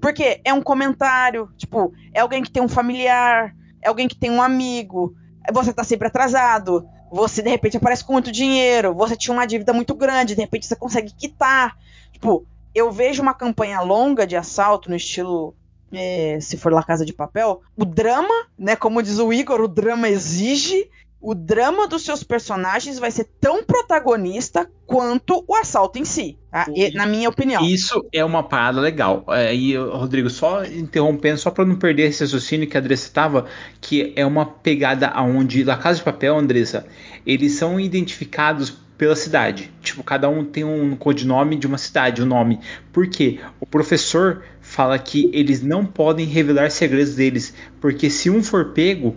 Porque 0.00 0.40
é 0.44 0.52
um 0.52 0.62
comentário, 0.62 1.48
tipo, 1.56 1.92
é 2.12 2.20
alguém 2.20 2.42
que 2.42 2.50
tem 2.50 2.62
um 2.62 2.68
familiar, 2.68 3.54
é 3.82 3.88
alguém 3.88 4.08
que 4.08 4.16
tem 4.16 4.30
um 4.30 4.40
amigo, 4.40 5.14
você 5.52 5.72
tá 5.72 5.84
sempre 5.84 6.08
atrasado, 6.08 6.88
você 7.12 7.42
de 7.42 7.50
repente 7.50 7.76
aparece 7.76 8.04
com 8.04 8.14
muito 8.14 8.32
dinheiro, 8.32 8.94
você 8.94 9.14
tinha 9.14 9.32
uma 9.32 9.46
dívida 9.46 9.72
muito 9.72 9.94
grande, 9.94 10.34
de 10.34 10.40
repente 10.40 10.66
você 10.66 10.74
consegue 10.74 11.12
quitar. 11.14 11.76
Tipo, 12.10 12.46
eu 12.74 12.90
vejo 12.90 13.22
uma 13.22 13.34
campanha 13.34 13.80
longa 13.80 14.26
de 14.26 14.36
assalto 14.36 14.88
no 14.88 14.96
estilo 14.96 15.54
é, 15.92 16.38
se 16.40 16.56
for 16.56 16.72
La 16.72 16.82
Casa 16.82 17.04
de 17.04 17.12
Papel, 17.12 17.60
o 17.76 17.84
drama, 17.84 18.34
né, 18.58 18.74
como 18.74 19.02
diz 19.02 19.18
o 19.18 19.32
Igor, 19.32 19.60
o 19.60 19.68
drama 19.68 20.08
exige, 20.08 20.90
o 21.24 21.34
drama 21.34 21.88
dos 21.88 22.04
seus 22.04 22.22
personagens 22.22 22.98
vai 22.98 23.10
ser 23.10 23.26
tão 23.40 23.64
protagonista 23.64 24.70
quanto 24.86 25.42
o 25.48 25.56
assalto 25.56 25.98
em 25.98 26.04
si, 26.04 26.36
tá? 26.50 26.66
E- 26.76 26.90
na 26.94 27.06
minha 27.06 27.30
opinião. 27.30 27.64
Isso 27.64 28.06
é 28.12 28.22
uma 28.22 28.42
parada 28.42 28.78
legal. 28.78 29.24
É, 29.28 29.54
e, 29.54 29.74
Rodrigo, 29.74 30.28
só 30.28 30.62
interrompendo, 30.66 31.38
só 31.38 31.50
para 31.50 31.64
não 31.64 31.76
perder 31.76 32.10
esse 32.10 32.22
raciocínio 32.22 32.68
que 32.68 32.76
a 32.76 32.80
Andressa 32.80 33.06
estava, 33.06 33.46
que 33.80 34.12
é 34.14 34.26
uma 34.26 34.44
pegada 34.44 35.08
aonde 35.08 35.64
La 35.64 35.78
Casa 35.78 35.96
de 35.96 36.04
Papel, 36.04 36.36
Andressa, 36.36 36.86
eles 37.24 37.52
são 37.52 37.80
identificados 37.80 38.76
pela 38.98 39.16
cidade. 39.16 39.72
Tipo, 39.80 40.04
cada 40.04 40.28
um 40.28 40.44
tem 40.44 40.62
um 40.62 40.94
codinome 40.94 41.56
de 41.56 41.66
uma 41.66 41.78
cidade, 41.78 42.20
o 42.20 42.26
um 42.26 42.28
nome. 42.28 42.60
Por 42.92 43.08
quê? 43.08 43.40
O 43.58 43.64
professor 43.64 44.42
fala 44.60 44.98
que 44.98 45.30
eles 45.32 45.62
não 45.62 45.86
podem 45.86 46.26
revelar 46.26 46.70
segredos 46.70 47.14
deles, 47.14 47.54
porque 47.80 48.10
se 48.10 48.28
um 48.28 48.42
for 48.42 48.72
pego, 48.72 49.16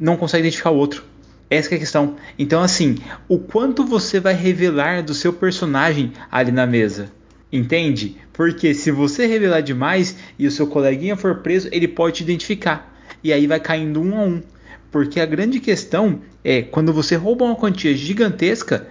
não 0.00 0.16
consegue 0.16 0.42
identificar 0.42 0.70
o 0.70 0.76
outro. 0.76 1.13
Essa 1.50 1.74
é 1.74 1.76
a 1.76 1.78
questão. 1.78 2.16
Então, 2.38 2.62
assim, 2.62 2.96
o 3.28 3.38
quanto 3.38 3.84
você 3.84 4.18
vai 4.18 4.34
revelar 4.34 5.02
do 5.02 5.14
seu 5.14 5.32
personagem 5.32 6.12
ali 6.30 6.50
na 6.50 6.66
mesa? 6.66 7.12
Entende? 7.52 8.16
Porque 8.32 8.74
se 8.74 8.90
você 8.90 9.26
revelar 9.26 9.60
demais 9.60 10.16
e 10.38 10.46
o 10.46 10.50
seu 10.50 10.66
coleguinha 10.66 11.16
for 11.16 11.36
preso, 11.36 11.68
ele 11.70 11.86
pode 11.86 12.16
te 12.16 12.22
identificar. 12.24 12.92
E 13.22 13.32
aí 13.32 13.46
vai 13.46 13.60
caindo 13.60 14.00
um 14.00 14.18
a 14.18 14.22
um. 14.22 14.42
Porque 14.90 15.20
a 15.20 15.26
grande 15.26 15.60
questão 15.60 16.20
é 16.42 16.62
quando 16.62 16.92
você 16.92 17.16
rouba 17.16 17.44
uma 17.44 17.56
quantia 17.56 17.96
gigantesca, 17.96 18.88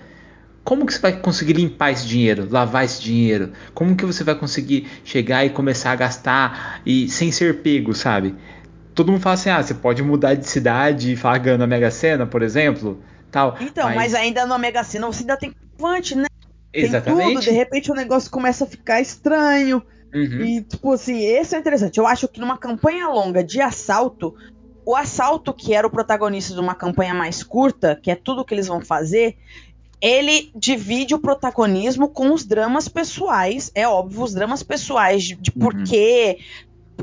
como 0.63 0.85
que 0.85 0.93
você 0.93 0.99
vai 0.99 1.19
conseguir 1.19 1.53
limpar 1.53 1.91
esse 1.91 2.07
dinheiro, 2.07 2.47
lavar 2.49 2.85
esse 2.85 3.01
dinheiro? 3.01 3.51
Como 3.73 3.95
que 3.97 4.05
você 4.05 4.23
vai 4.23 4.35
conseguir 4.35 4.87
chegar 5.03 5.45
e 5.45 5.49
começar 5.49 5.91
a 5.91 5.95
gastar 5.95 6.81
e 6.85 7.09
sem 7.09 7.31
ser 7.31 7.57
pego, 7.57 7.93
sabe? 7.93 8.33
Todo 8.93 9.11
mundo 9.11 9.21
fala 9.21 9.35
assim: 9.35 9.49
"Ah, 9.49 9.61
você 9.61 9.73
pode 9.73 10.01
mudar 10.03 10.35
de 10.35 10.47
cidade 10.47 11.13
e 11.13 11.15
falar 11.15 11.37
ganhando 11.39 11.63
a 11.63 11.67
Mega 11.67 11.91
Sena, 11.91 12.25
por 12.25 12.41
exemplo, 12.41 13.01
tal". 13.31 13.57
Então, 13.59 13.93
mas, 13.93 14.13
ainda 14.13 14.45
no 14.45 14.57
Mega 14.57 14.83
Sena 14.83 15.07
você 15.07 15.21
ainda 15.21 15.37
tem 15.37 15.53
levante, 15.77 16.15
né? 16.15 16.27
Tem 16.71 16.83
Exatamente. 16.85 17.33
tudo, 17.33 17.41
de 17.41 17.51
repente 17.51 17.91
o 17.91 17.95
negócio 17.95 18.31
começa 18.31 18.63
a 18.63 18.67
ficar 18.67 18.99
estranho. 18.99 19.81
Uhum. 20.13 20.41
E, 20.41 20.61
tipo 20.61 20.91
assim, 20.93 21.19
esse 21.23 21.55
é 21.55 21.59
interessante. 21.59 21.97
Eu 21.97 22.05
acho 22.05 22.27
que 22.27 22.39
numa 22.39 22.57
campanha 22.57 23.07
longa 23.07 23.43
de 23.43 23.59
assalto, 23.61 24.35
o 24.85 24.95
assalto 24.95 25.53
que 25.53 25.73
era 25.73 25.87
o 25.87 25.89
protagonista 25.89 26.53
de 26.53 26.59
uma 26.59 26.75
campanha 26.75 27.13
mais 27.13 27.41
curta, 27.41 27.99
que 28.01 28.11
é 28.11 28.15
tudo 28.15 28.45
que 28.45 28.53
eles 28.53 28.67
vão 28.67 28.81
fazer, 28.81 29.37
ele 29.99 30.51
divide 30.55 31.15
o 31.15 31.19
protagonismo 31.19 32.09
com 32.09 32.31
os 32.31 32.43
dramas 32.45 32.87
pessoais. 32.87 33.71
É 33.73 33.87
óbvio, 33.87 34.21
os 34.21 34.33
dramas 34.33 34.61
pessoais 34.61 35.23
de, 35.23 35.35
de 35.35 35.51
porquê, 35.51 36.39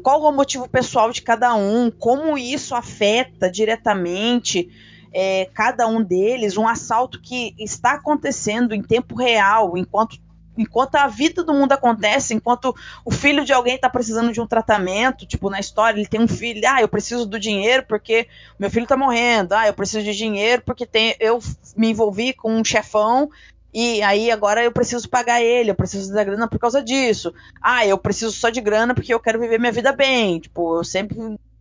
qual 0.02 0.22
o 0.22 0.32
motivo 0.32 0.68
pessoal 0.68 1.10
de 1.10 1.22
cada 1.22 1.54
um, 1.54 1.90
como 1.90 2.38
isso 2.38 2.74
afeta 2.74 3.50
diretamente 3.50 4.68
é, 5.12 5.46
cada 5.52 5.86
um 5.86 6.02
deles, 6.02 6.56
um 6.56 6.68
assalto 6.68 7.20
que 7.20 7.54
está 7.58 7.92
acontecendo 7.94 8.74
em 8.74 8.82
tempo 8.82 9.14
real, 9.14 9.76
enquanto 9.76 10.18
enquanto 10.58 10.96
a 10.96 11.06
vida 11.06 11.42
do 11.42 11.54
mundo 11.54 11.72
acontece, 11.72 12.34
enquanto 12.34 12.74
o 13.02 13.10
filho 13.10 13.44
de 13.44 13.52
alguém 13.52 13.76
está 13.76 13.88
precisando 13.88 14.30
de 14.30 14.40
um 14.42 14.46
tratamento, 14.46 15.24
tipo 15.24 15.48
na 15.48 15.58
história, 15.58 15.98
ele 15.98 16.08
tem 16.08 16.20
um 16.20 16.28
filho, 16.28 16.60
ah, 16.68 16.82
eu 16.82 16.88
preciso 16.88 17.24
do 17.24 17.38
dinheiro 17.38 17.84
porque 17.88 18.28
meu 18.58 18.70
filho 18.70 18.82
está 18.82 18.96
morrendo, 18.96 19.54
ah, 19.54 19.66
eu 19.66 19.72
preciso 19.72 20.04
de 20.04 20.14
dinheiro 20.14 20.62
porque 20.66 20.84
tem, 20.84 21.16
eu 21.18 21.38
me 21.76 21.90
envolvi 21.90 22.34
com 22.34 22.52
um 22.52 22.64
chefão 22.64 23.30
e 23.72 24.02
aí 24.02 24.30
agora 24.30 24.62
eu 24.64 24.72
preciso 24.72 25.08
pagar 25.08 25.40
ele, 25.40 25.70
eu 25.70 25.74
preciso 25.74 26.12
da 26.12 26.24
grana 26.24 26.48
por 26.48 26.58
causa 26.58 26.82
disso. 26.82 27.32
Ah, 27.62 27.86
eu 27.86 27.96
preciso 27.96 28.32
só 28.32 28.50
de 28.50 28.60
grana 28.60 28.94
porque 28.94 29.14
eu 29.14 29.20
quero 29.20 29.40
viver 29.40 29.58
minha 29.58 29.72
vida 29.72 29.92
bem, 29.92 30.40
tipo, 30.40 30.78
eu 30.78 30.84
sempre 30.84 31.16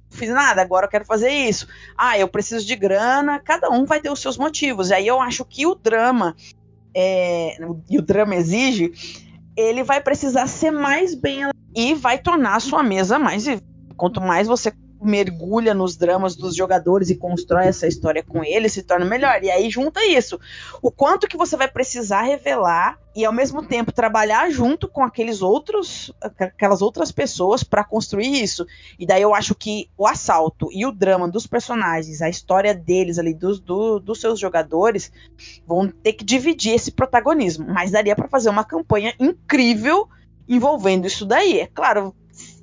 fiz 0.10 0.30
nada, 0.30 0.62
agora 0.62 0.86
eu 0.86 0.90
quero 0.90 1.06
fazer 1.06 1.30
isso. 1.30 1.68
Ah, 1.98 2.18
eu 2.18 2.28
preciso 2.28 2.66
de 2.66 2.76
grana, 2.76 3.40
cada 3.40 3.70
um 3.70 3.86
vai 3.86 4.00
ter 4.02 4.10
os 4.10 4.20
seus 4.20 4.38
motivos. 4.38 4.90
E 4.90 4.94
aí 4.94 5.08
eu 5.08 5.22
acho 5.22 5.46
que 5.46 5.66
o 5.66 5.76
drama 5.76 6.36
é, 6.96 7.58
e 7.90 7.98
o 7.98 8.02
drama 8.02 8.36
exige, 8.36 8.92
ele 9.56 9.84
vai 9.84 10.02
precisar 10.02 10.48
ser 10.48 10.72
mais 10.72 11.14
bem 11.14 11.50
e 11.76 11.94
vai 11.94 12.18
tornar 12.18 12.56
a 12.56 12.60
sua 12.60 12.82
mesa 12.82 13.20
mais. 13.20 13.46
Quanto 13.96 14.20
mais 14.22 14.48
você 14.48 14.74
mergulha 15.02 15.74
nos 15.74 15.96
dramas 15.96 16.36
dos 16.36 16.56
jogadores 16.56 17.10
e 17.10 17.16
constrói 17.16 17.68
essa 17.68 17.88
história 17.88 18.24
com 18.24 18.44
eles, 18.44 18.74
se 18.74 18.84
torna 18.84 19.06
melhor. 19.06 19.44
E 19.44 19.50
aí 19.50 19.70
junta 19.70 20.06
isso. 20.06 20.40
O 20.82 20.92
quanto 20.92 21.28
que 21.28 21.38
você 21.38 21.56
vai 21.56 21.68
precisar 21.68 22.24
revelar 22.24 23.00
e 23.16 23.26
ao 23.26 23.34
mesmo 23.34 23.62
tempo 23.64 23.92
trabalhar 23.92 24.50
junto 24.50 24.88
com 24.88 25.04
aqueles 25.04 25.42
outros, 25.42 26.12
aquelas 26.22 26.82
outras 26.82 27.12
pessoas 27.12 27.64
para 27.64 27.84
construir 27.84 28.42
isso. 28.42 28.66
E 28.98 29.06
daí 29.06 29.22
eu 29.22 29.34
acho 29.34 29.56
que 29.56 29.90
o 29.98 30.08
assalto 30.08 30.70
e 30.72 30.86
o 30.86 30.92
drama 30.92 31.28
dos 31.28 31.48
personagens, 31.48 32.22
a 32.22 32.30
história 32.30 32.74
deles 32.74 33.18
ali, 33.18 33.34
dos, 33.34 33.60
do, 33.60 34.00
dos 34.00 34.22
seus 34.22 34.40
jogadores, 34.40 35.12
vão 35.66 35.88
ter 35.88 36.14
que 36.14 36.24
dividir 36.24 36.74
esse 36.74 36.92
protagonismo. 36.92 37.66
Mas 37.68 37.92
daria 37.92 38.16
para 38.16 38.28
fazer 38.28 38.50
uma 38.50 38.64
campanha 38.64 39.14
incrível 39.20 40.08
envolvendo 40.48 41.06
isso 41.06 41.26
daí. 41.26 41.60
É 41.60 41.68
claro, 41.68 42.16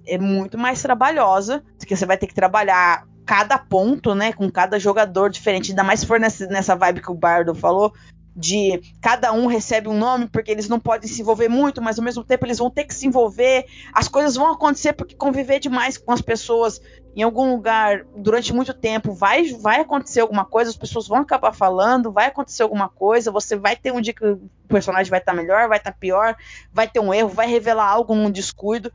é 0.06 0.18
muito 0.18 0.56
mais 0.56 0.80
trabalhosa, 0.80 1.62
porque 1.78 1.96
você 1.96 2.06
vai 2.06 2.16
ter 2.16 2.26
que 2.26 2.34
trabalhar 2.34 3.06
cada 3.24 3.58
ponto, 3.58 4.14
né, 4.14 4.32
com 4.32 4.48
cada 4.50 4.78
jogador 4.78 5.30
diferente, 5.30 5.72
ainda 5.72 5.82
mais 5.82 6.00
se 6.00 6.06
for 6.06 6.20
nessa, 6.20 6.46
nessa 6.46 6.76
vibe 6.76 7.02
que 7.02 7.10
o 7.10 7.14
Bardo 7.14 7.54
falou, 7.54 7.92
de 8.36 8.82
cada 9.00 9.32
um 9.32 9.46
recebe 9.46 9.88
um 9.88 9.98
nome 9.98 10.28
porque 10.28 10.50
eles 10.50 10.68
não 10.68 10.78
podem 10.78 11.08
se 11.08 11.22
envolver 11.22 11.48
muito, 11.48 11.80
mas 11.80 11.98
ao 11.98 12.04
mesmo 12.04 12.22
tempo 12.22 12.44
eles 12.44 12.58
vão 12.58 12.70
ter 12.70 12.84
que 12.84 12.94
se 12.94 13.06
envolver. 13.06 13.64
As 13.94 14.08
coisas 14.08 14.36
vão 14.36 14.52
acontecer 14.52 14.92
porque 14.92 15.16
conviver 15.16 15.58
demais 15.58 15.96
com 15.96 16.12
as 16.12 16.20
pessoas 16.20 16.78
em 17.16 17.22
algum 17.22 17.50
lugar 17.50 18.04
durante 18.14 18.52
muito 18.52 18.74
tempo 18.74 19.14
vai 19.14 19.50
vai 19.54 19.80
acontecer 19.80 20.20
alguma 20.20 20.44
coisa, 20.44 20.68
as 20.70 20.76
pessoas 20.76 21.08
vão 21.08 21.20
acabar 21.20 21.52
falando, 21.52 22.12
vai 22.12 22.26
acontecer 22.26 22.62
alguma 22.62 22.90
coisa, 22.90 23.32
você 23.32 23.56
vai 23.56 23.74
ter 23.74 23.90
um 23.90 24.02
dia 24.02 24.12
que 24.12 24.26
o 24.26 24.50
personagem 24.68 25.08
vai 25.08 25.18
estar 25.18 25.32
tá 25.32 25.36
melhor, 25.36 25.66
vai 25.66 25.78
estar 25.78 25.92
tá 25.92 25.96
pior, 25.98 26.36
vai 26.70 26.86
ter 26.86 27.00
um 27.00 27.14
erro, 27.14 27.30
vai 27.30 27.46
revelar 27.48 27.88
algo 27.88 28.14
num 28.14 28.30
descuido. 28.30 28.92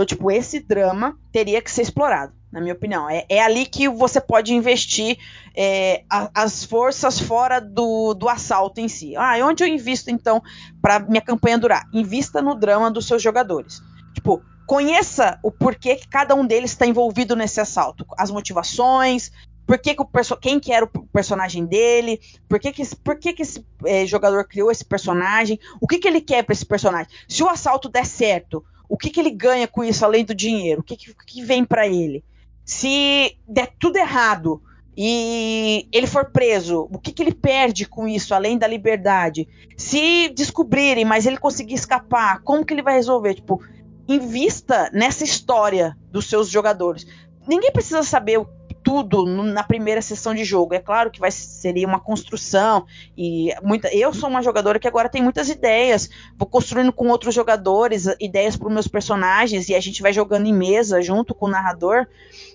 Então, 0.00 0.06
tipo, 0.06 0.30
esse 0.30 0.60
drama 0.60 1.14
teria 1.30 1.60
que 1.60 1.70
ser 1.70 1.82
explorado 1.82 2.32
na 2.50 2.58
minha 2.58 2.72
opinião. 2.72 3.08
É, 3.10 3.26
é 3.28 3.42
ali 3.42 3.66
que 3.66 3.86
você 3.86 4.18
pode 4.18 4.54
investir 4.54 5.18
é, 5.54 6.04
a, 6.08 6.30
as 6.34 6.64
forças 6.64 7.20
fora 7.20 7.60
do, 7.60 8.14
do 8.14 8.26
assalto 8.26 8.80
em 8.80 8.88
si. 8.88 9.14
Ah, 9.14 9.34
onde 9.44 9.62
eu 9.62 9.68
invisto 9.68 10.10
então 10.10 10.42
para 10.80 11.00
minha 11.00 11.20
campanha 11.20 11.58
durar? 11.58 11.86
Invista 11.92 12.40
no 12.40 12.54
drama 12.54 12.90
dos 12.90 13.06
seus 13.06 13.20
jogadores. 13.22 13.82
Tipo, 14.14 14.42
conheça 14.66 15.38
o 15.42 15.52
porquê 15.52 15.96
que 15.96 16.08
cada 16.08 16.34
um 16.34 16.46
deles 16.46 16.70
está 16.70 16.86
envolvido 16.86 17.36
nesse 17.36 17.60
assalto, 17.60 18.06
as 18.16 18.30
motivações. 18.30 19.30
Por 19.66 19.78
que, 19.78 19.94
que 19.94 20.02
o 20.02 20.36
quem 20.40 20.58
que 20.58 20.72
era 20.72 20.86
o 20.86 20.88
personagem 21.12 21.66
dele? 21.66 22.18
Por 22.48 22.58
que, 22.58 22.72
que, 22.72 22.96
por 22.96 23.18
que, 23.18 23.34
que 23.34 23.42
esse 23.42 23.62
é, 23.84 24.06
jogador 24.06 24.48
criou 24.48 24.70
esse 24.70 24.84
personagem? 24.84 25.60
O 25.78 25.86
que, 25.86 25.98
que 25.98 26.08
ele 26.08 26.22
quer 26.22 26.42
para 26.42 26.54
esse 26.54 26.64
personagem? 26.64 27.12
Se 27.28 27.42
o 27.42 27.48
assalto 27.50 27.86
der 27.88 28.06
certo, 28.06 28.64
o 28.90 28.98
que, 28.98 29.08
que 29.08 29.20
ele 29.20 29.30
ganha 29.30 29.68
com 29.68 29.84
isso 29.84 30.04
além 30.04 30.24
do 30.24 30.34
dinheiro? 30.34 30.80
O 30.80 30.84
que, 30.84 30.96
que, 30.96 31.14
que 31.14 31.42
vem 31.44 31.64
para 31.64 31.86
ele? 31.86 32.24
Se 32.64 33.36
der 33.48 33.72
tudo 33.78 33.96
errado 33.96 34.60
e 34.96 35.88
ele 35.92 36.08
for 36.08 36.26
preso, 36.32 36.88
o 36.90 36.98
que, 36.98 37.12
que 37.12 37.22
ele 37.22 37.32
perde 37.32 37.86
com 37.86 38.08
isso, 38.08 38.34
além 38.34 38.58
da 38.58 38.66
liberdade? 38.66 39.48
Se 39.76 40.28
descobrirem, 40.30 41.04
mas 41.04 41.24
ele 41.24 41.38
conseguir 41.38 41.74
escapar, 41.74 42.40
como 42.42 42.66
que 42.66 42.74
ele 42.74 42.82
vai 42.82 42.94
resolver? 42.94 43.34
Tipo, 43.34 43.62
invista 44.08 44.90
nessa 44.92 45.22
história 45.22 45.96
dos 46.10 46.28
seus 46.28 46.48
jogadores. 46.48 47.06
Ninguém 47.46 47.70
precisa 47.70 48.02
saber 48.02 48.38
o 48.38 48.48
tudo 48.82 49.26
na 49.26 49.62
primeira 49.62 50.02
sessão 50.02 50.34
de 50.34 50.44
jogo. 50.44 50.74
É 50.74 50.78
claro 50.78 51.10
que 51.10 51.20
vai 51.20 51.30
seria 51.30 51.86
uma 51.86 52.00
construção 52.00 52.86
e 53.16 53.54
muita. 53.62 53.88
Eu 53.94 54.12
sou 54.12 54.28
uma 54.28 54.42
jogadora 54.42 54.78
que 54.78 54.88
agora 54.88 55.08
tem 55.08 55.22
muitas 55.22 55.48
ideias. 55.48 56.08
Vou 56.36 56.48
construindo 56.48 56.92
com 56.92 57.08
outros 57.08 57.34
jogadores 57.34 58.06
ideias 58.20 58.56
para 58.56 58.68
os 58.68 58.74
meus 58.74 58.88
personagens 58.88 59.68
e 59.68 59.74
a 59.74 59.80
gente 59.80 60.02
vai 60.02 60.12
jogando 60.12 60.46
em 60.46 60.52
mesa 60.52 61.02
junto 61.02 61.34
com 61.34 61.46
o 61.46 61.50
narrador. 61.50 62.06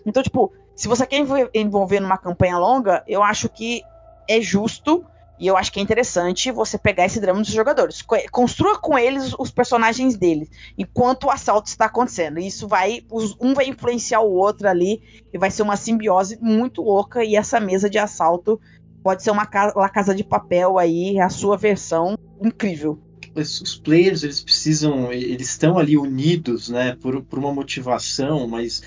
Então, 0.05 0.21
tipo, 0.21 0.51
se 0.75 0.87
você 0.87 1.05
quer 1.05 1.25
envolver 1.53 1.99
numa 1.99 2.17
campanha 2.17 2.57
longa, 2.57 3.03
eu 3.07 3.23
acho 3.23 3.47
que 3.47 3.81
é 4.27 4.41
justo 4.41 5.05
e 5.39 5.47
eu 5.47 5.57
acho 5.57 5.71
que 5.71 5.79
é 5.79 5.83
interessante 5.83 6.51
você 6.51 6.77
pegar 6.77 7.05
esse 7.05 7.19
drama 7.19 7.41
dos 7.41 7.51
jogadores. 7.51 8.01
Construa 8.31 8.79
com 8.79 8.97
eles 8.97 9.33
os 9.37 9.51
personagens 9.51 10.15
deles, 10.15 10.49
enquanto 10.77 11.25
o 11.25 11.29
assalto 11.31 11.67
está 11.67 11.85
acontecendo. 11.85 12.39
Isso 12.39 12.67
vai. 12.67 13.03
Um 13.39 13.53
vai 13.53 13.67
influenciar 13.67 14.21
o 14.21 14.31
outro 14.31 14.67
ali, 14.67 15.01
e 15.33 15.37
vai 15.37 15.51
ser 15.51 15.63
uma 15.63 15.75
simbiose 15.75 16.37
muito 16.41 16.81
louca. 16.81 17.23
E 17.23 17.35
essa 17.35 17.59
mesa 17.59 17.89
de 17.89 17.97
assalto 17.97 18.59
pode 19.03 19.23
ser 19.23 19.31
uma 19.31 19.47
La 19.75 19.89
Casa 19.89 20.15
de 20.15 20.23
Papel 20.23 20.77
aí, 20.77 21.19
a 21.19 21.29
sua 21.29 21.57
versão 21.57 22.17
incrível. 22.41 22.99
Os 23.35 23.75
players, 23.75 24.23
eles 24.23 24.39
precisam. 24.39 25.11
Eles 25.11 25.49
estão 25.49 25.77
ali 25.77 25.97
unidos, 25.97 26.69
né, 26.69 26.95
por, 27.01 27.21
por 27.23 27.37
uma 27.37 27.53
motivação, 27.53 28.47
mas 28.47 28.81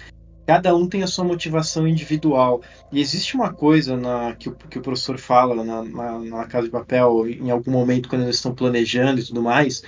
cada 0.49 0.75
um 0.75 0.89
tem 0.89 1.03
a 1.03 1.07
sua 1.07 1.27
motivação 1.27 1.87
individual. 1.87 2.63
E 2.91 3.03
existe 3.03 3.35
uma 3.35 3.53
coisa 3.53 3.99
na, 3.99 4.35
que, 4.35 4.49
o, 4.49 4.55
que 4.55 4.79
o 4.79 4.81
professor 4.83 5.19
fala 5.19 5.63
na, 5.63 5.85
na, 5.85 6.19
na, 6.21 6.47
Casa 6.47 6.65
de 6.65 6.71
Papel, 6.71 7.29
em 7.29 7.51
algum 7.51 7.71
momento, 7.71 8.09
quando 8.09 8.23
eles 8.23 8.37
estão 8.37 8.55
planejando 8.55 9.21
e 9.21 9.25
tudo 9.25 9.43
mais, 9.43 9.83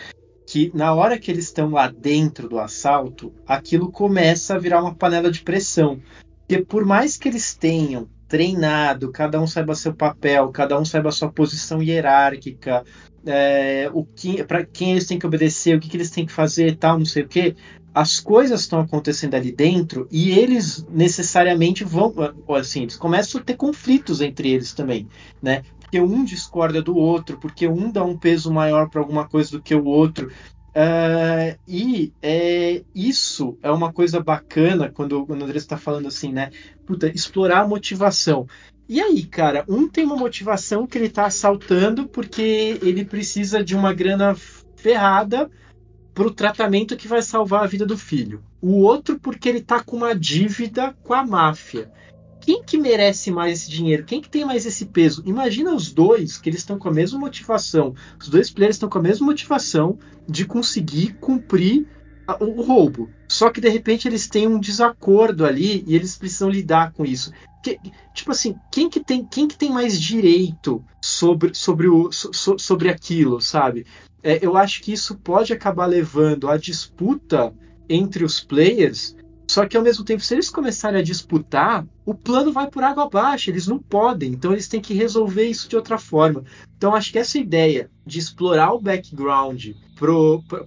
que 0.47 0.71
na 0.75 0.93
hora 0.93 1.19
que 1.19 1.31
eles 1.31 1.47
estão 1.47 1.71
lá 1.71 1.89
dentro 1.89 2.47
do 2.47 2.59
assalto, 2.59 3.33
aquilo 3.47 3.91
começa 3.91 4.55
a 4.55 4.59
virar 4.59 4.83
uma 4.83 4.95
panela 4.95 5.31
de 5.31 5.41
pressão. 5.41 5.99
Porque 6.47 6.63
por 6.63 6.85
mais 6.85 7.17
que 7.17 7.27
eles 7.27 7.55
tenham 7.55 8.07
treinado, 8.31 9.11
cada 9.11 9.41
um 9.41 9.47
saiba 9.47 9.75
seu 9.75 9.93
papel, 9.93 10.49
cada 10.51 10.79
um 10.79 10.85
saiba 10.85 11.11
sua 11.11 11.33
posição 11.33 11.83
hierárquica, 11.83 12.85
é, 13.27 13.91
o 13.93 14.05
que 14.05 14.45
para 14.45 14.65
quem 14.65 14.93
eles 14.93 15.05
têm 15.05 15.19
que 15.19 15.27
obedecer, 15.27 15.77
o 15.77 15.81
que, 15.81 15.89
que 15.89 15.97
eles 15.97 16.13
têm 16.13 16.25
que 16.25 16.33
fazer, 16.33 16.77
tal, 16.77 16.97
não 16.97 17.05
sei 17.05 17.25
o 17.25 17.29
que 17.29 17.57
as 17.93 18.21
coisas 18.21 18.61
estão 18.61 18.79
acontecendo 18.79 19.35
ali 19.35 19.51
dentro 19.51 20.07
e 20.13 20.31
eles 20.31 20.87
necessariamente 20.89 21.83
vão, 21.83 22.15
assim, 22.57 22.83
eles 22.83 22.97
começam 22.97 23.41
a 23.41 23.45
ter 23.45 23.57
conflitos 23.57 24.21
entre 24.21 24.49
eles 24.49 24.73
também, 24.73 25.09
né? 25.43 25.65
Porque 25.81 26.01
um 26.01 26.25
discorda 26.25 26.81
do 26.81 26.97
outro, 26.97 27.37
porque 27.41 27.67
um 27.67 27.91
dá 27.91 28.05
um 28.05 28.17
peso 28.17 28.53
maior 28.53 28.89
para 28.89 29.01
alguma 29.01 29.29
coisa 29.29 29.51
do 29.51 29.61
que 29.61 29.75
o 29.75 29.85
outro. 29.85 30.31
Uh, 30.71 31.59
e 31.67 32.13
é, 32.23 32.83
isso 32.95 33.59
é 33.61 33.71
uma 33.71 33.93
coisa 33.93 34.21
bacana 34.21 34.89
quando, 34.89 35.27
quando 35.27 35.43
o 35.43 35.45
André 35.45 35.59
está 35.59 35.77
falando 35.77 36.07
assim, 36.07 36.33
né? 36.33 36.51
Puta, 36.87 37.09
explorar 37.09 37.61
a 37.61 37.69
motivação. 37.69 38.47
E 38.89 39.01
aí, 39.01 39.25
cara, 39.25 39.65
um 39.69 39.89
tem 39.89 40.05
uma 40.05 40.17
motivação 40.17 40.87
que 40.87 40.99
ele 40.99 41.07
está 41.07 41.27
assaltando 41.27 42.09
porque 42.09 42.79
ele 42.83 43.05
precisa 43.05 43.63
de 43.63 43.75
uma 43.75 43.93
grana 43.93 44.35
ferrada 44.77 45.51
para 46.15 46.27
o 46.27 46.35
tratamento 46.35 46.97
que 46.97 47.09
vai 47.09 47.23
salvar 47.23 47.65
a 47.65 47.67
vida 47.67 47.87
do 47.87 47.97
filho. 47.97 48.43
O 48.61 48.81
outro 48.81 49.19
porque 49.19 49.49
ele 49.49 49.59
está 49.59 49.83
com 49.83 49.97
uma 49.97 50.15
dívida 50.15 50.95
com 51.05 51.15
a 51.15 51.25
máfia. 51.25 51.91
Quem 52.41 52.63
que 52.63 52.79
merece 52.79 53.31
mais 53.31 53.61
esse 53.61 53.71
dinheiro? 53.71 54.05
Quem 54.05 54.21
que 54.21 54.29
tem 54.29 54.45
mais 54.45 54.67
esse 54.67 54.87
peso? 54.87 55.23
Imagina 55.27 55.75
os 55.75 55.93
dois 55.93 56.39
que 56.39 56.49
eles 56.49 56.61
estão 56.61 56.79
com 56.79 56.89
a 56.89 56.93
mesma 56.93 57.19
motivação. 57.19 57.95
Os 58.19 58.29
dois 58.29 58.51
players 58.51 58.77
estão 58.77 58.89
com 58.89 58.99
a 58.99 59.03
mesma 59.03 59.27
motivação 59.27 59.99
de 60.29 60.45
conseguir 60.45 61.15
cumprir 61.21 61.87
o 62.41 62.63
roubo. 62.63 63.11
Só 63.29 63.51
que 63.51 63.61
de 63.61 63.69
repente 63.69 64.07
eles 64.07 64.29
têm 64.29 64.47
um 64.47 64.61
desacordo 64.61 65.45
ali 65.45 65.85
e 65.87 65.95
eles 65.95 66.17
precisam 66.17 66.49
lidar 66.49 66.93
com 66.93 67.05
isso. 67.05 67.33
Que, 67.63 67.79
tipo 68.15 68.31
assim, 68.31 68.57
quem 68.73 68.89
que 68.89 69.01
tem, 69.01 69.25
quem 69.25 69.47
que 69.47 69.57
tem 69.57 69.71
mais 69.71 70.01
direito 70.01 70.83
sobre, 71.03 71.55
sobre, 71.55 71.89
o, 71.89 72.11
so, 72.11 72.59
sobre 72.59 72.89
aquilo, 72.89 73.41
sabe? 73.41 73.85
é, 74.23 74.39
eu 74.45 74.57
acho 74.57 74.83
que 74.83 74.93
isso 74.93 75.17
pode 75.17 75.53
acabar 75.53 75.87
levando 75.87 76.49
a 76.49 76.57
disputa 76.57 77.53
entre 77.89 78.25
os 78.25 78.41
players. 78.41 79.17
Só 79.51 79.67
que 79.67 79.77
ao 79.77 79.83
mesmo 79.83 80.05
tempo, 80.05 80.23
se 80.23 80.33
eles 80.33 80.49
começarem 80.49 81.01
a 81.01 81.03
disputar, 81.03 81.85
o 82.07 82.15
plano 82.15 82.53
vai 82.53 82.71
por 82.71 82.85
água 82.85 83.03
abaixo. 83.03 83.51
Eles 83.51 83.67
não 83.67 83.81
podem, 83.81 84.31
então 84.31 84.53
eles 84.53 84.69
têm 84.69 84.81
que 84.81 84.95
resolver 84.95 85.43
isso 85.43 85.69
de 85.69 85.75
outra 85.75 85.99
forma. 85.99 86.45
Então 86.77 86.95
acho 86.95 87.11
que 87.11 87.19
essa 87.19 87.37
ideia 87.37 87.91
de 88.07 88.21
explorar 88.21 88.73
o 88.73 88.81
background 88.81 89.71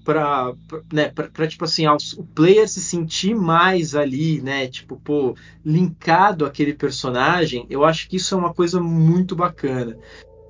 para 0.04 0.54
né, 0.92 1.14
tipo 1.48 1.64
assim, 1.64 1.86
o 1.88 2.24
player 2.36 2.68
se 2.68 2.82
sentir 2.82 3.34
mais 3.34 3.96
ali, 3.96 4.42
né, 4.42 4.68
tipo, 4.68 4.98
pô, 4.98 5.34
linkado 5.64 6.46
àquele 6.46 6.74
personagem, 6.74 7.66
eu 7.70 7.86
acho 7.86 8.10
que 8.10 8.18
isso 8.18 8.36
é 8.36 8.38
uma 8.38 8.54
coisa 8.54 8.82
muito 8.82 9.34
bacana. 9.34 9.98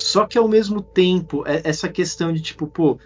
Só 0.01 0.25
que 0.25 0.39
ao 0.39 0.47
mesmo 0.47 0.81
tempo, 0.81 1.43
é, 1.45 1.61
essa 1.63 1.87
questão 1.87 2.33
de 2.33 2.41
tipo, 2.41 2.65
pô, 2.65 2.97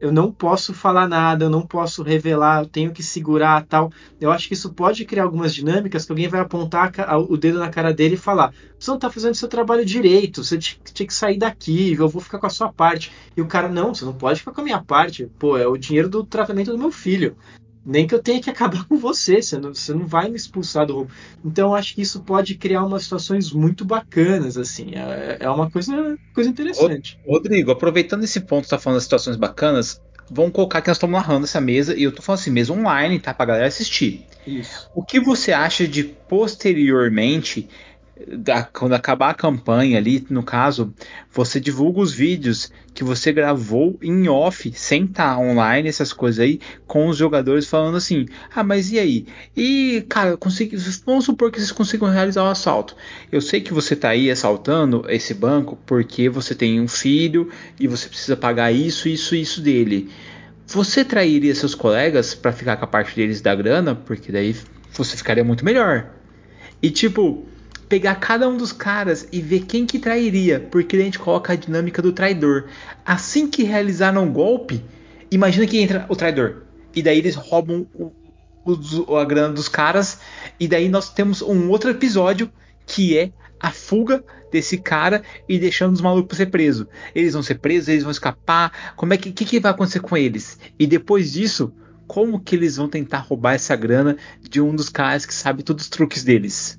eu 0.00 0.12
não 0.12 0.30
posso 0.30 0.74
falar 0.74 1.08
nada, 1.08 1.44
eu 1.44 1.50
não 1.50 1.66
posso 1.66 2.02
revelar, 2.02 2.62
eu 2.62 2.68
tenho 2.68 2.92
que 2.92 3.02
segurar 3.02 3.64
tal. 3.66 3.90
Eu 4.20 4.30
acho 4.30 4.48
que 4.48 4.54
isso 4.54 4.72
pode 4.72 5.04
criar 5.04 5.24
algumas 5.24 5.54
dinâmicas 5.54 6.04
que 6.04 6.12
alguém 6.12 6.28
vai 6.28 6.40
apontar 6.40 6.92
o 7.28 7.36
dedo 7.36 7.58
na 7.58 7.70
cara 7.70 7.92
dele 7.92 8.14
e 8.14 8.18
falar: 8.18 8.52
você 8.78 8.90
não 8.90 8.96
está 8.96 9.10
fazendo 9.10 9.34
seu 9.34 9.48
trabalho 9.48 9.84
direito, 9.84 10.44
você 10.44 10.58
tinha 10.58 11.06
que 11.06 11.14
sair 11.14 11.38
daqui, 11.38 11.94
eu 11.94 12.08
vou 12.08 12.20
ficar 12.20 12.38
com 12.38 12.46
a 12.46 12.50
sua 12.50 12.72
parte. 12.72 13.12
E 13.36 13.40
o 13.40 13.46
cara, 13.46 13.68
não, 13.68 13.94
você 13.94 14.04
não 14.04 14.14
pode 14.14 14.40
ficar 14.40 14.52
com 14.52 14.60
a 14.60 14.64
minha 14.64 14.82
parte. 14.82 15.30
Pô, 15.38 15.56
é 15.56 15.66
o 15.66 15.76
dinheiro 15.76 16.08
do 16.08 16.24
tratamento 16.24 16.72
do 16.72 16.78
meu 16.78 16.90
filho 16.90 17.36
nem 17.86 18.04
que 18.04 18.14
eu 18.14 18.22
tenha 18.22 18.42
que 18.42 18.50
acabar 18.50 18.84
com 18.84 18.98
você, 18.98 19.40
você 19.40 19.56
não, 19.56 19.72
você 19.72 19.94
não 19.94 20.06
vai 20.06 20.28
me 20.28 20.36
expulsar 20.36 20.84
do 20.86 20.94
roubo. 20.94 21.10
Então 21.44 21.72
acho 21.72 21.94
que 21.94 22.02
isso 22.02 22.20
pode 22.20 22.56
criar 22.56 22.84
umas 22.84 23.04
situações 23.04 23.52
muito 23.52 23.84
bacanas, 23.84 24.58
assim, 24.58 24.90
é, 24.94 25.36
é 25.40 25.48
uma 25.48 25.70
coisa, 25.70 26.18
coisa 26.34 26.50
interessante. 26.50 27.16
Rodrigo, 27.24 27.70
aproveitando 27.70 28.24
esse 28.24 28.40
ponto, 28.40 28.64
você 28.64 28.70
tá 28.70 28.78
falando 28.78 28.96
das 28.96 29.04
situações 29.04 29.36
bacanas, 29.36 30.02
vamos 30.28 30.52
colocar 30.52 30.82
que 30.82 30.88
nós 30.88 30.96
estamos 30.96 31.14
narrando 31.14 31.44
essa 31.44 31.60
mesa 31.60 31.96
e 31.96 32.02
eu 32.02 32.10
tô 32.10 32.22
falando 32.22 32.40
assim, 32.40 32.50
mesa 32.50 32.72
online, 32.72 33.20
tá? 33.20 33.32
Pra 33.32 33.46
galera 33.46 33.68
assistir. 33.68 34.26
Isso. 34.44 34.90
O 34.92 35.04
que 35.04 35.20
você 35.20 35.52
acha 35.52 35.86
de 35.86 36.02
posteriormente 36.02 37.68
da, 38.26 38.62
quando 38.64 38.94
acabar 38.94 39.30
a 39.30 39.34
campanha 39.34 39.98
ali, 39.98 40.26
no 40.30 40.42
caso, 40.42 40.92
você 41.30 41.60
divulga 41.60 42.00
os 42.00 42.12
vídeos 42.12 42.72
que 42.94 43.04
você 43.04 43.30
gravou 43.30 43.98
em 44.00 44.26
off, 44.26 44.72
sem 44.74 45.04
estar 45.04 45.34
tá 45.34 45.38
online, 45.38 45.88
essas 45.88 46.12
coisas 46.12 46.40
aí, 46.40 46.58
com 46.86 47.08
os 47.08 47.16
jogadores 47.18 47.66
falando 47.66 47.96
assim: 47.96 48.26
ah, 48.54 48.64
mas 48.64 48.90
e 48.90 48.98
aí? 48.98 49.26
E, 49.54 50.04
cara, 50.08 50.36
consegui, 50.36 50.76
vamos 51.04 51.26
supor 51.26 51.50
que 51.50 51.58
vocês 51.58 51.72
consigam 51.72 52.08
realizar 52.08 52.42
o 52.44 52.48
assalto. 52.48 52.96
Eu 53.30 53.40
sei 53.40 53.60
que 53.60 53.74
você 53.74 53.92
está 53.92 54.08
aí 54.10 54.30
assaltando 54.30 55.04
esse 55.08 55.34
banco 55.34 55.78
porque 55.84 56.28
você 56.28 56.54
tem 56.54 56.80
um 56.80 56.88
filho 56.88 57.50
e 57.78 57.86
você 57.86 58.08
precisa 58.08 58.36
pagar 58.36 58.72
isso, 58.72 59.08
isso, 59.08 59.36
isso 59.36 59.60
dele. 59.60 60.10
você 60.66 61.04
trairia 61.04 61.54
seus 61.54 61.74
colegas 61.74 62.34
para 62.34 62.52
ficar 62.52 62.78
com 62.78 62.84
a 62.84 62.88
parte 62.88 63.14
deles 63.14 63.42
da 63.42 63.54
grana? 63.54 63.94
Porque 63.94 64.32
daí 64.32 64.56
você 64.92 65.16
ficaria 65.16 65.44
muito 65.44 65.64
melhor. 65.64 66.10
E 66.82 66.90
tipo, 66.90 67.46
pegar 67.88 68.16
cada 68.16 68.48
um 68.48 68.56
dos 68.56 68.72
caras 68.72 69.28
e 69.30 69.40
ver 69.40 69.64
quem 69.64 69.86
que 69.86 69.98
trairia, 69.98 70.60
porque 70.70 70.96
a 70.96 71.00
gente 71.00 71.18
coloca 71.18 71.52
a 71.52 71.56
dinâmica 71.56 72.02
do 72.02 72.12
traidor. 72.12 72.66
Assim 73.04 73.48
que 73.48 73.62
realizaram 73.62 74.24
um 74.24 74.32
golpe, 74.32 74.84
imagina 75.30 75.66
que 75.66 75.78
entra 75.78 76.06
o 76.08 76.16
traidor. 76.16 76.62
E 76.94 77.02
daí 77.02 77.18
eles 77.18 77.34
roubam 77.34 77.86
o, 77.94 78.12
o, 78.64 79.16
a 79.16 79.24
grana 79.24 79.54
dos 79.54 79.68
caras. 79.68 80.18
E 80.58 80.66
daí 80.66 80.88
nós 80.88 81.12
temos 81.12 81.42
um 81.42 81.68
outro 81.70 81.90
episódio 81.90 82.50
que 82.86 83.16
é 83.16 83.30
a 83.60 83.70
fuga 83.70 84.24
desse 84.50 84.78
cara 84.78 85.22
e 85.48 85.58
deixando 85.58 85.94
os 85.94 86.00
malucos 86.00 86.36
ser 86.36 86.46
presos. 86.46 86.86
Eles 87.14 87.34
vão 87.34 87.42
ser 87.42 87.56
presos, 87.56 87.88
eles 87.88 88.02
vão 88.02 88.12
escapar. 88.12 88.94
Como 88.96 89.12
é 89.12 89.16
que, 89.16 89.30
que, 89.30 89.44
que 89.44 89.60
vai 89.60 89.72
acontecer 89.72 90.00
com 90.00 90.16
eles? 90.16 90.58
E 90.78 90.86
depois 90.86 91.32
disso, 91.32 91.72
como 92.06 92.40
que 92.40 92.56
eles 92.56 92.76
vão 92.76 92.88
tentar 92.88 93.18
roubar 93.18 93.54
essa 93.54 93.76
grana 93.76 94.16
de 94.40 94.60
um 94.60 94.74
dos 94.74 94.88
caras 94.88 95.26
que 95.26 95.34
sabe 95.34 95.62
todos 95.62 95.84
os 95.84 95.90
truques 95.90 96.24
deles? 96.24 96.78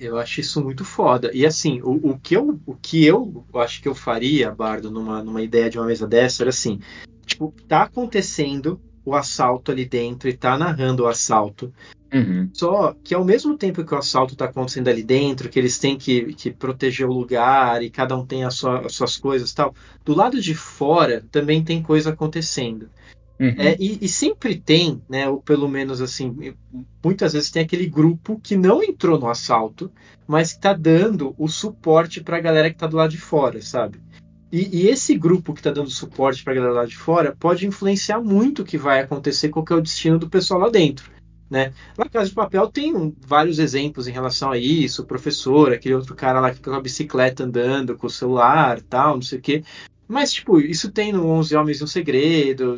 Eu 0.00 0.18
acho 0.18 0.40
isso 0.40 0.62
muito 0.62 0.84
foda. 0.84 1.30
E 1.32 1.46
assim, 1.46 1.80
o, 1.82 2.10
o, 2.10 2.18
que, 2.18 2.34
eu, 2.34 2.60
o 2.66 2.74
que 2.74 3.04
eu 3.04 3.44
acho 3.54 3.80
que 3.80 3.88
eu 3.88 3.94
faria, 3.94 4.50
Bardo, 4.50 4.90
numa, 4.90 5.22
numa 5.22 5.42
ideia 5.42 5.70
de 5.70 5.78
uma 5.78 5.86
mesa 5.86 6.06
dessa, 6.06 6.42
era 6.42 6.50
assim: 6.50 6.80
tipo, 7.24 7.54
tá 7.68 7.82
acontecendo 7.84 8.80
o 9.04 9.14
assalto 9.14 9.70
ali 9.70 9.84
dentro 9.84 10.28
e 10.28 10.32
tá 10.32 10.58
narrando 10.58 11.04
o 11.04 11.06
assalto. 11.06 11.72
Uhum. 12.12 12.50
Só 12.52 12.94
que 13.04 13.14
ao 13.14 13.24
mesmo 13.24 13.56
tempo 13.56 13.84
que 13.84 13.94
o 13.94 13.98
assalto 13.98 14.32
está 14.32 14.46
acontecendo 14.46 14.88
ali 14.88 15.02
dentro, 15.02 15.48
que 15.48 15.58
eles 15.58 15.78
têm 15.78 15.96
que, 15.96 16.34
que 16.34 16.50
proteger 16.50 17.06
o 17.06 17.12
lugar 17.12 17.82
e 17.82 17.90
cada 17.90 18.16
um 18.16 18.24
tem 18.24 18.44
a 18.44 18.50
sua, 18.50 18.86
as 18.86 18.94
suas 18.94 19.16
coisas 19.16 19.52
tal, 19.52 19.74
do 20.04 20.14
lado 20.14 20.40
de 20.40 20.54
fora 20.54 21.24
também 21.30 21.62
tem 21.62 21.82
coisa 21.82 22.10
acontecendo. 22.10 22.88
Uhum. 23.38 23.54
É, 23.58 23.76
e, 23.78 23.98
e, 24.00 24.08
sempre 24.08 24.56
tem, 24.56 25.02
né, 25.08 25.28
ou 25.28 25.42
pelo 25.42 25.68
menos 25.68 26.00
assim, 26.00 26.54
muitas 27.04 27.34
vezes 27.34 27.50
tem 27.50 27.62
aquele 27.62 27.86
grupo 27.86 28.40
que 28.42 28.56
não 28.56 28.82
entrou 28.82 29.18
no 29.18 29.28
assalto, 29.28 29.92
mas 30.26 30.52
que 30.52 30.58
está 30.58 30.72
dando 30.72 31.34
o 31.38 31.46
suporte 31.46 32.22
para 32.22 32.38
a 32.38 32.40
galera 32.40 32.70
que 32.70 32.76
está 32.76 32.86
do 32.86 32.96
lado 32.96 33.10
de 33.10 33.18
fora, 33.18 33.60
sabe? 33.60 34.00
E, 34.50 34.84
e 34.84 34.88
esse 34.88 35.16
grupo 35.18 35.52
que 35.52 35.60
está 35.60 35.70
dando 35.70 35.90
suporte 35.90 36.42
para 36.42 36.54
a 36.54 36.56
galera 36.56 36.72
lá 36.72 36.86
de 36.86 36.96
fora 36.96 37.36
pode 37.38 37.66
influenciar 37.66 38.20
muito 38.20 38.62
o 38.62 38.64
que 38.64 38.78
vai 38.78 39.00
acontecer, 39.00 39.50
qual 39.50 39.64
que 39.64 39.72
é 39.72 39.76
o 39.76 39.82
destino 39.82 40.18
do 40.18 40.30
pessoal 40.30 40.60
lá 40.60 40.70
dentro. 40.70 41.10
Né? 41.50 41.72
Na 41.96 42.08
Casa 42.08 42.28
de 42.28 42.34
Papel 42.34 42.66
tem 42.68 43.14
vários 43.24 43.58
exemplos 43.58 44.08
em 44.08 44.12
relação 44.12 44.50
a 44.50 44.58
isso, 44.58 45.02
o 45.02 45.06
professor, 45.06 45.72
aquele 45.72 45.94
outro 45.94 46.14
cara 46.14 46.40
lá 46.40 46.50
que 46.50 46.56
fica 46.56 46.70
com 46.70 46.76
a 46.76 46.82
bicicleta 46.82 47.44
andando, 47.44 47.96
com 47.96 48.06
o 48.06 48.10
celular, 48.10 48.80
tal, 48.80 49.16
não 49.16 49.22
sei 49.22 49.38
o 49.38 49.42
quê. 49.42 49.62
Mas, 50.08 50.32
tipo, 50.32 50.60
isso 50.60 50.90
tem 50.90 51.12
no 51.12 51.26
11 51.26 51.56
Homens 51.56 51.80
e 51.80 51.84
um 51.84 51.86
Segredo. 51.86 52.76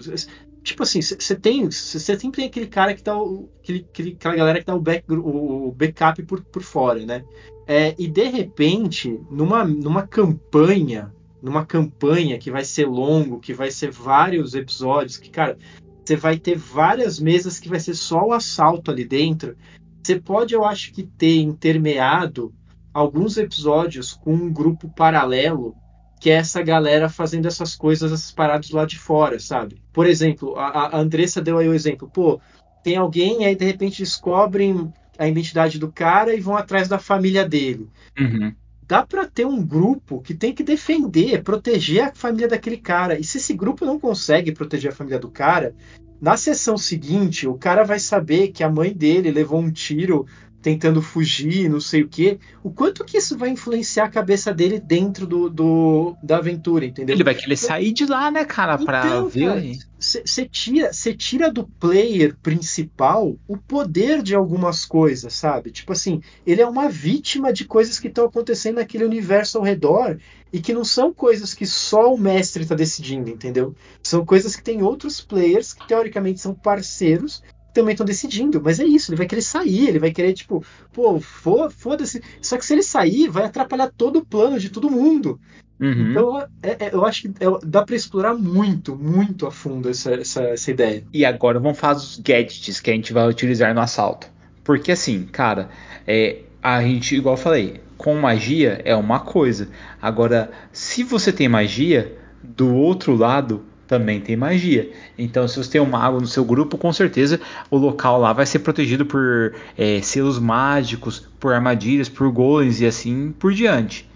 Tipo 0.69 0.83
assim, 0.83 1.01
você 1.01 1.35
tem. 1.35 1.65
Você 1.65 1.99
sempre 1.99 2.43
tem 2.43 2.47
aquele 2.47 2.67
cara 2.67 2.95
que 2.95 3.03
dá 3.03 3.19
o. 3.19 3.49
Aquele, 3.63 3.87
aquele, 3.89 4.11
aquela 4.11 4.37
galera 4.37 4.61
que 4.61 4.67
dá 4.67 4.75
o, 4.75 4.81
back, 4.81 5.03
o 5.11 5.73
backup 5.73 6.23
por, 6.25 6.45
por 6.45 6.63
fora, 6.63 7.07
né? 7.07 7.25
É, 7.67 7.95
e 7.99 8.07
de 8.07 8.25
repente, 8.25 9.19
numa, 9.31 9.65
numa 9.65 10.07
campanha, 10.07 11.11
numa 11.43 11.65
campanha 11.65 12.39
que 12.39 12.51
vai 12.51 12.67
ser 12.67 12.85
longo, 12.85 13.41
que 13.41 13.55
vai 13.55 13.71
ser 13.71 13.91
vários 13.91 14.55
episódios, 14.55 15.17
que, 15.17 15.31
cara, 15.31 15.57
você 16.05 16.17
vai 16.17 16.39
ter 16.39 16.59
várias 16.59 17.19
mesas 17.19 17.59
que 17.59 17.71
vai 17.71 17.81
ser 17.81 17.95
só 17.95 18.27
o 18.27 18.33
assalto 18.35 18.91
ali 18.91 19.07
dentro. 19.07 19.57
Você 20.03 20.21
pode, 20.21 20.53
eu 20.53 20.67
acho 20.67 20.93
que, 20.93 21.03
ter 21.03 21.41
intermeado 21.41 22.53
alguns 22.93 23.39
episódios 23.39 24.13
com 24.13 24.35
um 24.35 24.53
grupo 24.53 24.87
paralelo 24.95 25.75
que 26.21 26.31
é 26.31 26.35
essa 26.35 26.63
galera 26.63 27.09
fazendo 27.09 27.47
essas 27.47 27.77
coisas, 27.77 28.13
essas 28.13 28.33
paradas 28.33 28.71
lá 28.71 28.85
de 28.85 28.99
fora, 28.99 29.39
sabe? 29.39 29.81
Por 29.93 30.07
exemplo, 30.07 30.57
a, 30.57 30.87
a 30.87 30.99
Andressa 30.99 31.41
deu 31.41 31.59
aí 31.59 31.69
o 31.69 31.75
exemplo, 31.75 32.11
pô, 32.13 32.41
tem 32.83 32.97
alguém 32.97 33.43
e 33.43 33.45
aí 33.45 33.55
de 33.55 33.65
repente 33.65 34.03
descobrem 34.03 34.93
a 35.19 35.29
identidade 35.29 35.79
do 35.79 35.91
cara 35.91 36.35
e 36.35 36.41
vão 36.41 36.57
atrás 36.57 36.89
da 36.89 36.99
família 36.99 37.47
dele. 37.47 37.89
Uhum. 38.19 38.55
Dá 38.87 39.05
para 39.05 39.27
ter 39.27 39.47
um 39.47 39.63
grupo 39.63 40.23
que 40.23 40.33
tem 40.33 40.55
que 40.55 40.63
defender, 40.63 41.43
proteger 41.43 42.05
a 42.05 42.15
família 42.15 42.49
daquele 42.49 42.79
cara. 42.79 43.19
E 43.19 43.25
se 43.25 43.37
esse 43.37 43.53
grupo 43.53 43.85
não 43.85 44.01
consegue 44.01 44.53
proteger 44.53 44.93
a 44.93 44.95
família 44.95 45.19
do 45.19 45.31
cara, 45.31 45.75
na 46.21 46.37
sessão 46.37 46.77
seguinte, 46.77 47.47
o 47.47 47.55
cara 47.55 47.85
vai 47.85 47.99
saber 47.99 48.49
que 48.49 48.65
a 48.65 48.71
mãe 48.71 48.93
dele 48.93 49.31
levou 49.31 49.61
um 49.61 49.71
tiro 49.71 50.27
tentando 50.61 51.01
fugir, 51.01 51.69
não 51.69 51.81
sei 51.81 52.03
o 52.03 52.09
quê. 52.09 52.39
O 52.63 52.71
quanto 52.71 53.05
que 53.05 53.19
isso 53.19 53.37
vai 53.37 53.51
influenciar 53.51 54.05
a 54.05 54.11
cabeça 54.11 54.53
dele 54.53 54.81
dentro 54.81 55.27
do, 55.27 55.49
do 55.49 56.17
da 56.23 56.39
aventura, 56.39 56.85
entendeu? 56.85 57.15
Ele 57.15 57.25
vai 57.25 57.35
querer 57.35 57.57
sair 57.57 57.93
de 57.93 58.07
lá, 58.07 58.31
né, 58.31 58.45
cara, 58.45 58.77
pra 58.77 59.07
então, 59.07 59.29
ver. 59.29 59.79
Você 59.99 60.45
tira, 60.47 60.91
tira 61.17 61.51
do 61.51 61.67
player 61.67 62.37
principal 62.41 63.37
o 63.49 63.57
poder 63.57 64.23
de 64.23 64.35
algumas 64.35 64.85
coisas, 64.85 65.33
sabe? 65.33 65.71
Tipo 65.71 65.93
assim, 65.93 66.21
ele 66.47 66.61
é 66.61 66.67
uma 66.67 66.89
vítima 66.89 67.53
de 67.53 67.65
coisas 67.65 67.99
que 67.99 68.09
estão 68.09 68.27
acontecendo 68.27 68.77
naquele 68.77 69.05
universo 69.05 69.59
ao 69.59 69.65
redor 69.65 70.19
e 70.53 70.61
que 70.61 70.73
não 70.73 70.85
são 70.85 71.13
coisas 71.13 71.53
que 71.53 71.67
só 71.67 72.15
o 72.15 72.19
mestre 72.19 72.63
está 72.63 72.75
decidindo, 72.75 73.29
entendeu? 73.29 73.75
São 74.03 74.25
coisas 74.25 74.55
que 74.55 74.63
tem 74.63 74.83
outros 74.83 75.21
players 75.21 75.73
que 75.73 75.87
teoricamente 75.87 76.41
são 76.41 76.55
parceiros 76.55 77.43
também 77.73 77.93
estão 77.93 78.07
decidindo, 78.07 78.61
mas 78.63 78.81
é 78.81 78.85
isso, 78.85 79.11
ele 79.11 79.19
vai 79.19 79.27
querer 79.27 79.43
sair, 79.43 79.89
ele 79.89 79.99
vai 79.99 80.11
querer, 80.11 80.33
tipo, 80.33 80.65
pô, 80.93 81.21
foda-se. 81.21 82.23
Só 82.41 82.57
que 82.57 82.67
se 82.67 82.73
ele 82.73 82.83
sair, 82.83 83.29
vai 83.29 83.45
atrapalhar 83.45 83.91
todo 83.97 84.19
o 84.19 84.27
plano 84.27 84.59
de 84.59 84.71
todo 84.71 84.91
mundo. 84.91 85.39
Uhum. 85.81 86.11
Então, 86.11 86.41
é, 86.63 86.87
é, 86.87 86.91
eu 86.93 87.05
acho 87.05 87.23
que 87.23 87.29
é, 87.29 87.47
dá 87.65 87.85
para 87.85 87.95
explorar 87.95 88.35
muito, 88.35 88.97
muito 88.97 89.47
a 89.47 89.51
fundo 89.51 89.89
essa, 89.89 90.13
essa, 90.13 90.43
essa, 90.43 90.71
ideia. 90.71 91.05
E 91.13 91.25
agora 91.25 91.61
vamos 91.61 91.79
falar 91.79 91.95
dos 91.95 92.19
gadgets 92.19 92.81
que 92.81 92.91
a 92.91 92.95
gente 92.95 93.13
vai 93.13 93.29
utilizar 93.29 93.73
no 93.73 93.81
assalto. 93.81 94.29
Porque 94.65 94.91
assim, 94.91 95.25
cara, 95.25 95.71
é, 96.07 96.41
a 96.61 96.83
gente, 96.83 97.15
igual 97.15 97.37
eu 97.37 97.41
falei, 97.41 97.81
com 97.97 98.15
magia 98.17 98.81
é 98.85 98.95
uma 98.97 99.21
coisa. 99.21 99.69
Agora, 100.03 100.51
se 100.73 101.05
você 101.05 101.33
tem 101.33 101.49
magia, 101.49 102.17
do 102.43 102.75
outro 102.75 103.15
lado 103.15 103.65
também 103.89 104.21
tem 104.21 104.37
magia. 104.37 104.93
Então, 105.19 105.49
se 105.49 105.57
você 105.57 105.71
tem 105.71 105.81
um 105.81 105.87
mago 105.87 106.21
no 106.21 106.27
seu 106.27 106.45
grupo, 106.45 106.77
com 106.77 106.93
certeza 106.93 107.41
o 107.71 107.77
local 107.77 108.21
lá 108.21 108.33
vai 108.33 108.47
ser 108.47 108.61
protegido 108.61 109.07
por 109.07 109.55
é, 109.77 110.01
selos 110.03 110.39
mágicos, 110.39 111.27
por 111.41 111.55
armadilhas, 111.55 112.09
por 112.09 112.31
golems 112.31 112.81
e 112.81 112.87
assim 112.87 113.33
por 113.33 113.53
diante. 113.53 114.09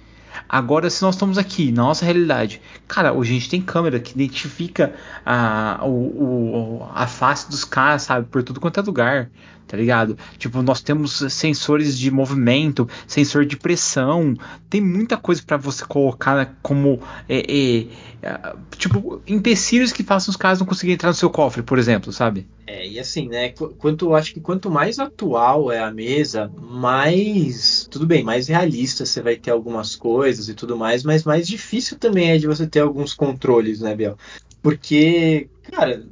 Agora, 0.48 0.90
se 0.90 1.02
nós 1.02 1.14
estamos 1.14 1.38
aqui, 1.38 1.72
na 1.72 1.82
nossa 1.82 2.04
realidade, 2.04 2.60
cara, 2.86 3.12
hoje 3.12 3.30
a 3.30 3.34
gente 3.34 3.48
tem 3.48 3.60
câmera 3.60 3.98
que 3.98 4.12
identifica 4.12 4.94
a, 5.24 5.80
o, 5.82 5.88
o, 5.88 6.88
a 6.94 7.06
face 7.06 7.48
dos 7.50 7.64
caras, 7.64 8.02
sabe, 8.02 8.26
por 8.30 8.42
tudo 8.42 8.60
quanto 8.60 8.78
é 8.78 8.82
lugar 8.82 9.30
tá 9.72 9.78
ligado? 9.78 10.18
Tipo, 10.36 10.60
nós 10.60 10.82
temos 10.82 11.24
sensores 11.30 11.98
de 11.98 12.10
movimento, 12.10 12.86
sensor 13.06 13.46
de 13.46 13.56
pressão, 13.56 14.34
tem 14.68 14.82
muita 14.82 15.16
coisa 15.16 15.42
para 15.42 15.56
você 15.56 15.82
colocar 15.82 16.58
como 16.60 17.00
é, 17.26 17.38
é, 17.38 17.86
é, 18.22 18.54
tipo 18.76 19.22
empecilhos 19.26 19.90
que 19.90 20.02
façam 20.02 20.30
os 20.30 20.36
caras 20.36 20.60
não 20.60 20.66
conseguirem 20.66 20.96
entrar 20.96 21.08
no 21.08 21.14
seu 21.14 21.30
cofre, 21.30 21.62
por 21.62 21.78
exemplo, 21.78 22.12
sabe? 22.12 22.46
É, 22.66 22.86
e 22.86 23.00
assim, 23.00 23.28
né? 23.28 23.48
Quanto 23.78 24.14
acho 24.14 24.34
que 24.34 24.40
quanto 24.42 24.70
mais 24.70 24.98
atual 24.98 25.72
é 25.72 25.78
a 25.78 25.90
mesa, 25.90 26.52
mais 26.60 27.88
tudo 27.90 28.06
bem, 28.06 28.22
mais 28.22 28.48
realista 28.48 29.06
você 29.06 29.22
vai 29.22 29.36
ter 29.36 29.52
algumas 29.52 29.96
coisas 29.96 30.50
e 30.50 30.54
tudo 30.54 30.76
mais, 30.76 31.02
mas 31.02 31.24
mais 31.24 31.48
difícil 31.48 31.98
também 31.98 32.32
é 32.32 32.36
de 32.36 32.46
você 32.46 32.66
ter 32.66 32.80
alguns 32.80 33.14
controles, 33.14 33.80
né, 33.80 33.96
Biel? 33.96 34.18
Porque, 34.60 35.48
cara, 35.70 36.04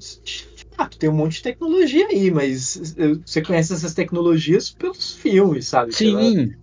ah, 0.80 0.86
tu 0.86 0.98
tem 0.98 1.10
um 1.10 1.14
monte 1.14 1.34
de 1.34 1.42
tecnologia 1.42 2.06
aí, 2.06 2.30
mas 2.30 2.94
você 3.24 3.42
conhece 3.42 3.74
essas 3.74 3.92
tecnologias 3.92 4.70
pelos 4.70 5.12
filmes, 5.14 5.68
sabe? 5.68 5.94
Sim. 5.94 6.54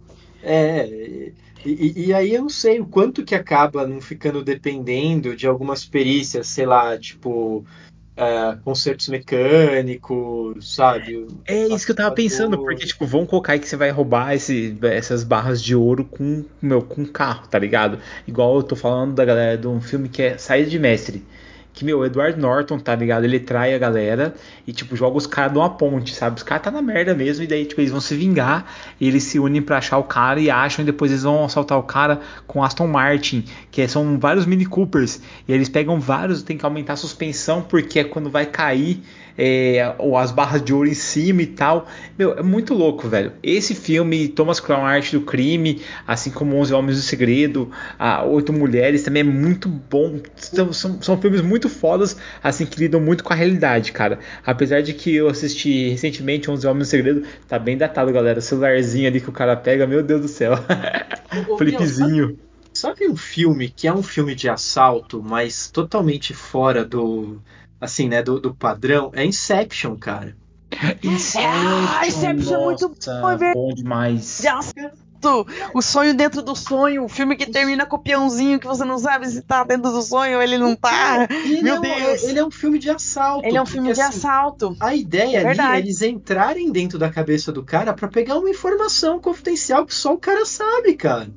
É. 0.42 1.32
E, 1.64 2.08
e, 2.08 2.14
aí 2.14 2.34
eu 2.34 2.42
não 2.42 2.50
sei 2.50 2.80
o 2.80 2.86
quanto 2.86 3.24
que 3.24 3.36
acaba 3.36 3.86
não 3.86 4.02
ficando 4.02 4.44
dependendo 4.44 5.36
de 5.36 5.46
algumas 5.46 5.86
perícias, 5.86 6.48
sei 6.48 6.66
lá, 6.66 6.98
tipo. 6.98 7.64
Uh, 8.20 8.60
concertos 8.64 9.10
mecânicos, 9.10 10.74
sabe? 10.74 11.28
É 11.46 11.68
isso 11.68 11.86
que 11.86 11.92
eu 11.92 11.96
tava 11.96 12.16
pensando, 12.16 12.58
porque, 12.58 12.84
tipo, 12.84 13.06
vão 13.06 13.28
colocar 13.28 13.54
aí 13.54 13.60
que 13.60 13.70
você 13.70 13.78
vai 13.78 13.92
roubar 13.92 14.34
esse, 14.34 14.76
essas 14.82 15.24
barras 15.24 15.62
de 15.62 15.76
ouro 15.76 16.04
com, 16.04 16.44
meu, 16.60 16.82
com 16.82 17.06
carro, 17.06 17.48
tá 17.48 17.60
ligado? 17.60 18.00
Igual 18.28 18.56
eu 18.56 18.64
tô 18.64 18.76
falando 18.76 19.14
da 19.14 19.24
galera 19.24 19.56
de 19.56 19.68
um 19.68 19.80
filme 19.80 20.10
que 20.10 20.24
é 20.24 20.36
Saída 20.36 20.68
de 20.68 20.80
Mestre 20.80 21.24
que, 21.78 21.86
meu, 21.86 22.00
o 22.00 22.06
Edward 22.06 22.40
Norton, 22.40 22.80
tá 22.80 22.96
ligado? 22.96 23.24
Ele 23.24 23.40
trai 23.40 23.76
a 23.76 23.78
galera 23.78 24.34
e, 24.66 24.74
tipo, 24.74 24.96
joga 24.96 25.16
os 25.16 25.28
caras 25.28 25.52
de 25.52 25.60
uma 25.60 25.70
ponte, 25.70 26.16
sabe? 26.16 26.38
Os 26.38 26.44
caras 26.44 26.64
tá 26.64 26.72
na 26.72 26.82
merda 26.82 27.14
mesmo, 27.14 27.44
e 27.44 27.48
daí, 27.48 27.66
tipo, 27.66 27.80
eles 27.80 27.92
vão 27.92 28.02
se 28.02 28.16
vingar, 28.16 28.66
e 29.00 29.08
eles 29.08 29.24
se 29.24 29.38
unem 29.38 29.62
para 29.62 29.78
achar 29.78 30.00
o 30.00 30.04
cara 30.04 30.40
e 30.40 30.50
acham, 30.50 30.82
e 30.82 30.86
depois 30.86 31.12
eles 31.12 31.24
vão 31.24 31.46
assaltar 31.46 31.78
o 31.78 31.84
cara 31.84 32.20
com 32.48 32.64
Aston 32.64 32.88
Martin, 32.88 33.46
que 33.70 33.88
são 33.88 34.18
vários 34.20 34.48
Mini 34.48 34.66
Coopers, 34.66 35.22
e 35.48 35.54
eles 35.54 35.70
pegam 35.70 36.00
vários, 36.00 36.42
tem 36.42 36.58
que 36.58 36.66
aumentar 36.66 36.94
a 36.94 36.98
suspensão, 36.98 37.62
porque 37.62 38.00
é 38.00 38.04
quando 38.04 38.30
vai 38.32 38.48
cair 38.48 39.04
é, 39.38 39.94
ou 39.98 40.18
as 40.18 40.32
barras 40.32 40.64
de 40.64 40.74
ouro 40.74 40.90
em 40.90 40.94
cima 40.94 41.42
e 41.42 41.48
tal. 41.48 41.88
Meu, 42.18 42.38
é 42.38 42.42
muito 42.42 42.74
louco, 42.74 43.08
velho. 43.08 43.34
Esse 43.44 43.76
filme, 43.76 44.28
Thomas 44.28 44.60
Crown 44.60 44.86
Arte 44.86 45.18
do 45.18 45.26
Crime, 45.26 45.82
assim 46.08 46.32
como 46.32 46.56
Onze 46.56 46.74
Homens 46.74 46.98
do 46.98 47.04
Segredo, 47.04 47.70
a 48.00 48.24
Oito 48.26 48.52
Mulheres, 48.52 49.04
também 49.04 49.22
é 49.22 49.24
muito 49.24 49.70
bom. 49.70 50.20
São, 50.36 50.74
são, 50.74 51.02
são 51.02 51.22
filmes 51.22 51.42
muito 51.42 51.70
fodas, 51.70 52.18
assim, 52.44 52.66
que 52.66 52.80
lidam 52.80 53.00
muito 53.00 53.24
com 53.24 53.34
a 53.34 53.36
realidade, 53.36 53.92
cara. 53.92 54.20
Apesar 54.46 54.82
de 54.82 54.94
que 54.94 55.16
eu 55.16 55.28
assisti 55.28 55.90
recentemente 55.90 56.50
11 56.50 56.66
Homens 56.66 56.88
no 56.88 56.90
Segredo, 56.90 57.24
tá 57.48 57.60
bem 57.60 57.78
datado, 57.78 58.12
galera. 58.12 58.40
O 58.40 58.42
celularzinho 58.42 59.08
ali 59.08 59.22
que 59.22 59.30
o 59.30 59.34
cara 59.34 59.56
pega, 59.56 59.86
meu 59.86 60.02
Deus 60.02 60.22
do 60.22 60.28
céu. 60.28 60.54
Flipzinho. 61.58 62.38
Sabe 62.74 63.08
um 63.08 63.18
filme 63.18 63.70
que 63.70 63.88
é 63.88 63.94
um 63.94 64.04
filme 64.04 64.36
de 64.36 64.48
assalto, 64.48 65.22
mas 65.24 65.70
totalmente 65.72 66.34
fora 66.34 66.86
do. 66.86 67.42
Assim, 67.80 68.08
né? 68.08 68.22
Do, 68.24 68.40
do 68.40 68.54
padrão? 68.56 69.12
É 69.14 69.24
Inception, 69.26 69.96
cara. 69.98 70.36
Inception, 71.04 71.50
Ah, 71.50 72.08
Inception 72.08 72.54
é 72.56 72.64
muito 72.66 72.90
nossa, 72.90 73.22
bom, 73.22 73.30
é 73.46 73.54
bom 73.54 73.74
demais. 73.74 74.40
de 74.42 74.48
assalto. 74.48 74.98
O 75.74 75.82
sonho 75.82 76.14
dentro 76.14 76.44
do 76.44 76.56
sonho. 76.56 77.04
O 77.04 77.10
filme 77.10 77.36
que 77.36 77.46
termina 77.50 77.86
com 77.88 77.96
o 77.96 78.00
peãozinho 78.00 78.60
que 78.60 78.68
você 78.68 78.86
não 78.86 79.00
sabe 79.00 79.28
se 79.28 79.42
tá 79.42 79.64
dentro 79.64 79.92
do 79.92 80.02
sonho 80.02 80.38
ou 80.38 80.44
ele 80.44 80.58
não 80.60 80.76
tá. 80.76 81.28
Ele 81.30 81.64
Meu 81.64 81.76
é 81.76 81.80
um- 81.80 81.82
Deus. 81.82 82.24
ele 82.24 82.40
é 82.40 82.46
um 82.46 82.52
filme 82.52 82.78
de 82.78 82.90
assalto. 82.92 83.46
Ele 83.48 83.58
é 83.58 83.62
um 83.62 83.64
porque, 83.64 83.74
filme 83.80 83.94
de 83.94 84.00
assim, 84.02 84.18
assalto. 84.20 84.76
A 84.80 84.94
ideia 84.96 85.40
É 85.40 85.48
ali 85.48 85.60
é 85.60 85.80
eles 85.80 86.02
entrarem 86.04 86.72
dentro 86.72 87.00
da 87.00 87.10
cabeça 87.10 87.52
do 87.52 87.64
cara 87.64 87.94
pra 87.94 88.08
pegar 88.08 88.38
uma 88.38 88.50
informação 88.50 89.20
confidencial 89.20 89.86
que 89.88 89.94
só 89.96 90.14
o 90.14 90.18
cara 90.20 90.46
sabe, 90.46 90.94
cara. 90.94 91.30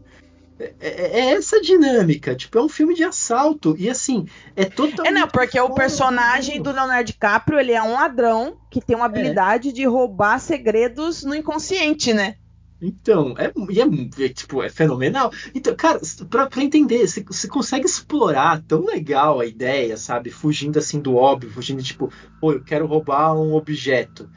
É, 0.60 0.74
é- 0.78 1.20
é 1.20 1.30
essa 1.32 1.60
dinâmica. 1.60 2.34
Tipo, 2.36 2.58
é 2.58 2.62
um 2.62 2.68
filme 2.68 2.94
de 2.94 3.02
assalto. 3.02 3.74
E 3.78 3.88
assim, 3.88 4.26
é 4.54 4.66
totalmente. 4.66 5.08
É 5.08 5.10
não, 5.10 5.28
porque 5.28 5.58
o 5.58 5.72
personagem 5.72 6.60
do 6.62 6.70
Leonardo 6.70 7.06
DiCaprio, 7.06 7.58
ele 7.58 7.72
é 7.72 7.82
um 7.82 7.94
ladrão 7.94 8.56
que 8.70 8.80
tem 8.80 8.94
uma 8.94 9.06
habilidade 9.06 9.72
de 9.72 9.84
roubar 9.86 10.38
segredos 10.38 11.24
no 11.24 11.34
inconsciente, 11.34 12.12
né? 12.12 12.36
Então, 12.82 13.34
é, 13.36 13.52
e 13.70 13.80
é, 13.80 14.24
é, 14.24 14.28
tipo, 14.30 14.62
é 14.62 14.70
fenomenal. 14.70 15.30
Então, 15.54 15.74
cara, 15.76 16.00
pra, 16.30 16.46
pra 16.46 16.62
entender, 16.62 17.06
você 17.06 17.46
consegue 17.46 17.84
explorar 17.84 18.62
tão 18.62 18.86
legal 18.86 19.38
a 19.38 19.44
ideia, 19.44 19.98
sabe? 19.98 20.30
Fugindo 20.30 20.78
assim 20.78 20.98
do 20.98 21.14
óbvio, 21.14 21.50
fugindo 21.50 21.82
tipo, 21.82 22.10
pô, 22.40 22.52
eu 22.52 22.64
quero 22.64 22.86
roubar 22.86 23.34
um 23.34 23.54
objeto. 23.54 24.30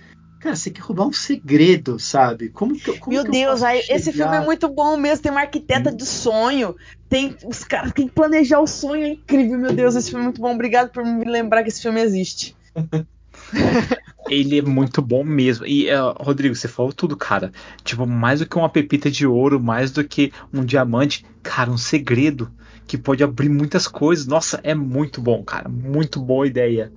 Cara, 0.44 0.58
você 0.58 0.70
quer 0.70 0.82
roubar 0.82 1.08
um 1.08 1.14
segredo, 1.14 1.98
sabe? 1.98 2.50
Como 2.50 2.78
que, 2.78 2.90
eu- 2.90 2.98
como 2.98 3.14
Meu 3.16 3.24
que 3.24 3.30
eu 3.30 3.32
Deus, 3.32 3.64
aí, 3.64 3.82
esse 3.90 4.12
filme 4.12 4.36
é 4.36 4.42
muito 4.42 4.68
bom 4.68 4.98
mesmo. 4.98 5.24
Tem 5.24 5.32
uma 5.32 5.40
arquiteta 5.40 5.90
de 5.90 6.06
sonho. 6.06 6.76
Tem 7.08 7.34
os 7.46 7.64
caras 7.64 7.94
têm 7.94 8.08
que 8.10 8.14
planejar 8.14 8.60
o 8.60 8.68
sonho, 8.68 9.04
é 9.06 9.10
incrível. 9.12 9.58
Meu 9.58 9.72
Deus, 9.74 9.96
esse 9.96 10.10
filme 10.10 10.26
é 10.26 10.28
muito 10.28 10.42
bom. 10.42 10.54
Obrigado 10.54 10.90
por 10.92 11.06
me 11.06 11.24
lembrar 11.24 11.64
que 11.64 11.70
esse 11.70 11.82
filme 11.82 12.02
existe. 12.02 12.54
Ele 14.30 14.60
é 14.60 14.62
muito 14.62 15.02
bom 15.02 15.24
mesmo. 15.24 15.66
E, 15.66 15.88
eh, 15.88 15.98
Rodrigo, 16.20 16.56
você 16.56 16.68
falou 16.68 16.92
tudo, 16.92 17.16
cara. 17.16 17.52
Tipo, 17.86 18.06
mais 18.06 18.40
do 18.40 18.46
que 18.46 18.58
uma 18.58 18.70
pepita 18.70 19.10
de 19.10 19.26
ouro, 19.26 19.60
mais 19.62 19.92
do 19.92 20.04
que 20.04 20.32
um 20.54 20.64
diamante, 20.66 21.26
cara, 21.42 21.72
um 21.72 21.78
segredo 21.78 22.52
que 22.86 22.98
pode 22.98 23.24
abrir 23.24 23.50
muitas 23.50 23.88
coisas. 23.88 24.26
Nossa, 24.26 24.60
é 24.64 24.74
muito 24.76 25.22
bom, 25.22 25.42
cara. 25.44 25.70
Muito 25.70 26.20
boa 26.20 26.46
ideia. 26.48 26.92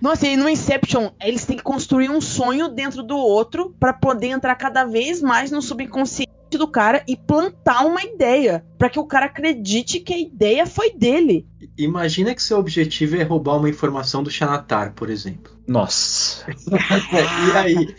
Nossa, 0.00 0.26
e 0.26 0.36
no 0.36 0.48
Inception, 0.48 1.10
eles 1.22 1.44
têm 1.44 1.56
que 1.56 1.62
construir 1.62 2.10
um 2.10 2.20
sonho 2.20 2.68
dentro 2.68 3.02
do 3.02 3.16
outro 3.16 3.74
pra 3.78 3.92
poder 3.92 4.28
entrar 4.28 4.54
cada 4.54 4.84
vez 4.84 5.22
mais 5.22 5.50
no 5.50 5.62
subconsciente 5.62 6.30
do 6.52 6.66
cara 6.66 7.02
e 7.06 7.16
plantar 7.16 7.86
uma 7.86 8.02
ideia, 8.02 8.64
Pra 8.76 8.88
que 8.88 8.98
o 8.98 9.04
cara 9.04 9.26
acredite 9.26 10.00
que 10.00 10.12
a 10.12 10.18
ideia 10.18 10.66
foi 10.66 10.92
dele. 10.92 11.46
Imagina 11.76 12.34
que 12.34 12.42
seu 12.42 12.58
objetivo 12.58 13.16
é 13.16 13.22
roubar 13.22 13.58
uma 13.58 13.68
informação 13.68 14.22
do 14.22 14.30
Xanatar, 14.30 14.94
por 14.94 15.10
exemplo. 15.10 15.52
Nossa. 15.66 16.46
e 17.52 17.56
aí? 17.56 17.94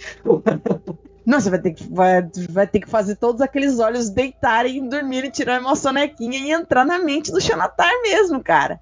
Não, 1.26 1.39
você 1.39 1.52
vai 1.52 1.62
ter 1.62 1.74
que 1.74 1.84
vai, 1.84 2.28
vai 2.50 2.68
ter 2.68 2.80
que 2.80 2.89
fazer 2.89 3.16
todos 3.16 3.42
aqueles 3.42 3.80
olhos 3.80 4.10
deitarem, 4.10 4.89
dormirem, 4.89 5.30
tirar 5.30 5.62
uma 5.62 5.76
sonequinha 5.76 6.39
e 6.39 6.52
entrar 6.52 6.84
na 6.84 7.00
mente 7.00 7.32
do 7.32 7.39
Xanatar 7.39 7.92
mesmo, 8.02 8.44
cara. 8.44 8.80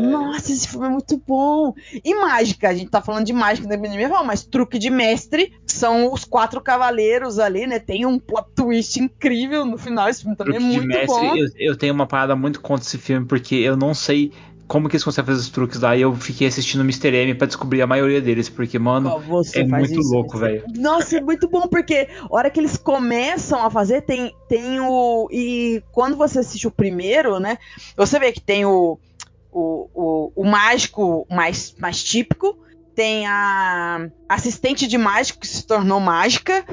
Nossa, 0.00 0.52
esse 0.52 0.68
filme 0.68 0.86
é 0.86 0.90
muito 0.90 1.20
bom. 1.26 1.74
E 2.04 2.14
mágica, 2.14 2.68
a 2.68 2.74
gente 2.74 2.90
tá 2.90 3.00
falando 3.00 3.24
de 3.24 3.32
mágica 3.32 3.68
da 3.68 3.76
medieval, 3.76 4.24
mas 4.24 4.44
truque 4.44 4.78
de 4.78 4.90
mestre 4.90 5.52
são 5.66 6.12
os 6.12 6.24
quatro 6.24 6.60
cavaleiros 6.60 7.38
ali, 7.38 7.66
né? 7.66 7.78
Tem 7.78 8.04
um 8.06 8.18
plot 8.18 8.48
twist 8.54 9.00
incrível 9.00 9.64
no 9.64 9.78
final. 9.78 10.08
Esse 10.08 10.22
filme 10.22 10.36
também 10.36 10.54
Truque 10.54 10.66
é 10.66 10.70
de 10.70 10.86
muito 10.86 10.98
mestre, 10.98 11.28
bom. 11.28 11.36
eu, 11.36 11.46
eu 11.58 11.76
tenho 11.76 11.94
uma 11.94 12.06
parada 12.06 12.36
muito 12.36 12.60
contra 12.60 12.86
esse 12.86 12.98
filme, 12.98 13.26
porque 13.26 13.54
eu 13.54 13.76
não 13.76 13.94
sei 13.94 14.32
como 14.66 14.88
que 14.88 14.96
eles 14.96 15.04
conseguem 15.04 15.26
fazer 15.26 15.40
os 15.40 15.50
truques 15.50 15.80
lá. 15.80 15.96
E 15.96 16.00
eu 16.02 16.14
fiquei 16.14 16.46
assistindo 16.46 16.80
Mr. 16.80 17.14
M 17.14 17.34
pra 17.34 17.46
descobrir 17.46 17.82
a 17.82 17.86
maioria 17.86 18.20
deles, 18.20 18.48
porque, 18.48 18.78
mano, 18.78 19.18
você 19.20 19.60
é 19.60 19.64
muito 19.64 20.00
isso, 20.00 20.12
louco, 20.12 20.38
velho. 20.38 20.64
Nossa, 20.76 21.18
é 21.18 21.20
muito 21.20 21.48
bom, 21.48 21.68
porque 21.68 22.08
a 22.22 22.26
hora 22.34 22.50
que 22.50 22.60
eles 22.60 22.76
começam 22.76 23.64
a 23.64 23.70
fazer, 23.70 24.02
tem, 24.02 24.34
tem 24.48 24.80
o. 24.80 25.28
E 25.30 25.82
quando 25.92 26.16
você 26.16 26.40
assiste 26.40 26.66
o 26.66 26.70
primeiro, 26.70 27.38
né? 27.38 27.58
Você 27.96 28.18
vê 28.18 28.32
que 28.32 28.40
tem 28.40 28.64
o, 28.64 28.98
o, 29.54 30.32
o, 30.34 30.44
mágico 30.44 31.26
mais, 31.30 31.74
mais 31.78 32.02
típico. 32.02 32.58
Tem 32.94 33.26
a 33.26 34.08
assistente 34.28 34.86
de 34.86 34.98
mágico 34.98 35.40
que 35.40 35.46
se 35.46 35.66
tornou 35.66 36.00
mágica. 36.00 36.64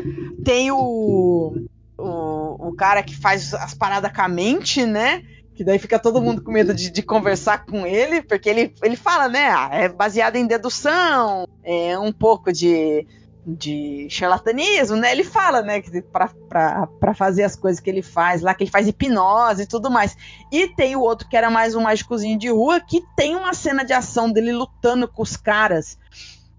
Tem 0.43 0.71
o, 0.71 1.65
o, 1.97 2.67
o 2.67 2.75
cara 2.75 3.03
que 3.03 3.15
faz 3.15 3.53
as 3.53 3.73
paradas 3.73 4.11
com 4.11 4.21
a 4.21 4.27
mente, 4.27 4.85
né? 4.85 5.23
Que 5.53 5.63
daí 5.63 5.77
fica 5.77 5.99
todo 5.99 6.21
mundo 6.21 6.43
com 6.43 6.51
medo 6.51 6.73
de, 6.73 6.89
de 6.89 7.01
conversar 7.03 7.65
com 7.65 7.85
ele, 7.85 8.21
porque 8.21 8.49
ele, 8.49 8.73
ele 8.81 8.95
fala, 8.95 9.27
né? 9.27 9.49
Ah, 9.49 9.69
é 9.71 9.89
baseado 9.89 10.35
em 10.35 10.47
dedução, 10.47 11.47
é 11.63 11.97
um 11.99 12.11
pouco 12.11 12.51
de, 12.51 13.05
de 13.45 14.07
charlatanismo, 14.09 14.97
né? 14.97 15.11
Ele 15.11 15.23
fala, 15.23 15.61
né? 15.61 15.81
Que 15.81 16.01
pra 16.01 17.13
fazer 17.15 17.43
as 17.43 17.55
coisas 17.55 17.79
que 17.79 17.89
ele 17.89 18.01
faz 18.01 18.41
lá, 18.41 18.53
que 18.53 18.63
ele 18.63 18.71
faz 18.71 18.87
hipnose 18.87 19.63
e 19.63 19.67
tudo 19.67 19.89
mais. 19.89 20.15
E 20.51 20.67
tem 20.67 20.95
o 20.95 21.01
outro 21.01 21.27
que 21.27 21.35
era 21.35 21.49
mais 21.49 21.75
um 21.75 21.81
mágicozinho 21.81 22.37
de 22.37 22.49
rua, 22.49 22.79
que 22.79 23.01
tem 23.15 23.35
uma 23.35 23.53
cena 23.53 23.83
de 23.83 23.93
ação 23.93 24.31
dele 24.31 24.51
lutando 24.51 25.07
com 25.07 25.23
os 25.23 25.35
caras, 25.35 25.97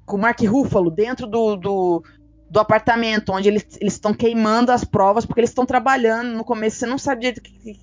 com 0.05 0.16
o 0.16 0.20
Mark 0.20 0.41
Ruffalo, 0.41 0.91
dentro 0.91 1.26
do, 1.26 1.57
do, 1.57 2.05
do 2.53 2.61
apartamento, 2.61 3.32
onde 3.32 3.48
eles 3.48 3.66
estão 3.80 4.12
queimando 4.12 4.70
as 4.70 4.84
provas, 4.84 5.24
porque 5.24 5.40
eles 5.40 5.48
estão 5.48 5.64
trabalhando. 5.64 6.36
No 6.36 6.44
começo 6.44 6.76
você 6.76 6.86
não 6.86 6.98
sabia 6.98 7.32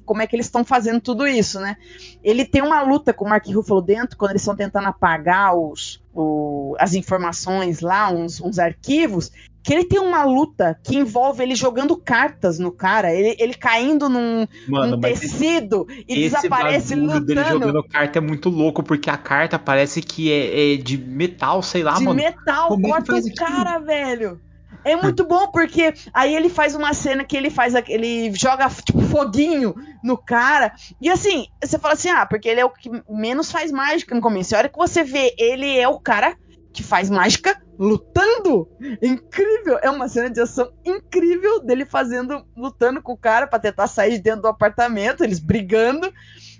como 0.05 0.21
é 0.21 0.27
que 0.27 0.35
eles 0.35 0.45
estão 0.45 0.63
fazendo 0.63 1.01
tudo 1.01 1.27
isso, 1.27 1.59
né? 1.59 1.75
Ele 2.23 2.45
tem 2.45 2.61
uma 2.61 2.83
luta 2.83 3.11
com 3.11 3.25
o 3.25 3.29
Mark 3.29 3.47
Ruffalo 3.47 3.81
dentro, 3.81 4.15
quando 4.15 4.29
eles 4.31 4.43
estão 4.43 4.55
tentando 4.55 4.87
apagar 4.87 5.55
os, 5.57 5.99
o- 6.13 6.75
as 6.79 6.93
informações 6.93 7.79
lá, 7.81 8.11
uns, 8.11 8.39
uns 8.39 8.59
arquivos, 8.59 9.31
que 9.63 9.73
ele 9.73 9.85
tem 9.85 9.99
uma 9.99 10.23
luta 10.23 10.79
que 10.83 10.97
envolve 10.97 11.41
ele 11.41 11.55
jogando 11.55 11.97
cartas 11.97 12.59
no 12.59 12.71
cara, 12.71 13.11
ele, 13.11 13.35
ele 13.39 13.55
caindo 13.55 14.07
num, 14.07 14.47
Mano, 14.67 14.91
num 14.97 15.01
tecido 15.01 15.87
e 16.07 16.13
Esse 16.13 16.35
desaparece 16.35 16.95
bagulho 16.95 17.19
dele 17.21 17.39
lutando. 17.39 17.59
jogando 17.65 17.83
carta 17.87 18.19
é 18.19 18.21
muito 18.21 18.49
louco, 18.49 18.83
porque 18.83 19.09
a 19.09 19.17
carta 19.17 19.57
parece 19.57 19.99
que 20.01 20.31
é, 20.31 20.73
é 20.75 20.77
de 20.77 20.95
metal, 20.95 21.63
sei 21.63 21.81
lá, 21.81 21.95
de 21.95 22.03
mano. 22.03 22.15
metal, 22.15 22.67
Como 22.69 22.85
é 22.85 22.89
corta 22.91 23.15
o 23.15 23.33
cara, 23.35 23.79
velho. 23.79 24.39
É 24.83 24.95
muito 24.95 25.25
bom 25.25 25.47
porque 25.51 25.93
aí 26.13 26.35
ele 26.35 26.49
faz 26.49 26.73
uma 26.73 26.93
cena 26.93 27.23
que 27.23 27.35
ele 27.35 27.49
faz 27.49 27.73
ele 27.87 28.33
joga 28.33 28.69
tipo 28.69 29.01
foguinho 29.01 29.75
no 30.03 30.17
cara. 30.17 30.73
E 31.01 31.09
assim, 31.09 31.47
você 31.63 31.77
fala 31.77 31.93
assim: 31.93 32.09
"Ah, 32.09 32.25
porque 32.25 32.47
ele 32.47 32.61
é 32.61 32.65
o 32.65 32.69
que 32.69 32.89
menos 33.09 33.51
faz 33.51 33.71
mágica 33.71 34.15
no 34.15 34.21
começo". 34.21 34.53
E 34.53 34.55
a 34.55 34.59
hora 34.59 34.69
que 34.69 34.77
você 34.77 35.03
vê, 35.03 35.33
ele 35.37 35.77
é 35.77 35.87
o 35.87 35.99
cara 35.99 36.35
que 36.71 36.83
faz 36.83 37.09
mágica 37.09 37.59
lutando. 37.77 38.67
Incrível, 39.01 39.79
é 39.81 39.89
uma 39.89 40.07
cena 40.07 40.29
de 40.29 40.41
ação 40.41 40.69
incrível 40.85 41.63
dele 41.63 41.85
fazendo 41.85 42.45
lutando 42.55 43.01
com 43.01 43.13
o 43.13 43.17
cara 43.17 43.47
pra 43.47 43.59
tentar 43.59 43.87
sair 43.87 44.11
de 44.11 44.19
dentro 44.19 44.41
do 44.41 44.47
apartamento, 44.47 45.23
eles 45.23 45.39
brigando. 45.39 46.11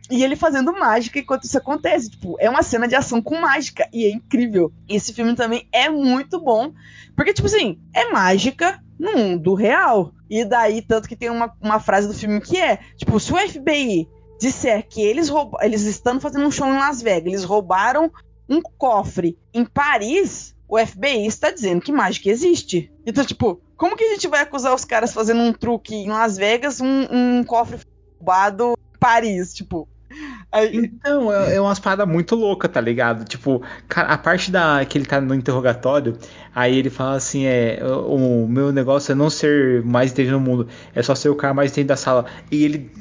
E 0.10 0.24
ele 0.24 0.36
fazendo 0.36 0.74
mágica 0.74 1.20
enquanto 1.20 1.44
isso 1.44 1.58
acontece. 1.58 2.10
Tipo, 2.10 2.36
é 2.40 2.50
uma 2.50 2.64
cena 2.64 2.88
de 2.88 2.96
ação 2.96 3.22
com 3.22 3.40
mágica. 3.40 3.88
E 3.94 4.06
é 4.06 4.12
incrível. 4.12 4.72
Esse 4.88 5.14
filme 5.14 5.36
também 5.36 5.68
é 5.72 5.90
muito 5.90 6.40
bom. 6.40 6.74
Porque, 7.16 7.34
tipo 7.34 7.48
assim, 7.48 7.80
é 7.94 8.10
mágica 8.12 8.82
no 8.98 9.14
mundo 9.14 9.54
real. 9.54 10.14
E 10.30 10.44
daí, 10.44 10.82
tanto 10.82 11.08
que 11.08 11.16
tem 11.16 11.30
uma, 11.30 11.54
uma 11.62 11.80
frase 11.80 12.08
do 12.08 12.14
filme 12.14 12.42
que 12.42 12.58
é: 12.58 12.80
tipo, 12.98 13.20
se 13.20 13.32
o 13.32 13.38
FBI 13.38 14.08
disser 14.40 14.88
que 14.88 15.02
eles 15.02 15.30
roubam. 15.30 15.60
Eles 15.62 15.84
estão 15.84 16.20
fazendo 16.20 16.46
um 16.46 16.52
show 16.52 16.68
em 16.68 16.78
Las 16.78 17.02
Vegas, 17.02 17.28
eles 17.28 17.44
roubaram 17.44 18.12
um 18.48 18.62
cofre 18.62 19.38
em 19.54 19.64
Paris, 19.64 20.56
o 20.68 20.78
FBI 20.80 21.28
está 21.28 21.52
dizendo 21.52 21.82
que 21.82 21.92
mágica 21.92 22.30
existe. 22.30 22.92
Então, 23.06 23.24
tipo, 23.24 23.62
como 23.78 23.96
que 23.96 24.04
a 24.04 24.14
gente 24.14 24.28
vai 24.28 24.42
acusar 24.42 24.74
os 24.74 24.86
caras 24.86 25.14
fazendo 25.14 25.42
um 25.42 25.54
truque 25.54 25.94
em 25.94 26.10
Las 26.10 26.38
Vegas, 26.38 26.80
um, 26.80 27.08
um 27.12 27.44
cofre 27.44 27.80
roubado 28.18 28.74
em 28.74 28.98
Paris? 28.98 29.54
Tipo. 29.54 29.88
Então, 30.74 31.32
é, 31.32 31.56
é 31.56 31.62
umas 31.62 31.80
paradas 31.80 32.08
muito 32.08 32.36
loucas, 32.36 32.72
tá 32.72 32.82
ligado? 32.82 33.24
Tipo, 33.24 33.62
a 33.96 34.18
parte 34.18 34.50
da 34.50 34.84
que 34.84 34.98
ele 34.98 35.06
tá 35.06 35.22
no 35.22 35.36
interrogatório, 35.36 36.18
aí 36.56 36.76
ele 36.76 36.90
fala 36.90 37.16
assim, 37.18 37.46
é, 37.46 37.80
o, 37.84 38.46
o 38.46 38.48
meu 38.48 38.72
negócio 38.72 39.12
é 39.12 39.16
não 39.16 39.30
ser 39.30 39.84
mais 39.84 40.12
inteligente 40.12 40.34
no 40.34 40.40
mundo, 40.40 40.68
é 40.96 41.04
só 41.04 41.14
ser 41.14 41.30
o 41.30 41.36
cara 41.36 41.54
mais 41.54 41.72
inteligente 41.72 41.90
da 41.90 41.96
sala. 41.96 42.26
E 42.52 42.64
ele 42.64 42.92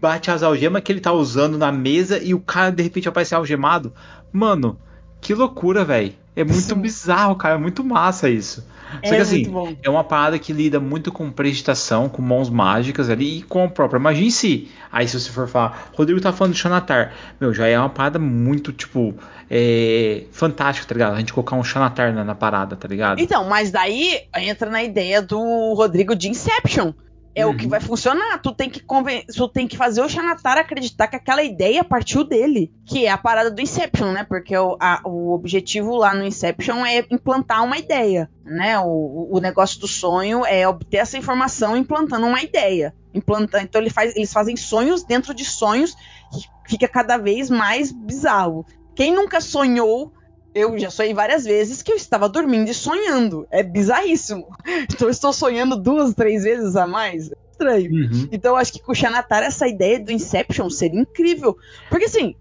bate 0.00 0.30
as 0.30 0.42
algemas 0.42 0.82
que 0.82 0.92
ele 0.92 1.00
tá 1.00 1.12
usando 1.12 1.56
na 1.56 1.72
mesa 1.72 2.18
e 2.22 2.34
o 2.34 2.40
cara 2.40 2.70
de 2.70 2.82
repente 2.82 3.08
aparece 3.08 3.34
algemado. 3.34 3.92
Mano, 4.30 4.78
que 5.20 5.34
loucura, 5.34 5.84
velho. 5.84 6.14
É 6.36 6.44
muito 6.44 6.60
Sim. 6.60 6.74
bizarro, 6.80 7.34
cara. 7.36 7.54
É 7.54 7.58
muito 7.58 7.82
massa 7.82 8.28
isso. 8.28 8.64
Só 9.04 9.12
É 9.12 9.16
que 9.16 9.16
assim, 9.16 9.36
muito 9.38 9.50
bom. 9.50 9.76
é 9.82 9.90
uma 9.90 10.04
parada 10.04 10.38
que 10.38 10.52
lida 10.52 10.80
muito 10.80 11.12
com 11.12 11.30
prestidigitação, 11.30 12.08
com 12.08 12.22
mãos 12.22 12.48
mágicas 12.48 13.10
ali 13.10 13.38
e 13.38 13.42
com 13.42 13.64
a 13.64 13.68
própria 13.68 13.98
magia 14.00 14.26
em 14.26 14.30
si. 14.30 14.70
Aí 14.90 15.06
se 15.06 15.18
você 15.20 15.30
for 15.30 15.46
falar, 15.48 15.90
Rodrigo 15.94 16.20
tá 16.20 16.32
falando 16.32 16.54
de 16.54 16.58
Xanatar. 16.60 17.12
Meu, 17.40 17.52
já 17.52 17.66
é 17.66 17.78
uma 17.78 17.90
parada 17.90 18.18
muito, 18.18 18.72
tipo, 18.72 19.14
é, 19.50 20.24
fantástica, 20.32 20.86
tá 20.88 20.94
ligado? 20.94 21.14
A 21.14 21.18
gente 21.18 21.32
colocar 21.34 21.56
um 21.56 21.64
Xanatar 21.64 22.14
na, 22.14 22.24
na 22.24 22.34
parada, 22.34 22.76
tá 22.76 22.88
ligado? 22.88 23.20
Então, 23.20 23.44
mas 23.48 23.70
daí 23.70 24.20
entra 24.36 24.70
na 24.70 24.82
ideia 24.82 25.20
do 25.20 25.74
Rodrigo 25.74 26.14
de 26.14 26.28
Inception. 26.28 26.92
É 27.34 27.46
o 27.46 27.56
que 27.56 27.64
Uhum. 27.64 27.70
vai 27.70 27.80
funcionar. 27.80 28.38
Tu 28.42 28.52
tem 28.52 28.68
que 28.68 28.82
tu 29.34 29.48
tem 29.48 29.68
que 29.68 29.76
fazer 29.76 30.00
o 30.00 30.08
Xanatar 30.08 30.58
acreditar 30.58 31.06
que 31.06 31.14
aquela 31.16 31.42
ideia 31.42 31.84
partiu 31.84 32.24
dele. 32.24 32.72
Que 32.84 33.06
é 33.06 33.10
a 33.10 33.18
parada 33.18 33.50
do 33.50 33.60
Inception, 33.60 34.12
né? 34.12 34.24
Porque 34.24 34.56
o, 34.56 34.76
a- 34.80 35.00
o 35.04 35.32
objetivo 35.32 35.94
lá 35.96 36.12
no 36.14 36.24
Inception 36.24 36.84
é 36.84 37.04
implantar 37.10 37.62
uma 37.64 37.78
ideia. 37.78 38.28
Né? 38.44 38.78
O, 38.80 39.28
o 39.30 39.38
negócio 39.40 39.78
do 39.78 39.86
sonho 39.86 40.44
é 40.44 40.66
obter 40.66 40.96
essa 40.96 41.16
informação 41.18 41.76
implantando 41.76 42.26
uma 42.26 42.42
ideia. 42.42 42.94
Implantando, 43.14 43.64
então 43.64 43.80
ele 43.80 43.90
faz, 43.90 44.16
eles 44.16 44.32
fazem 44.32 44.56
sonhos 44.56 45.04
dentro 45.04 45.32
de 45.32 45.44
sonhos 45.44 45.94
que 46.32 46.70
fica 46.70 46.88
cada 46.88 47.16
vez 47.18 47.48
mais 47.50 47.92
bizarro. 47.92 48.66
Quem 48.96 49.14
nunca 49.14 49.40
sonhou 49.40 50.12
eu 50.54 50.78
já 50.78 50.90
sonhei 50.90 51.14
várias 51.14 51.44
vezes 51.44 51.82
que 51.82 51.92
eu 51.92 51.96
estava 51.96 52.28
dormindo 52.28 52.68
e 52.70 52.74
sonhando. 52.74 53.46
É 53.50 53.62
bizarríssimo. 53.62 54.46
Então 54.90 55.08
eu 55.08 55.12
estou 55.12 55.32
sonhando 55.32 55.76
duas, 55.76 56.14
três 56.14 56.44
vezes 56.44 56.76
a 56.76 56.86
mais. 56.86 57.30
É 57.30 57.34
Estranho. 57.52 57.90
Uhum. 57.90 58.28
Então 58.30 58.52
eu 58.52 58.56
acho 58.56 58.72
que 58.72 58.80
com 58.80 58.92
o 58.92 58.94
Xanatar 58.94 59.42
essa 59.42 59.66
ideia 59.66 59.98
do 59.98 60.12
Inception 60.12 60.70
seria 60.70 61.00
incrível. 61.00 61.56
Porque 61.90 62.04
assim, 62.06 62.34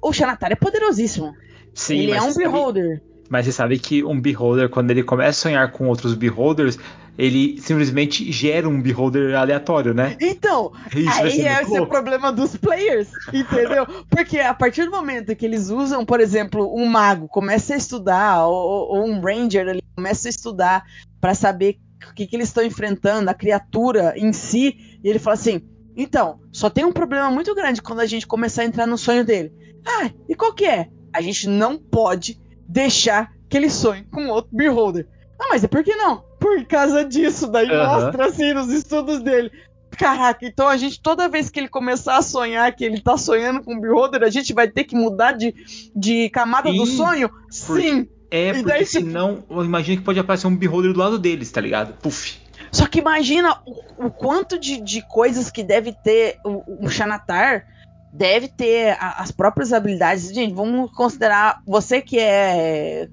o 0.00 0.12
Xanatar 0.12 0.50
é 0.52 0.54
poderosíssimo. 0.56 1.34
Sim, 1.74 1.98
ele 2.00 2.12
é 2.12 2.20
um 2.22 2.26
você 2.26 2.32
sabe- 2.42 2.44
beholder. 2.46 3.02
Mas 3.28 3.46
você 3.46 3.52
sabe 3.52 3.78
que 3.78 4.04
um 4.04 4.20
beholder, 4.20 4.68
quando 4.68 4.90
ele 4.90 5.02
começa 5.02 5.30
a 5.30 5.32
sonhar 5.50 5.72
com 5.72 5.88
outros 5.88 6.14
beholders, 6.14 6.78
ele 7.18 7.60
simplesmente 7.60 8.30
gera 8.32 8.68
um 8.68 8.80
beholder 8.80 9.34
aleatório, 9.34 9.92
né? 9.92 10.16
Então, 10.20 10.72
Isso 10.94 11.04
vai 11.04 11.22
aí 11.24 11.30
ser 11.32 11.76
é 11.76 11.80
o 11.80 11.86
problema 11.86 12.32
dos 12.32 12.56
players, 12.56 13.08
entendeu? 13.32 13.86
Porque 14.08 14.38
a 14.38 14.54
partir 14.54 14.84
do 14.84 14.90
momento 14.90 15.36
que 15.36 15.44
eles 15.44 15.68
usam, 15.68 16.04
por 16.04 16.20
exemplo, 16.20 16.74
um 16.74 16.86
mago 16.86 17.28
começa 17.28 17.74
a 17.74 17.76
estudar, 17.76 18.46
ou, 18.46 18.88
ou 18.88 19.06
um 19.06 19.20
ranger 19.20 19.68
ali 19.68 19.82
começa 19.94 20.28
a 20.28 20.30
estudar 20.30 20.84
pra 21.20 21.34
saber 21.34 21.78
o 22.10 22.14
que, 22.14 22.26
que 22.26 22.34
eles 22.34 22.48
estão 22.48 22.64
enfrentando, 22.64 23.28
a 23.28 23.34
criatura 23.34 24.14
em 24.16 24.32
si, 24.32 24.98
e 25.04 25.08
ele 25.08 25.18
fala 25.18 25.34
assim: 25.34 25.62
então, 25.96 26.40
só 26.50 26.70
tem 26.70 26.84
um 26.84 26.92
problema 26.92 27.30
muito 27.30 27.54
grande 27.54 27.82
quando 27.82 28.00
a 28.00 28.06
gente 28.06 28.26
começar 28.26 28.62
a 28.62 28.64
entrar 28.64 28.86
no 28.86 28.96
sonho 28.96 29.24
dele. 29.24 29.52
Ah, 29.86 30.10
e 30.28 30.34
qual 30.34 30.54
que 30.54 30.64
é? 30.64 30.88
A 31.12 31.20
gente 31.20 31.48
não 31.48 31.78
pode 31.78 32.40
deixar 32.66 33.30
que 33.48 33.56
ele 33.56 33.68
sonhe 33.68 34.04
com 34.04 34.28
outro 34.28 34.50
beholder. 34.52 35.06
Ah, 35.38 35.48
mas 35.50 35.62
é 35.62 35.68
por 35.68 35.84
que 35.84 35.94
não? 35.94 36.24
Por 36.42 36.64
causa 36.66 37.04
disso, 37.04 37.46
daí 37.46 37.70
Aham. 37.70 37.86
mostra 38.04 38.26
assim 38.26 38.52
nos 38.52 38.68
estudos 38.72 39.22
dele. 39.22 39.50
Caraca, 39.96 40.44
então 40.46 40.66
a 40.68 40.76
gente, 40.76 41.00
toda 41.00 41.28
vez 41.28 41.48
que 41.50 41.60
ele 41.60 41.68
começar 41.68 42.16
a 42.16 42.22
sonhar 42.22 42.74
que 42.74 42.82
ele 42.84 43.00
tá 43.00 43.16
sonhando 43.16 43.62
com 43.62 43.74
o 43.76 43.80
Beholder, 43.80 44.22
a 44.22 44.30
gente 44.30 44.52
vai 44.54 44.66
ter 44.68 44.84
que 44.84 44.96
mudar 44.96 45.32
de, 45.32 45.54
de 45.94 46.28
camada 46.30 46.72
do 46.72 46.86
Sim, 46.86 46.96
sonho? 46.96 47.30
por- 47.66 47.80
Sim. 47.80 48.08
É, 48.30 48.48
E 48.48 48.52
porque 48.54 48.68
daí, 48.68 48.86
senão, 48.86 49.44
eu 49.50 49.62
imagino 49.62 49.98
que 49.98 50.04
pode 50.04 50.18
aparecer 50.18 50.46
um 50.46 50.56
beholder 50.56 50.94
do 50.94 50.98
lado 50.98 51.18
deles, 51.18 51.50
tá 51.52 51.60
ligado? 51.60 51.92
Puf. 52.00 52.40
Só 52.72 52.86
que 52.86 52.98
imagina 53.00 53.58
o, 53.66 54.06
o 54.06 54.10
quanto 54.10 54.58
de, 54.58 54.80
de 54.80 55.02
coisas 55.06 55.50
que 55.50 55.62
deve 55.62 55.92
ter 56.02 56.38
o, 56.44 56.86
o 56.86 56.88
Xanatar. 56.88 57.62
Deve 58.10 58.48
ter 58.48 58.96
a- 58.98 59.16
as 59.22 59.30
próprias 59.30 59.72
habilidades. 59.74 60.32
Gente, 60.34 60.54
vamos 60.54 60.90
considerar 60.92 61.58
você 61.66 62.00
que 62.00 62.18
é 62.18 63.08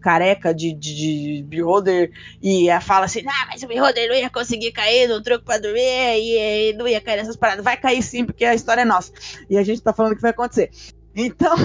careca 0.00 0.54
de, 0.54 0.72
de, 0.72 0.94
de 0.94 1.44
Beholder 1.46 2.10
e 2.42 2.68
fala 2.80 3.06
assim: 3.06 3.22
Ah, 3.26 3.46
mas 3.48 3.62
o 3.62 3.66
Beholder 3.66 4.08
não 4.08 4.14
ia 4.14 4.30
conseguir 4.30 4.72
cair 4.72 5.08
no 5.08 5.22
truco 5.22 5.44
pra 5.44 5.58
dormir 5.58 5.80
e, 5.80 6.70
e 6.70 6.72
não 6.74 6.86
ia 6.86 7.00
cair 7.00 7.16
nessas 7.16 7.36
paradas. 7.36 7.64
Vai 7.64 7.76
cair 7.76 8.02
sim, 8.02 8.24
porque 8.24 8.44
a 8.44 8.54
história 8.54 8.82
é 8.82 8.84
nossa. 8.84 9.12
E 9.48 9.56
a 9.56 9.62
gente 9.62 9.82
tá 9.82 9.92
falando 9.92 10.16
que 10.16 10.22
vai 10.22 10.30
acontecer. 10.30 10.70
Então, 11.14 11.56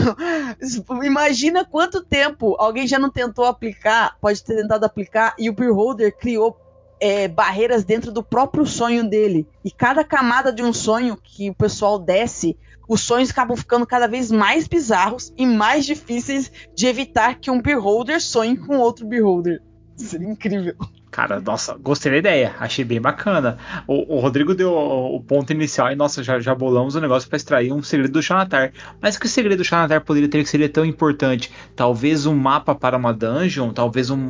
imagina 1.04 1.66
quanto 1.66 2.02
tempo 2.02 2.56
alguém 2.58 2.88
já 2.88 2.98
não 2.98 3.10
tentou 3.10 3.46
aplicar, 3.46 4.18
pode 4.22 4.42
ter 4.44 4.56
tentado 4.56 4.86
aplicar, 4.86 5.36
e 5.38 5.50
o 5.50 5.54
Beholder 5.54 6.16
criou 6.18 6.58
é, 7.02 7.28
barreiras 7.28 7.84
dentro 7.84 8.12
do 8.12 8.24
próprio 8.24 8.66
sonho 8.66 9.10
dele. 9.10 9.46
E 9.66 9.70
cada 9.70 10.04
camada 10.04 10.54
de 10.54 10.64
um 10.64 10.72
sonho 10.72 11.18
que 11.22 11.50
o 11.50 11.56
pessoal 11.56 12.00
desce, 12.00 12.56
os 12.88 13.02
sonhos 13.02 13.30
acabam 13.30 13.56
ficando 13.56 13.86
cada 13.86 14.08
vez 14.08 14.32
mais 14.32 14.68
bizarros 14.68 15.34
e 15.38 15.46
mais 15.46 15.86
difíceis 15.86 16.52
de 16.76 16.88
evitar 16.88 17.36
que 17.40 17.52
um 17.52 17.62
Beholder 17.62 18.22
sonhe 18.22 18.58
com 18.58 18.78
outro 18.78 19.06
Beholder. 19.06 19.62
Seria 19.96 20.30
incrível. 20.30 20.76
Cara, 21.12 21.42
nossa, 21.42 21.78
gostei 21.78 22.10
da 22.10 22.18
ideia, 22.18 22.56
achei 22.58 22.86
bem 22.86 23.02
bacana. 23.02 23.58
O, 23.86 24.16
o 24.16 24.20
Rodrigo 24.20 24.56
deu 24.56 24.72
o, 24.72 25.18
o 25.18 25.22
ponto 25.22 25.52
inicial 25.52 25.92
e, 25.92 25.96
nossa, 25.96 26.24
já, 26.24 26.40
já 26.40 26.56
bolamos 26.56 26.96
o 26.96 27.02
negócio 27.02 27.28
pra 27.28 27.36
extrair 27.36 27.74
um 27.74 27.84
segredo 27.84 28.14
do 28.14 28.24
Xanatar. 28.24 28.72
Mas 29.02 29.18
que 29.18 29.28
segredo 29.28 29.58
do 29.58 29.66
Xanatar 29.66 30.02
poderia 30.06 30.30
ter 30.30 30.42
que 30.42 30.50
seria 30.50 30.70
tão 30.70 30.86
importante? 30.86 31.52
Talvez 31.76 32.26
um 32.26 32.34
mapa 32.36 32.74
para 32.74 32.98
uma 32.98 33.14
dungeon, 33.14 33.72
talvez 33.74 34.10
um. 34.10 34.30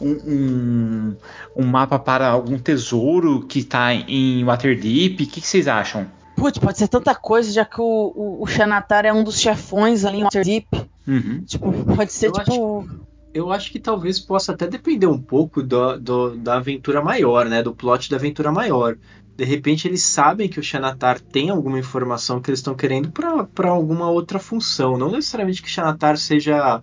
Um, 0.00 0.10
um, 0.26 1.16
um 1.54 1.64
mapa 1.64 2.00
para 2.00 2.26
algum 2.26 2.58
tesouro 2.58 3.46
que 3.46 3.62
tá 3.62 3.94
em 3.94 4.44
Waterdeep. 4.44 5.14
O 5.14 5.16
que, 5.28 5.40
que 5.40 5.46
vocês 5.46 5.68
acham? 5.68 6.10
Putz, 6.36 6.58
pode 6.58 6.78
ser 6.78 6.88
tanta 6.88 7.14
coisa, 7.14 7.50
já 7.52 7.64
que 7.64 7.80
o, 7.80 7.84
o, 7.84 8.42
o 8.42 8.46
Xanatar 8.46 9.06
é 9.06 9.12
um 9.12 9.22
dos 9.24 9.38
chefões 9.40 10.04
ali 10.04 10.18
em 10.18 10.22
Waterdeep. 10.24 10.66
Uhum. 11.06 11.42
Tipo, 11.44 11.72
pode 11.94 12.12
ser 12.12 12.26
Eu 12.26 12.32
tipo. 12.32 12.88
Eu 13.32 13.50
acho 13.50 13.72
que 13.72 13.80
talvez 13.80 14.20
possa 14.20 14.52
até 14.52 14.66
depender 14.68 15.08
um 15.08 15.20
pouco 15.20 15.60
do, 15.60 15.98
do- 15.98 16.36
da 16.36 16.56
aventura 16.56 17.02
maior, 17.02 17.46
né? 17.46 17.62
Do 17.64 17.74
plot 17.74 18.08
da 18.08 18.16
aventura 18.16 18.52
maior. 18.52 18.96
De 19.36 19.44
repente 19.44 19.88
eles 19.88 20.04
sabem 20.04 20.48
que 20.48 20.60
o 20.60 20.62
Xanatar 20.62 21.20
tem 21.20 21.50
alguma 21.50 21.76
informação 21.78 22.40
que 22.40 22.48
eles 22.50 22.60
estão 22.60 22.76
querendo 22.76 23.10
para 23.10 23.68
alguma 23.68 24.08
outra 24.08 24.38
função. 24.38 24.96
Não 24.96 25.10
necessariamente 25.10 25.60
que 25.60 25.68
o 25.68 25.70
Xanatar 25.70 26.16
seja, 26.16 26.80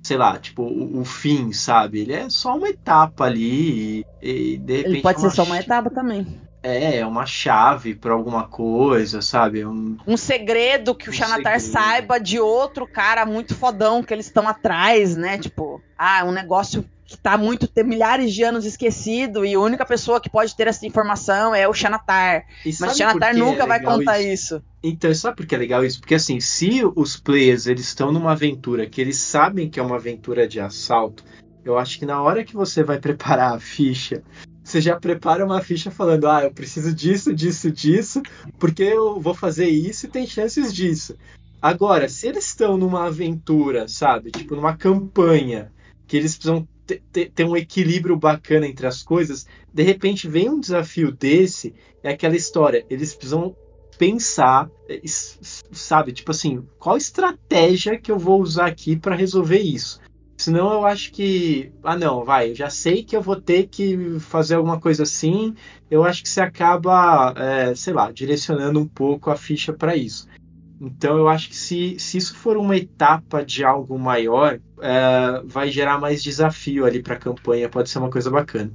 sei 0.00 0.16
lá, 0.16 0.38
tipo, 0.38 0.62
o, 0.62 1.00
o 1.00 1.04
fim, 1.04 1.52
sabe? 1.52 1.98
Ele 2.00 2.12
é 2.12 2.30
só 2.30 2.56
uma 2.56 2.68
etapa 2.68 3.24
ali 3.24 4.04
e, 4.22 4.52
e, 4.54 4.58
de 4.58 4.76
repente. 4.76 4.94
Ele 4.94 5.02
pode 5.02 5.18
é 5.18 5.22
ser 5.22 5.34
só 5.34 5.42
uma 5.42 5.58
etapa 5.58 5.90
também. 5.90 6.40
É, 6.62 6.98
é 6.98 7.06
uma 7.06 7.24
chave 7.24 7.94
para 7.94 8.12
alguma 8.12 8.48
coisa, 8.48 9.22
sabe? 9.22 9.64
Um, 9.64 9.96
Um 10.06 10.16
segredo 10.16 10.94
que 10.94 11.08
o 11.08 11.12
Um 11.12 11.14
Xanatar 11.14 11.60
segredo. 11.60 11.72
saiba 11.72 12.18
de 12.18 12.40
outro 12.40 12.86
cara 12.86 13.24
muito 13.24 13.54
fodão 13.54 14.02
que 14.02 14.12
eles 14.12 14.26
estão 14.26 14.46
atrás, 14.48 15.16
né? 15.16 15.38
Tipo, 15.38 15.80
ah, 15.96 16.24
um 16.24 16.32
negócio 16.32 16.84
que 17.06 17.16
tá 17.16 17.38
muito, 17.38 17.66
tem 17.66 17.84
milhares 17.84 18.34
de 18.34 18.42
anos 18.42 18.66
esquecido 18.66 19.42
e 19.46 19.54
a 19.54 19.60
única 19.60 19.86
pessoa 19.86 20.20
que 20.20 20.28
pode 20.28 20.54
ter 20.54 20.66
essa 20.66 20.84
informação 20.84 21.54
é 21.54 21.66
o 21.66 21.72
Xanatar. 21.72 22.44
E 22.66 22.74
Mas 22.78 22.92
o 22.92 22.94
Xanatar 22.96 23.30
é 23.30 23.32
nunca 23.38 23.64
vai 23.66 23.78
legal 23.78 23.96
contar 23.98 24.20
isso? 24.20 24.56
isso. 24.56 24.62
Então, 24.82 25.14
sabe 25.14 25.36
por 25.36 25.46
que 25.46 25.54
é 25.54 25.58
legal 25.58 25.82
isso? 25.84 26.00
Porque 26.00 26.14
assim, 26.16 26.38
se 26.38 26.82
os 26.96 27.16
players 27.16 27.66
eles 27.66 27.86
estão 27.86 28.12
numa 28.12 28.32
aventura 28.32 28.86
que 28.86 29.00
eles 29.00 29.16
sabem 29.16 29.70
que 29.70 29.80
é 29.80 29.82
uma 29.82 29.96
aventura 29.96 30.46
de 30.46 30.60
assalto, 30.60 31.24
eu 31.64 31.78
acho 31.78 31.98
que 31.98 32.04
na 32.04 32.20
hora 32.20 32.44
que 32.44 32.54
você 32.54 32.82
vai 32.82 32.98
preparar 33.00 33.54
a 33.54 33.60
ficha, 33.60 34.22
você 34.68 34.80
já 34.82 34.98
prepara 35.00 35.44
uma 35.44 35.62
ficha 35.62 35.90
falando, 35.90 36.26
ah, 36.28 36.44
eu 36.44 36.52
preciso 36.52 36.94
disso, 36.94 37.34
disso, 37.34 37.70
disso, 37.70 38.22
porque 38.58 38.82
eu 38.82 39.18
vou 39.18 39.34
fazer 39.34 39.66
isso 39.68 40.06
e 40.06 40.10
tem 40.10 40.26
chances 40.26 40.72
disso. 40.72 41.16
Agora, 41.60 42.08
se 42.08 42.28
eles 42.28 42.46
estão 42.48 42.76
numa 42.76 43.06
aventura, 43.06 43.88
sabe, 43.88 44.30
tipo 44.30 44.54
numa 44.54 44.76
campanha, 44.76 45.72
que 46.06 46.16
eles 46.16 46.36
precisam 46.36 46.68
ter, 46.86 47.02
ter- 47.34 47.44
um 47.44 47.56
equilíbrio 47.56 48.16
bacana 48.16 48.66
entre 48.66 48.86
as 48.86 49.02
coisas, 49.02 49.46
de 49.72 49.82
repente 49.82 50.28
vem 50.28 50.50
um 50.50 50.60
desafio 50.60 51.10
desse, 51.12 51.74
é 52.02 52.10
aquela 52.10 52.36
história, 52.36 52.84
eles 52.90 53.14
precisam 53.14 53.54
pensar, 53.98 54.70
s- 54.88 55.38
sabe? 55.72 56.12
Tipo 56.12 56.30
assim, 56.30 56.62
qual 56.78 56.96
estratégia 56.96 57.98
que 57.98 58.12
eu 58.12 58.18
vou 58.18 58.40
usar 58.40 58.66
aqui 58.66 58.96
para 58.96 59.16
resolver 59.16 59.58
isso? 59.60 59.98
Senão 60.38 60.72
eu 60.72 60.86
acho 60.86 61.10
que, 61.12 61.72
ah 61.82 61.96
não, 61.96 62.24
vai, 62.24 62.50
eu 62.50 62.54
já 62.54 62.70
sei 62.70 63.02
que 63.02 63.16
eu 63.16 63.20
vou 63.20 63.34
ter 63.40 63.66
que 63.66 64.20
fazer 64.20 64.54
alguma 64.54 64.80
coisa 64.80 65.02
assim. 65.02 65.52
Eu 65.90 66.04
acho 66.04 66.22
que 66.22 66.28
você 66.28 66.40
acaba, 66.40 67.34
eh, 67.36 67.74
sei 67.74 67.92
lá, 67.92 68.12
direcionando 68.12 68.78
um 68.78 68.86
pouco 68.86 69.32
a 69.32 69.36
ficha 69.36 69.72
para 69.72 69.96
isso. 69.96 70.28
Então 70.80 71.18
eu 71.18 71.28
acho 71.28 71.48
que 71.48 71.56
se, 71.56 71.98
se 71.98 72.18
isso 72.18 72.36
for 72.36 72.56
uma 72.56 72.76
etapa 72.76 73.44
de 73.44 73.64
algo 73.64 73.98
maior, 73.98 74.60
eh, 74.80 75.42
vai 75.44 75.70
gerar 75.70 75.98
mais 75.98 76.22
desafio 76.22 76.86
ali 76.86 77.02
para 77.02 77.14
a 77.14 77.18
campanha. 77.18 77.68
Pode 77.68 77.90
ser 77.90 77.98
uma 77.98 78.10
coisa 78.10 78.30
bacana. 78.30 78.70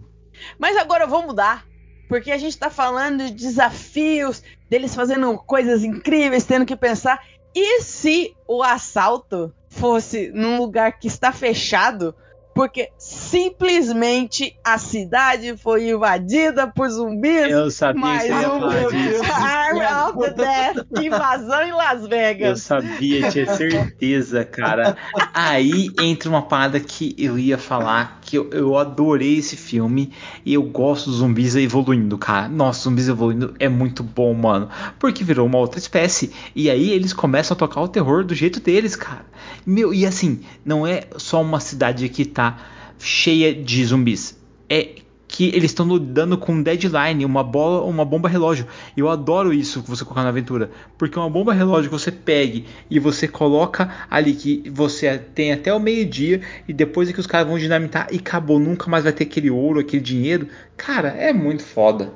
Mas 0.59 0.75
agora 0.75 1.05
eu 1.05 1.09
vou 1.09 1.23
mudar. 1.23 1.65
Porque 2.09 2.29
a 2.29 2.37
gente 2.37 2.57
tá 2.57 2.69
falando 2.69 3.23
de 3.23 3.31
desafios, 3.31 4.43
deles 4.69 4.93
fazendo 4.93 5.37
coisas 5.37 5.81
incríveis, 5.81 6.43
tendo 6.43 6.65
que 6.65 6.75
pensar. 6.75 7.23
E 7.55 7.81
se 7.81 8.35
o 8.45 8.61
assalto 8.61 9.53
fosse 9.73 10.31
num 10.33 10.57
lugar 10.57 10.97
que 10.99 11.07
está 11.07 11.31
fechado, 11.31 12.15
Porque 12.55 12.89
simplesmente 12.99 14.55
a 14.63 14.77
cidade 14.77 15.57
foi 15.57 15.89
invadida 15.89 16.67
por 16.67 16.87
zumbis. 16.87 17.49
Eu 17.49 17.71
sabia 17.71 17.99
mais 17.99 18.21
que 18.23 18.29
você 18.29 18.41
ia 18.41 18.51
um 18.53 18.59
falar 18.59 18.89
disso. 18.91 19.23
Arm 19.33 20.09
of 20.09 20.19
the 20.19 20.33
Death, 20.33 21.03
invasão 21.03 21.63
em 21.63 21.71
Las 21.71 22.01
Eu 22.03 22.07
Vegas. 22.09 22.61
sabia, 22.61 23.31
tinha 23.31 23.55
certeza, 23.55 24.45
cara. 24.45 24.95
Aí 25.33 25.89
entra 25.99 26.29
uma 26.29 26.43
parada 26.43 26.79
que 26.79 27.15
eu 27.17 27.39
ia 27.39 27.57
falar, 27.57 28.19
que 28.33 28.37
eu, 28.39 28.49
eu 28.49 28.77
adorei 28.79 29.37
esse 29.37 29.55
filme 29.55 30.11
e 30.43 30.55
eu 30.55 30.63
gosto 30.63 31.05
dos 31.11 31.19
zumbis 31.19 31.55
evoluindo, 31.55 32.17
cara. 32.17 32.47
Nossa, 32.47 32.81
zumbis 32.81 33.07
evoluindo 33.07 33.53
é 33.59 33.69
muito 33.69 34.01
bom, 34.01 34.33
mano. 34.33 34.69
Porque 34.97 35.23
virou 35.23 35.45
uma 35.45 35.59
outra 35.59 35.77
espécie. 35.77 36.31
E 36.55 36.67
aí 36.67 36.89
eles 36.89 37.13
começam 37.13 37.53
a 37.53 37.57
tocar 37.57 37.79
o 37.81 37.87
terror 37.87 38.23
do 38.23 38.33
jeito 38.33 38.59
deles, 38.59 38.95
cara. 38.95 39.23
Meu, 39.63 39.93
e 39.93 40.03
assim, 40.03 40.39
não 40.65 40.87
é 40.87 41.03
só 41.15 41.43
uma 41.43 41.59
cidade 41.59 42.09
que 42.09 42.25
tá 42.25 42.57
cheia 42.97 43.53
de 43.53 43.85
zumbis. 43.85 44.35
É 44.67 44.95
que 45.33 45.47
eles 45.47 45.71
estão 45.71 45.87
lidando 45.87 46.37
com 46.37 46.51
um 46.51 46.61
deadline, 46.61 47.25
uma 47.25 47.43
bola, 47.43 47.83
uma 47.85 48.05
bomba 48.05 48.29
relógio. 48.29 48.67
Eu 48.95 49.09
adoro 49.09 49.51
isso 49.51 49.81
que 49.81 49.89
você 49.89 50.03
colocar 50.03 50.21
na 50.21 50.29
aventura, 50.29 50.69
porque 50.95 51.17
uma 51.17 51.27
bomba 51.27 51.51
relógio 51.51 51.89
que 51.89 51.97
você 51.97 52.11
pegue 52.11 52.67
e 52.87 52.99
você 52.99 53.27
coloca 53.27 53.91
ali 54.11 54.35
que 54.35 54.69
você 54.69 55.17
tem 55.17 55.51
até 55.51 55.73
o 55.73 55.79
meio-dia 55.79 56.41
e 56.67 56.71
depois 56.71 57.09
é 57.09 57.13
que 57.13 57.19
os 57.19 57.25
caras 57.25 57.47
vão 57.47 57.57
dinamitar 57.57 58.09
e 58.11 58.17
acabou, 58.17 58.59
nunca 58.59 58.87
mais 58.87 59.05
vai 59.05 59.11
ter 59.11 59.23
aquele 59.23 59.49
ouro, 59.49 59.79
aquele 59.79 60.03
dinheiro. 60.03 60.47
Cara, 60.77 61.07
é 61.07 61.33
muito 61.33 61.63
foda. 61.63 62.13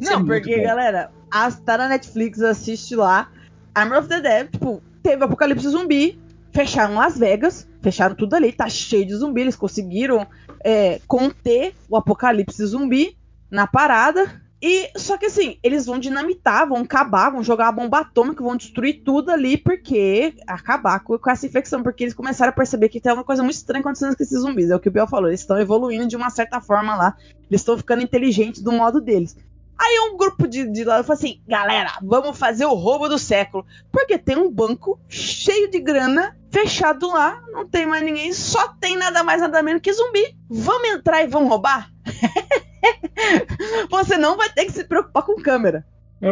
Isso 0.00 0.10
é 0.10 0.14
Não, 0.14 0.20
muito 0.20 0.42
porque, 0.42 0.58
galera, 0.62 1.10
a, 1.30 1.52
tá 1.52 1.76
na 1.76 1.88
Netflix, 1.90 2.40
assiste 2.40 2.96
lá. 2.96 3.30
Armor 3.74 3.98
of 3.98 4.08
the 4.08 4.22
Dead, 4.22 4.48
tipo, 4.50 4.82
teve 5.02 5.22
apocalipse 5.22 5.68
zumbi, 5.68 6.18
fecharam 6.54 6.94
Las 6.94 7.18
Vegas, 7.18 7.68
fecharam 7.86 8.16
tudo 8.16 8.34
ali, 8.34 8.50
tá 8.50 8.68
cheio 8.68 9.06
de 9.06 9.14
zumbi, 9.14 9.42
eles 9.42 9.54
conseguiram 9.54 10.26
é, 10.64 11.00
conter 11.06 11.72
o 11.88 11.96
apocalipse 11.96 12.66
zumbi 12.66 13.16
na 13.48 13.64
parada. 13.64 14.42
E 14.60 14.90
só 14.96 15.16
que 15.16 15.26
assim, 15.26 15.56
eles 15.62 15.86
vão 15.86 15.96
dinamitar, 15.96 16.66
vão 16.66 16.78
acabar, 16.78 17.30
vão 17.30 17.44
jogar 17.44 17.68
a 17.68 17.72
bomba 17.72 18.00
atômica, 18.00 18.42
vão 18.42 18.56
destruir 18.56 19.02
tudo 19.04 19.30
ali, 19.30 19.56
porque 19.56 20.34
acabar 20.48 20.98
com, 20.98 21.16
com 21.16 21.30
essa 21.30 21.46
infecção, 21.46 21.80
porque 21.80 22.02
eles 22.02 22.14
começaram 22.14 22.50
a 22.50 22.54
perceber 22.54 22.88
que 22.88 23.00
tem 23.00 23.12
uma 23.12 23.22
coisa 23.22 23.44
muito 23.44 23.54
estranha 23.54 23.82
acontecendo 23.82 24.16
com 24.16 24.22
esses 24.22 24.40
zumbis. 24.40 24.70
É 24.70 24.74
o 24.74 24.80
que 24.80 24.88
o 24.88 24.92
Biel 24.92 25.06
falou, 25.06 25.28
eles 25.28 25.40
estão 25.40 25.56
evoluindo 25.56 26.08
de 26.08 26.16
uma 26.16 26.30
certa 26.30 26.60
forma 26.60 26.96
lá, 26.96 27.16
eles 27.48 27.60
estão 27.60 27.78
ficando 27.78 28.02
inteligentes 28.02 28.62
do 28.62 28.72
modo 28.72 29.00
deles. 29.00 29.36
Aí 29.78 30.00
um 30.10 30.16
grupo 30.16 30.48
de, 30.48 30.66
de 30.66 30.84
lá 30.84 31.02
falou 31.02 31.18
assim: 31.18 31.40
galera, 31.46 31.98
vamos 32.02 32.38
fazer 32.38 32.64
o 32.64 32.74
roubo 32.74 33.08
do 33.08 33.18
século. 33.18 33.66
Porque 33.92 34.18
tem 34.18 34.36
um 34.36 34.50
banco 34.50 34.98
cheio 35.08 35.70
de 35.70 35.80
grana, 35.80 36.36
fechado 36.50 37.08
lá, 37.08 37.42
não 37.52 37.66
tem 37.66 37.86
mais 37.86 38.02
ninguém, 38.02 38.32
só 38.32 38.68
tem 38.80 38.96
nada 38.96 39.22
mais 39.22 39.40
nada 39.40 39.62
menos 39.62 39.82
que 39.82 39.92
zumbi. 39.92 40.36
Vamos 40.48 40.88
entrar 40.88 41.22
e 41.22 41.26
vamos 41.26 41.48
roubar? 41.48 41.90
Você 43.90 44.16
não 44.16 44.36
vai 44.36 44.48
ter 44.50 44.64
que 44.64 44.72
se 44.72 44.84
preocupar 44.84 45.22
com 45.22 45.36
câmera. 45.36 45.84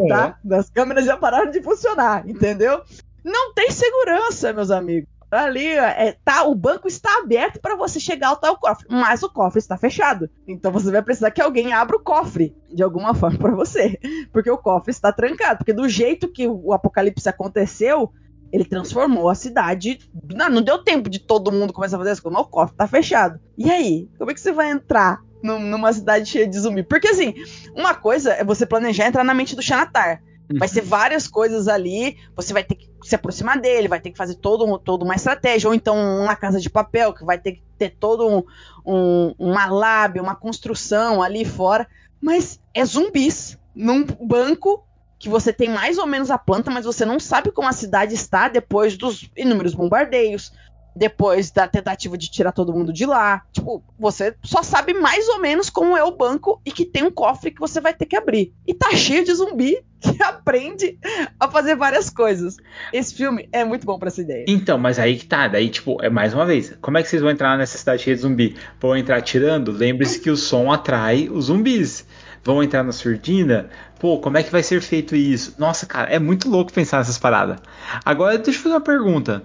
Tá? 0.09 0.39
As 0.53 0.71
câmeras 0.71 1.05
já 1.05 1.17
pararam 1.17 1.51
de 1.51 1.63
funcionar, 1.63 2.29
entendeu? 2.29 2.83
Não 3.23 3.53
tem 3.55 3.71
segurança, 3.71 4.53
meus 4.53 4.71
amigos. 4.71 5.09
Ali, 5.35 5.67
é, 5.67 6.17
tá, 6.25 6.45
o 6.45 6.55
banco 6.55 6.87
está 6.89 7.19
aberto 7.19 7.61
para 7.61 7.77
você 7.77 7.99
chegar 8.01 8.29
ao 8.29 8.37
tal 8.37 8.57
cofre, 8.59 8.87
mas 8.91 9.23
o 9.23 9.31
cofre 9.31 9.59
está 9.59 9.77
fechado. 9.77 10.29
Então 10.47 10.71
você 10.73 10.91
vai 10.91 11.03
precisar 11.03 11.31
que 11.31 11.41
alguém 11.43 11.73
abra 11.73 11.97
o 11.97 12.03
cofre 12.03 12.55
de 12.73 12.83
alguma 12.83 13.13
forma 13.15 13.39
para 13.39 13.55
você, 13.55 13.99
porque 14.33 14.51
o 14.51 14.59
cofre 14.59 14.91
está 14.91 15.13
trancado. 15.13 15.59
Porque 15.59 15.73
do 15.73 15.89
jeito 15.89 16.29
que 16.29 16.47
o 16.47 16.73
apocalipse 16.73 17.29
aconteceu, 17.29 18.13
ele 18.53 18.65
transformou 18.65 19.29
a 19.29 19.35
cidade. 19.35 19.99
Não, 20.33 20.49
não 20.49 20.63
deu 20.63 20.83
tempo 20.83 21.11
de 21.11 21.19
todo 21.19 21.51
mundo 21.53 21.73
começar 21.73 21.97
a 21.97 22.01
fazer 22.01 22.11
as 22.13 22.21
coisas, 22.21 22.41
o 22.41 22.45
cofre 22.45 22.75
está 22.75 22.87
fechado. 22.87 23.41
E 23.59 23.71
aí, 23.71 24.09
como 24.19 24.31
é 24.31 24.35
que 24.35 24.41
você 24.41 24.53
vai 24.53 24.71
entrar 24.71 25.21
num- 25.43 25.59
numa 25.59 25.93
cidade 25.93 26.27
cheia 26.27 26.47
de 26.47 26.59
zumbi? 26.59 26.83
Porque 26.83 27.09
assim, 27.09 27.35
uma 27.75 27.95
coisa 27.95 28.33
é 28.33 28.45
você 28.45 28.65
planejar 28.65 29.07
entrar 29.09 29.25
na 29.25 29.35
mente 29.35 29.57
do 29.57 29.63
Xanatar. 29.63 30.23
Vai 30.59 30.69
ser 30.69 30.81
várias 30.83 31.27
coisas 31.29 31.69
ali, 31.69 32.17
você 32.37 32.53
vai 32.53 32.65
ter 32.65 32.75
que 32.77 32.89
se 33.03 33.15
aproximar 33.15 33.61
dele, 33.61 33.89
vai 33.89 34.01
ter 34.01 34.11
que 34.11 34.17
fazer 34.17 34.37
todo, 34.37 34.79
toda 34.79 35.05
uma 35.05 35.15
estratégia, 35.15 35.69
ou 35.69 35.75
então 35.75 35.97
uma 35.97 36.35
casa 36.37 36.61
de 36.61 36.71
papel, 36.71 37.13
que 37.13 37.25
vai 37.25 37.39
ter 37.39 37.53
que 37.53 37.63
ter 37.79 37.91
todo 37.91 38.29
um, 38.29 38.43
um- 38.87 39.35
uma 39.39 39.67
lábia, 39.67 40.23
uma 40.23 40.35
construção 40.35 41.23
ali 41.23 41.45
fora. 41.45 41.87
Mas 42.21 42.61
é 42.73 42.85
zumbis 42.85 43.59
num 43.75 44.05
banco 44.05 44.87
que 45.19 45.29
você 45.29 45.53
tem 45.53 45.69
mais 45.69 45.99
ou 45.99 46.07
menos 46.07 46.31
a 46.31 46.39
planta, 46.39 46.71
mas 46.71 46.85
você 46.85 47.05
não 47.05 47.19
sabe 47.19 47.51
como 47.51 47.69
a 47.69 47.73
cidade 47.73 48.15
está 48.15 48.49
depois 48.49 48.97
dos 48.97 49.31
inúmeros 49.37 49.75
bombardeios, 49.75 50.53
depois 50.95 51.51
da 51.51 51.67
tentativa 51.67 52.17
de 52.17 52.31
tirar 52.31 52.53
todo 52.53 52.73
mundo 52.73 52.93
de 52.93 53.07
lá. 53.07 53.43
Tipo, 53.53 53.83
você 53.99 54.35
só 54.43 54.63
sabe 54.63 54.95
mais 54.95 55.29
ou 55.29 55.41
menos 55.41 55.71
como 55.71 55.97
é 55.97 56.05
o 56.05 56.17
banco 56.17 56.61
e 56.65 56.71
que 56.71 56.85
tem 56.85 57.03
um 57.03 57.11
cofre 57.11 57.51
que 57.51 57.61
você 57.61 57.81
vai 57.81 57.93
ter 57.95 58.07
que 58.07 58.17
abrir. 58.17 58.53
E 58.67 58.75
tá 58.75 58.91
cheio 58.95 59.25
de 59.25 59.35
zumbi 59.35 59.79
que 60.01 60.23
aprende 60.23 60.99
a 61.39 61.49
fazer 61.49 61.77
várias 61.77 62.11
coisas. 62.11 62.57
Esse 62.93 63.15
filme 63.15 63.49
é 63.53 63.65
muito 63.65 63.87
bom 63.87 63.99
pra 63.99 64.09
essa 64.09 64.21
ideia. 64.21 64.45
Então, 64.47 64.79
mas 64.79 64.99
aí 64.99 65.17
que 65.17 65.27
tá, 65.27 65.49
daí 65.49 65.69
tipo, 65.69 66.03
é 66.03 66.11
mais 66.11 66.35
uma 66.35 66.47
vez, 66.47 66.77
como 66.81 66.99
é 66.99 67.03
que 67.03 67.09
vocês 67.09 67.23
vão 67.23 67.31
entrar 67.31 67.57
nessa 67.59 67.79
cidade 67.79 68.03
cheia 68.03 68.17
de 68.17 68.23
zumbi? 68.23 68.57
Vão 68.81 68.97
entrar 68.97 69.17
atirando? 69.17 69.73
Lembre-se 69.73 70.21
que 70.21 70.31
o 70.31 70.37
som 70.37 70.71
atrai 70.71 71.29
os 71.29 71.47
zumbis. 71.47 72.07
Vão 72.45 72.63
entrar 72.63 72.83
na 72.83 72.93
surdina? 72.93 73.71
Pô, 73.99 74.19
como 74.19 74.37
é 74.37 74.43
que 74.43 74.53
vai 74.53 74.63
ser 74.63 74.83
feito 74.83 75.17
isso? 75.17 75.55
Nossa, 75.59 75.87
cara, 75.87 76.11
é 76.11 76.19
muito 76.19 76.51
louco 76.51 76.71
pensar 76.71 76.99
nessas 76.99 77.17
paradas. 77.17 77.59
Agora, 78.05 78.37
deixa 78.37 78.59
eu 78.59 78.63
fazer 78.63 78.75
uma 78.75 78.81
pergunta. 78.83 79.43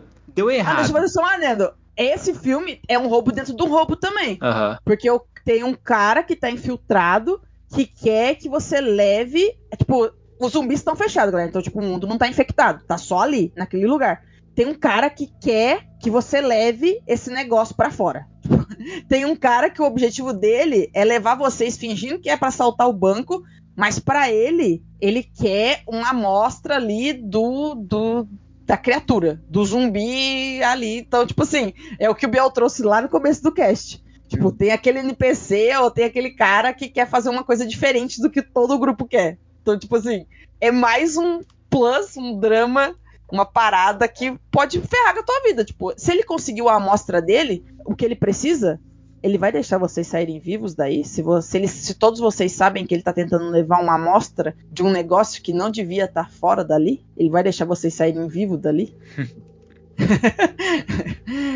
Deu 0.47 0.49
Ah, 0.49 0.53
errado. 0.55 0.75
deixa 0.77 0.89
eu 0.91 0.95
fazer 0.95 1.09
só 1.09 1.21
um 1.21 1.25
adendo. 1.25 1.71
Esse 1.97 2.33
filme 2.33 2.79
é 2.87 2.97
um 2.97 3.07
roubo 3.07 3.31
dentro 3.31 3.55
de 3.55 3.61
um 3.63 3.67
roubo 3.69 3.95
também. 3.95 4.37
Porque 4.85 5.09
eu- 5.09 5.21
tem 5.45 5.63
um 5.63 5.73
cara 5.73 6.23
que 6.23 6.35
tá 6.35 6.49
infiltrado 6.49 7.41
que 7.75 7.85
quer 7.85 8.35
que 8.35 8.47
você 8.49 8.79
leve. 8.81 9.43
é, 9.71 9.75
tipo, 9.75 10.09
os 10.39 10.51
zumbis 10.53 10.79
estão 10.79 10.95
fechados, 10.95 11.31
galera. 11.31 11.49
Então, 11.49 11.61
tipo, 11.61 11.79
o 11.79 11.83
mundo 11.83 12.07
não 12.07 12.17
tá 12.17 12.27
infectado. 12.27 12.83
Tá 12.87 12.97
só 12.97 13.19
ali, 13.21 13.51
naquele 13.55 13.85
lugar. 13.85 14.21
Tem 14.55 14.65
um 14.65 14.73
cara 14.73 15.09
que 15.09 15.27
quer 15.41 15.85
que 16.01 16.09
você 16.09 16.39
leve 16.41 17.01
esse 17.07 17.29
negócio 17.29 17.75
pra 17.75 17.91
fora. 17.91 18.25
Tem 19.09 19.25
um 19.25 19.35
cara 19.35 19.69
que 19.69 19.81
o 19.81 19.85
objetivo 19.85 20.33
dele 20.33 20.89
é 20.93 21.03
levar 21.05 21.35
vocês 21.35 21.77
fingindo 21.77 22.19
que 22.19 22.29
é 22.29 22.37
pra 22.37 22.47
assaltar 22.49 22.87
o 22.89 22.93
banco, 22.93 23.41
mas 23.75 23.99
pra 23.99 24.31
ele, 24.31 24.81
ele 24.99 25.23
quer 25.23 25.81
uma 25.87 26.09
amostra 26.09 26.75
ali 26.75 27.13
do, 27.13 27.75
do 27.75 28.27
da 28.69 28.77
criatura, 28.77 29.41
do 29.49 29.65
zumbi 29.65 30.61
ali. 30.61 30.99
Então, 30.99 31.25
tipo 31.25 31.41
assim, 31.41 31.73
é 31.97 32.07
o 32.07 32.13
que 32.13 32.27
o 32.27 32.29
Biel 32.29 32.51
trouxe 32.51 32.83
lá 32.83 33.01
no 33.01 33.09
começo 33.09 33.41
do 33.41 33.51
cast. 33.51 33.99
Tipo, 34.27 34.51
tem 34.51 34.69
aquele 34.69 34.99
NPC 34.99 35.75
ou 35.77 35.89
tem 35.89 36.05
aquele 36.05 36.29
cara 36.29 36.71
que 36.71 36.87
quer 36.87 37.09
fazer 37.09 37.29
uma 37.29 37.43
coisa 37.43 37.65
diferente 37.65 38.21
do 38.21 38.29
que 38.29 38.43
todo 38.43 38.75
o 38.75 38.77
grupo 38.77 39.07
quer. 39.07 39.39
Então, 39.63 39.77
tipo 39.77 39.95
assim, 39.95 40.27
é 40.61 40.69
mais 40.69 41.17
um 41.17 41.41
plus, 41.67 42.15
um 42.15 42.39
drama, 42.39 42.95
uma 43.31 43.43
parada 43.43 44.07
que 44.07 44.37
pode 44.51 44.79
ferrar 44.81 45.15
com 45.15 45.21
a 45.21 45.23
tua 45.23 45.41
vida. 45.41 45.65
Tipo, 45.65 45.91
se 45.97 46.11
ele 46.11 46.21
conseguiu 46.21 46.69
a 46.69 46.75
amostra 46.75 47.19
dele, 47.19 47.65
o 47.83 47.95
que 47.95 48.05
ele 48.05 48.15
precisa, 48.15 48.79
ele 49.21 49.37
vai 49.37 49.51
deixar 49.51 49.77
vocês 49.77 50.07
saírem 50.07 50.39
vivos 50.39 50.75
daí? 50.75 51.03
Se, 51.03 51.21
você, 51.21 51.65
se, 51.67 51.85
se 51.85 51.93
todos 51.95 52.19
vocês 52.19 52.51
sabem 52.51 52.85
que 52.85 52.93
ele 52.93 53.03
tá 53.03 53.13
tentando 53.13 53.49
levar 53.49 53.81
uma 53.81 53.95
amostra 53.95 54.55
de 54.71 54.83
um 54.83 54.91
negócio 54.91 55.41
que 55.41 55.53
não 55.53 55.69
devia 55.69 56.05
estar 56.05 56.29
fora 56.31 56.63
dali, 56.63 57.03
ele 57.17 57.29
vai 57.29 57.43
deixar 57.43 57.65
vocês 57.65 57.93
saírem 57.93 58.27
vivos 58.27 58.59
dali? 58.59 58.95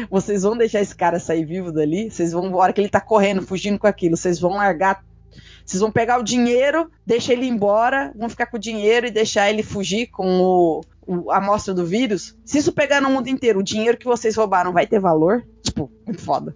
vocês 0.09 0.43
vão 0.43 0.57
deixar 0.57 0.81
esse 0.81 0.95
cara 0.95 1.19
sair 1.19 1.45
vivo 1.45 1.71
dali? 1.71 2.09
Vocês 2.09 2.31
vão, 2.31 2.49
na 2.49 2.57
hora 2.57 2.73
que 2.73 2.81
ele 2.81 2.89
tá 2.89 3.01
correndo, 3.01 3.41
fugindo 3.41 3.79
com 3.79 3.87
aquilo, 3.87 4.17
vocês 4.17 4.39
vão 4.39 4.51
largar. 4.51 5.03
Vocês 5.65 5.79
vão 5.79 5.91
pegar 5.91 6.19
o 6.19 6.23
dinheiro, 6.23 6.91
deixar 7.05 7.33
ele 7.33 7.47
embora, 7.47 8.11
vão 8.17 8.29
ficar 8.29 8.47
com 8.47 8.57
o 8.57 8.59
dinheiro 8.59 9.07
e 9.07 9.11
deixar 9.11 9.49
ele 9.49 9.63
fugir 9.63 10.07
com 10.07 10.41
o, 10.41 10.81
o- 11.07 11.31
a 11.31 11.37
amostra 11.37 11.73
do 11.73 11.85
vírus. 11.85 12.37
Se 12.43 12.57
isso 12.57 12.73
pegar 12.73 12.99
no 12.99 13.09
mundo 13.09 13.29
inteiro, 13.29 13.59
o 13.59 13.63
dinheiro 13.63 13.97
que 13.97 14.05
vocês 14.05 14.35
roubaram 14.35 14.73
vai 14.73 14.85
ter 14.85 14.99
valor? 14.99 15.41
Tipo, 15.61 15.89
foda. 16.17 16.53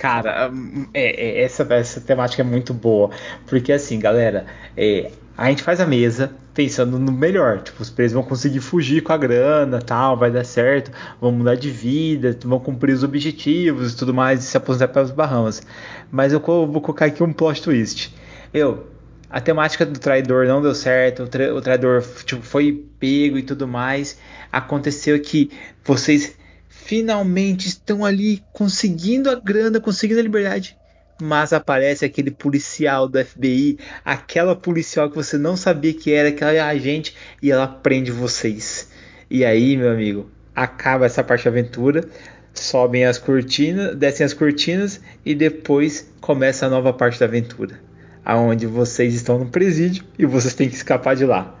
Cara, 0.00 0.48
hum, 0.50 0.86
é- 0.94 1.40
é- 1.40 1.42
essa, 1.42 1.62
essa 1.74 2.00
temática 2.00 2.40
é 2.42 2.44
muito 2.44 2.72
boa. 2.72 3.10
Porque 3.46 3.70
assim, 3.72 3.98
galera, 3.98 4.46
é, 4.76 5.10
a 5.36 5.50
gente 5.50 5.62
faz 5.62 5.78
a 5.78 5.86
mesa 5.86 6.32
pensando 6.54 6.98
no 6.98 7.12
melhor. 7.12 7.60
Tipo, 7.62 7.82
os 7.82 7.90
presos 7.90 8.14
vão 8.14 8.22
conseguir 8.22 8.60
fugir 8.60 9.02
com 9.02 9.12
a 9.12 9.18
grana, 9.18 9.78
tal, 9.82 10.16
vai 10.16 10.30
dar 10.30 10.44
certo, 10.44 10.90
vão 11.20 11.30
mudar 11.32 11.54
de 11.54 11.70
vida, 11.70 12.34
vão 12.44 12.58
cumprir 12.58 12.94
os 12.94 13.02
objetivos 13.04 13.92
e 13.92 13.96
tudo 13.96 14.14
mais, 14.14 14.40
e 14.42 14.46
se 14.46 14.56
aposentar 14.56 14.88
pelas 14.88 15.10
Bahamas. 15.10 15.62
Mas 16.10 16.32
eu 16.32 16.40
vou 16.40 16.80
colocar 16.80 17.04
aqui 17.06 17.22
um 17.22 17.32
plot 17.32 17.60
twist. 17.62 18.14
Eu, 18.54 18.86
a 19.28 19.38
temática 19.40 19.84
do 19.84 19.98
traidor 20.00 20.46
não 20.46 20.62
deu 20.62 20.74
certo, 20.74 21.24
o, 21.24 21.28
tra- 21.28 21.54
o 21.54 21.60
traidor 21.60 22.02
tipo, 22.24 22.42
foi 22.42 22.72
pego 22.98 23.36
e 23.38 23.42
tudo 23.42 23.68
mais. 23.68 24.18
Aconteceu 24.50 25.20
que 25.20 25.50
vocês 25.84 26.36
finalmente 26.84 27.68
estão 27.68 28.04
ali 28.04 28.42
conseguindo 28.52 29.30
a 29.30 29.34
grana, 29.34 29.80
conseguindo 29.80 30.20
a 30.20 30.22
liberdade. 30.22 30.76
Mas 31.22 31.52
aparece 31.52 32.04
aquele 32.04 32.30
policial 32.30 33.06
do 33.06 33.22
FBI, 33.22 33.78
aquela 34.04 34.56
policial 34.56 35.10
que 35.10 35.16
você 35.16 35.36
não 35.36 35.56
sabia 35.56 35.92
que 35.92 36.12
era, 36.12 36.30
aquela 36.30 36.66
agente, 36.66 37.14
e 37.42 37.50
ela 37.50 37.68
prende 37.68 38.10
vocês. 38.10 38.88
E 39.30 39.44
aí, 39.44 39.76
meu 39.76 39.90
amigo, 39.92 40.30
acaba 40.54 41.06
essa 41.06 41.22
parte 41.22 41.44
da 41.44 41.50
aventura. 41.50 42.08
sobem 42.52 43.04
as 43.04 43.18
cortinas, 43.18 43.94
descem 43.94 44.26
as 44.26 44.34
cortinas 44.34 45.00
e 45.24 45.34
depois 45.34 46.10
começa 46.20 46.66
a 46.66 46.70
nova 46.70 46.92
parte 46.92 47.20
da 47.20 47.26
aventura, 47.26 47.78
aonde 48.24 48.66
vocês 48.66 49.14
estão 49.14 49.38
no 49.38 49.46
presídio 49.46 50.04
e 50.18 50.26
vocês 50.26 50.54
têm 50.54 50.68
que 50.68 50.74
escapar 50.74 51.14
de 51.14 51.24
lá. 51.24 51.54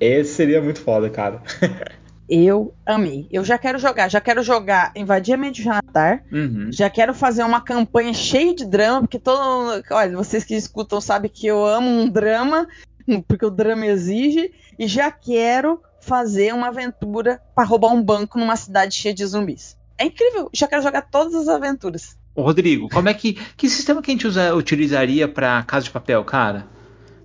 Esse 0.00 0.34
seria 0.34 0.62
muito 0.62 0.80
foda, 0.80 1.10
cara. 1.10 1.42
Eu 2.34 2.74
amei. 2.86 3.28
Eu 3.30 3.44
já 3.44 3.58
quero 3.58 3.78
jogar. 3.78 4.08
Já 4.08 4.18
quero 4.18 4.42
jogar 4.42 4.90
Invadir 4.96 5.34
a 5.34 5.36
Mente 5.36 5.56
de 5.56 5.64
Janatar. 5.64 6.24
Uhum. 6.32 6.70
Já 6.72 6.88
quero 6.88 7.12
fazer 7.12 7.44
uma 7.44 7.60
campanha 7.60 8.14
cheia 8.14 8.54
de 8.54 8.64
drama, 8.64 9.02
porque 9.02 9.18
todo. 9.18 9.84
Olha, 9.90 10.16
vocês 10.16 10.42
que 10.42 10.54
escutam 10.54 10.98
sabem 10.98 11.30
que 11.30 11.46
eu 11.46 11.62
amo 11.62 11.90
um 11.90 12.08
drama, 12.08 12.66
porque 13.28 13.44
o 13.44 13.50
drama 13.50 13.84
exige. 13.84 14.50
E 14.78 14.88
já 14.88 15.10
quero 15.10 15.82
fazer 16.00 16.54
uma 16.54 16.68
aventura 16.68 17.38
para 17.54 17.68
roubar 17.68 17.92
um 17.92 18.02
banco 18.02 18.38
numa 18.38 18.56
cidade 18.56 18.94
cheia 18.94 19.14
de 19.14 19.26
zumbis. 19.26 19.76
É 19.98 20.06
incrível. 20.06 20.48
Já 20.54 20.66
quero 20.66 20.82
jogar 20.82 21.02
todas 21.02 21.34
as 21.34 21.48
aventuras. 21.48 22.16
Rodrigo, 22.34 22.88
como 22.88 23.10
é 23.10 23.14
que. 23.14 23.34
Que 23.58 23.68
sistema 23.68 24.00
que 24.00 24.10
a 24.10 24.14
gente 24.14 24.26
usa, 24.26 24.54
utilizaria 24.54 25.28
pra 25.28 25.62
Casa 25.64 25.84
de 25.84 25.90
Papel, 25.90 26.24
cara? 26.24 26.66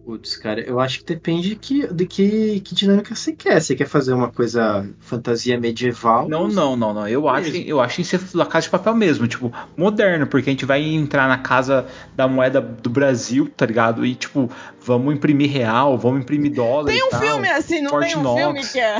Putz, 0.07 0.37
cara, 0.37 0.61
eu 0.61 0.79
acho 0.79 0.99
que 0.99 1.05
depende 1.05 1.49
de 1.49 1.55
que, 1.57 1.85
de 1.93 2.05
que, 2.05 2.61
que 2.61 2.73
dinâmica 2.73 3.13
você 3.13 3.33
quer. 3.33 3.59
Você 3.61 3.75
quer 3.75 3.87
fazer 3.89 4.13
uma 4.13 4.29
coisa 4.31 4.87
fantasia 5.01 5.59
medieval? 5.59 6.29
Não, 6.29 6.47
não, 6.47 6.77
não, 6.77 6.93
não. 6.93 7.05
Eu 7.09 7.27
acho, 7.27 7.51
que, 7.51 7.67
eu 7.67 7.81
acho 7.81 7.97
que 7.97 8.03
ser 8.05 8.21
La 8.33 8.45
Casa 8.45 8.67
de 8.67 8.69
Papel 8.69 8.95
mesmo, 8.95 9.27
tipo, 9.27 9.51
moderno, 9.75 10.25
porque 10.25 10.49
a 10.49 10.53
gente 10.53 10.63
vai 10.63 10.81
entrar 10.81 11.27
na 11.27 11.37
casa 11.39 11.85
da 12.15 12.25
moeda 12.25 12.61
do 12.61 12.89
Brasil, 12.89 13.51
tá 13.57 13.65
ligado? 13.65 14.05
E, 14.05 14.15
tipo, 14.15 14.49
vamos 14.79 15.13
imprimir 15.13 15.51
real, 15.51 15.97
vamos 15.97 16.21
imprimir 16.21 16.53
dólar. 16.53 16.85
Tem 16.85 16.99
e 16.99 17.03
um 17.03 17.09
tal. 17.09 17.19
filme 17.19 17.49
assim, 17.49 17.81
não 17.81 17.89
Fort 17.89 18.05
tem 18.07 18.15
um 18.17 18.23
Knox. 18.23 18.39
filme 18.41 18.61
que 18.65 18.79
é, 18.79 18.99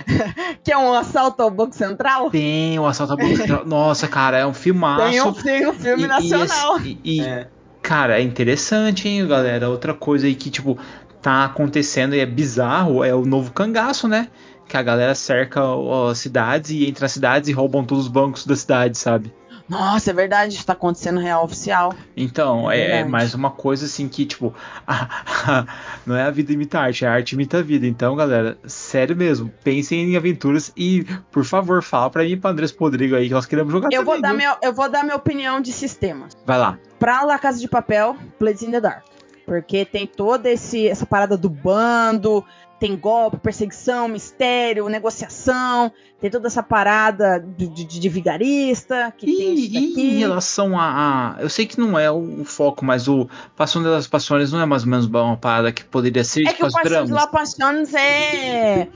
que 0.64 0.72
é 0.72 0.78
um 0.78 0.94
assalto 0.94 1.42
ao 1.42 1.50
Banco 1.50 1.74
Central? 1.74 2.30
Tem 2.30 2.78
o 2.78 2.86
Assalto 2.86 3.12
ao 3.12 3.18
Banco 3.18 3.36
Central. 3.36 3.66
Nossa, 3.66 4.08
cara, 4.08 4.38
é 4.38 4.46
um 4.46 4.54
filmaço. 4.54 5.10
Tem 5.12 5.20
um, 5.20 5.32
tem 5.34 5.68
um 5.68 5.74
filme 5.74 6.02
E- 6.02 6.06
e 6.06 6.08
nacional. 6.08 6.76
esse- 6.78 6.98
E, 7.04 7.20
e, 7.20 7.46
cara, 7.86 8.18
é 8.18 8.22
interessante, 8.22 9.08
hein, 9.08 9.24
galera? 9.28 9.70
Outra 9.70 9.94
coisa 9.94 10.26
aí 10.26 10.34
que, 10.34 10.50
tipo, 10.50 10.76
tá 11.22 11.44
acontecendo 11.44 12.16
e 12.16 12.18
é 12.18 12.26
bizarro 12.26 13.04
é 13.04 13.14
o 13.14 13.24
novo 13.24 13.52
cangaço, 13.52 14.08
né? 14.08 14.26
Que 14.66 14.76
a 14.76 14.82
galera 14.82 15.14
cerca 15.14 15.62
as 16.10 16.18
cidades 16.18 16.72
e 16.72 16.84
entra 16.84 17.04
nas 17.04 17.12
cidades 17.12 17.48
e 17.48 17.52
roubam 17.52 17.84
todos 17.84 18.06
os 18.06 18.10
bancos 18.10 18.44
da 18.44 18.56
cidade, 18.56 18.98
sabe? 18.98 19.32
Nossa, 19.68 20.10
é 20.10 20.14
verdade, 20.14 20.54
isso 20.54 20.64
tá 20.64 20.72
acontecendo 20.74 21.18
real 21.18 21.42
oficial. 21.44 21.92
Então, 22.16 22.70
É 22.70 23.00
é, 23.00 23.04
mais 23.04 23.34
uma 23.34 23.50
coisa 23.50 23.86
assim 23.86 24.08
que, 24.08 24.24
tipo, 24.24 24.54
não 26.06 26.16
é 26.16 26.22
a 26.22 26.30
vida 26.30 26.52
imita 26.52 26.78
a 26.78 26.82
arte, 26.82 27.04
é 27.04 27.08
a 27.08 27.12
arte 27.12 27.32
imita 27.32 27.58
a 27.58 27.62
vida. 27.62 27.86
Então, 27.86 28.14
galera, 28.14 28.56
sério 28.66 29.16
mesmo, 29.16 29.52
pensem 29.64 30.00
em 30.12 30.16
aventuras 30.16 30.72
e, 30.76 31.04
por 31.30 31.44
favor, 31.44 31.82
fala 31.82 32.10
pra 32.10 32.22
mim 32.22 32.30
e 32.30 32.36
pra 32.36 32.50
Andrés 32.50 32.70
Podrigo 32.72 33.16
aí 33.16 33.28
que 33.28 33.34
nós 33.34 33.46
queremos 33.46 33.72
jogar 33.72 33.88
Eu 33.92 34.04
vou, 34.04 34.14
também, 34.16 34.22
dar 34.22 34.28
viu? 34.28 34.36
minha, 34.36 34.56
eu 34.62 34.72
vou 34.72 34.88
dar 34.90 35.02
minha 35.02 35.16
opinião 35.16 35.60
de 35.60 35.72
sistemas. 35.72 36.36
Vai 36.46 36.58
lá. 36.58 36.78
Pra 36.98 37.22
La 37.24 37.38
Casa 37.38 37.58
de 37.60 37.68
Papel, 37.68 38.16
Blades 38.38 38.62
in 38.62 38.70
the 38.70 38.80
Dark. 38.80 39.04
Porque 39.44 39.84
tem 39.84 40.06
toda 40.08 40.50
esse, 40.50 40.88
essa 40.88 41.06
parada 41.06 41.36
do 41.36 41.48
bando, 41.48 42.44
tem 42.78 42.96
golpe, 42.96 43.38
perseguição, 43.38 44.06
mistério, 44.08 44.88
negociação, 44.88 45.90
tem 46.20 46.30
toda 46.30 46.46
essa 46.46 46.62
parada 46.62 47.38
de, 47.40 47.66
de, 47.68 47.84
de 47.84 48.08
vigarista, 48.08 49.12
que 49.16 49.26
tem 49.26 49.54
isso 49.54 49.62
E 49.72 49.76
em 49.78 49.88
daqui. 49.90 50.18
relação 50.18 50.78
a, 50.78 51.34
a- 51.36 51.42
Eu 51.42 51.48
sei 51.48 51.66
que 51.66 51.78
não 51.80 51.98
é 51.98 52.10
o, 52.10 52.40
o 52.42 52.44
foco, 52.44 52.84
mas 52.84 53.08
o 53.08 53.28
Passão 53.56 53.82
das 53.82 54.06
Passões 54.06 54.52
não 54.52 54.60
é 54.60 54.66
mais 54.66 54.82
ou 54.84 54.88
menos 54.90 55.06
uma 55.06 55.36
parada 55.36 55.72
que 55.72 55.84
poderia 55.84 56.22
ser 56.24 56.42
É 56.42 56.44
tipo 56.52 56.56
que 56.58 56.62
o 56.64 56.66
as 56.66 56.72
Paixão 56.72 57.04
de 57.04 57.10
dramas. 57.10 57.24
La 57.24 57.26
Passiones 57.30 57.94
é 57.94 58.88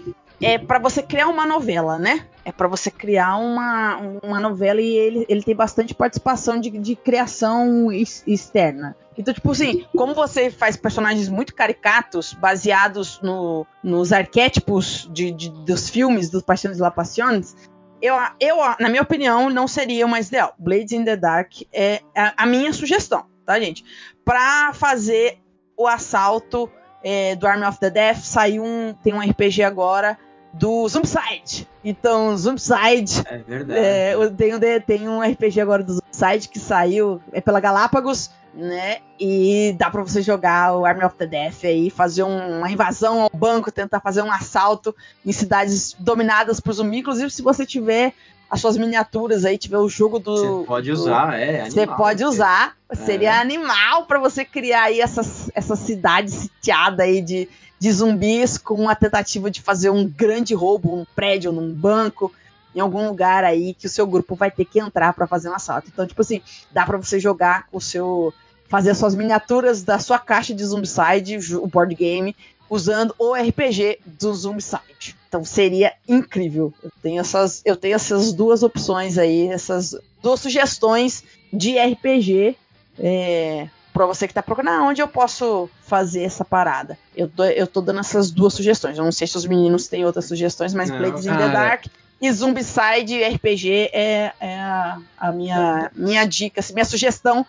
é 0.42 0.56
para 0.58 0.78
você 0.78 1.02
criar 1.02 1.28
uma 1.28 1.44
novela, 1.46 1.98
né? 1.98 2.26
É 2.44 2.50
pra 2.52 2.66
você 2.68 2.90
criar 2.90 3.36
uma, 3.36 3.96
uma 4.22 4.40
novela 4.40 4.80
e 4.80 4.96
ele, 4.96 5.26
ele 5.28 5.42
tem 5.42 5.54
bastante 5.54 5.94
participação 5.94 6.58
de, 6.58 6.70
de 6.70 6.96
criação 6.96 7.92
ex- 7.92 8.22
externa. 8.26 8.96
Então, 9.18 9.34
tipo 9.34 9.50
assim, 9.50 9.84
como 9.94 10.14
você 10.14 10.50
faz 10.50 10.76
personagens 10.76 11.28
muito 11.28 11.54
caricatos, 11.54 12.32
baseados 12.32 13.20
no, 13.22 13.66
nos 13.84 14.12
arquétipos 14.12 15.08
de, 15.12 15.30
de- 15.30 15.50
dos 15.50 15.90
filmes 15.90 16.30
dos 16.30 16.42
Paixões 16.42 16.76
de 16.76 16.82
La 16.82 16.90
Passiones, 16.90 17.54
eu, 18.00 18.14
eu, 18.40 18.56
na 18.78 18.88
minha 18.88 19.02
opinião, 19.02 19.50
não 19.50 19.68
seria 19.68 20.06
o 20.06 20.08
mais 20.08 20.28
ideal. 20.28 20.54
Blades 20.58 20.92
in 20.92 21.04
the 21.04 21.16
Dark 21.16 21.52
é 21.72 22.00
a, 22.16 22.44
a 22.44 22.46
minha 22.46 22.72
sugestão, 22.72 23.26
tá, 23.44 23.60
gente? 23.60 23.84
Pra 24.24 24.72
fazer 24.72 25.38
o 25.76 25.86
assalto 25.86 26.70
é, 27.04 27.36
do 27.36 27.46
Army 27.46 27.66
of 27.66 27.78
the 27.78 27.90
Death, 27.90 28.18
saiu 28.22 28.64
um. 28.64 28.94
Tem 29.02 29.12
um 29.12 29.20
RPG 29.20 29.62
agora 29.62 30.18
do 30.52 30.86
Zombicide. 30.88 31.68
Então, 31.84 32.36
Zombicide. 32.36 33.22
É 33.26 33.38
verdade. 33.38 33.80
É, 33.80 34.14
eu 34.14 34.30
tenho, 34.34 34.58
tem 34.86 35.08
um 35.08 35.20
RPG 35.22 35.60
agora 35.60 35.82
do 35.82 35.94
Zombicide 35.94 36.48
que 36.48 36.58
saiu 36.58 37.20
é 37.32 37.40
pela 37.40 37.60
Galápagos, 37.60 38.30
né? 38.52 38.98
E 39.18 39.74
dá 39.78 39.88
pra 39.90 40.02
você 40.02 40.20
jogar 40.22 40.74
o 40.76 40.84
Army 40.84 41.04
of 41.04 41.14
the 41.16 41.26
Death 41.26 41.64
aí, 41.64 41.88
fazer 41.88 42.24
um- 42.24 42.58
uma 42.58 42.70
invasão 42.70 43.22
ao 43.22 43.30
banco, 43.32 43.70
tentar 43.70 44.00
fazer 44.00 44.22
um 44.22 44.32
assalto 44.32 44.94
em 45.24 45.32
cidades 45.32 45.94
dominadas 45.98 46.58
por 46.60 46.72
zumbi. 46.72 46.98
Inclusive, 46.98 47.30
se 47.30 47.42
você 47.42 47.64
tiver 47.64 48.12
as 48.50 48.60
suas 48.60 48.76
miniaturas 48.76 49.44
aí, 49.44 49.56
tiver 49.56 49.78
o 49.78 49.88
jogo 49.88 50.18
do. 50.18 50.36
Você 50.58 50.66
pode 50.66 50.90
do- 50.90 50.94
usar, 50.94 51.38
é. 51.38 51.70
Você 51.70 51.86
pode 51.86 52.24
usar. 52.24 52.74
É. 52.88 52.96
Seria 52.96 53.40
animal 53.40 54.06
pra 54.06 54.18
você 54.18 54.44
criar 54.44 54.82
aí 54.84 55.00
essa, 55.00 55.20
essa 55.54 55.76
cidade 55.76 56.32
sitiada 56.32 57.04
aí 57.04 57.22
de, 57.22 57.48
de 57.80 57.90
zumbis 57.90 58.58
com 58.58 58.74
uma 58.74 58.94
tentativa 58.94 59.50
de 59.50 59.62
fazer 59.62 59.88
um 59.88 60.06
grande 60.06 60.54
roubo, 60.54 60.94
um 60.94 61.06
prédio, 61.16 61.50
num 61.50 61.72
banco, 61.72 62.30
em 62.74 62.78
algum 62.78 63.08
lugar 63.08 63.42
aí 63.42 63.74
que 63.74 63.86
o 63.86 63.90
seu 63.90 64.06
grupo 64.06 64.36
vai 64.36 64.50
ter 64.50 64.66
que 64.66 64.78
entrar 64.78 65.14
pra 65.14 65.26
fazer 65.26 65.48
um 65.48 65.54
assalto. 65.54 65.88
Então, 65.90 66.06
tipo 66.06 66.20
assim, 66.20 66.42
dá 66.70 66.84
pra 66.84 66.98
você 66.98 67.18
jogar 67.18 67.66
com 67.68 67.78
o 67.78 67.80
seu. 67.80 68.32
fazer 68.68 68.90
as 68.90 68.98
suas 68.98 69.14
miniaturas 69.14 69.82
da 69.82 69.98
sua 69.98 70.18
caixa 70.18 70.54
de 70.54 70.64
Zombicide, 70.64 71.56
o 71.56 71.66
board 71.66 71.94
game, 71.94 72.36
usando 72.68 73.14
o 73.18 73.34
RPG 73.34 74.00
do 74.04 74.32
Zombicide. 74.34 75.16
Então 75.26 75.42
seria 75.42 75.94
incrível. 76.06 76.74
Eu 76.82 76.92
tenho 77.02 77.20
essas, 77.20 77.62
eu 77.64 77.76
tenho 77.76 77.94
essas 77.94 78.32
duas 78.32 78.62
opções 78.62 79.16
aí, 79.16 79.48
essas 79.48 79.96
duas 80.22 80.38
sugestões 80.38 81.24
de 81.50 81.78
RPG 81.78 82.56
é, 82.98 83.68
para 83.92 84.06
você 84.06 84.26
que 84.28 84.34
tá 84.34 84.42
procurando 84.42 84.82
ah, 84.82 84.86
onde 84.86 85.00
eu 85.02 85.08
posso 85.08 85.68
fazer 85.82 86.22
essa 86.22 86.44
parada. 86.44 86.98
Eu 87.16 87.28
tô, 87.28 87.44
eu 87.44 87.66
tô 87.66 87.80
dando 87.80 88.00
essas 88.00 88.30
duas 88.30 88.54
sugestões. 88.54 88.96
Eu 88.96 89.04
não 89.04 89.12
sei 89.12 89.26
se 89.26 89.36
os 89.36 89.46
meninos 89.46 89.88
têm 89.88 90.04
outras 90.04 90.26
sugestões, 90.26 90.72
mas 90.74 90.90
Não, 90.90 90.98
Blades 90.98 91.26
in 91.26 91.36
the. 91.36 91.48
Dark 91.48 91.86
e 92.20 92.30
Zombicide 92.32 93.24
RPG 93.24 93.90
é, 93.92 94.32
é 94.38 94.60
a, 94.60 94.98
a 95.18 95.32
minha, 95.32 95.90
minha 95.94 96.24
dica, 96.26 96.60
assim, 96.60 96.74
minha 96.74 96.84
sugestão 96.84 97.46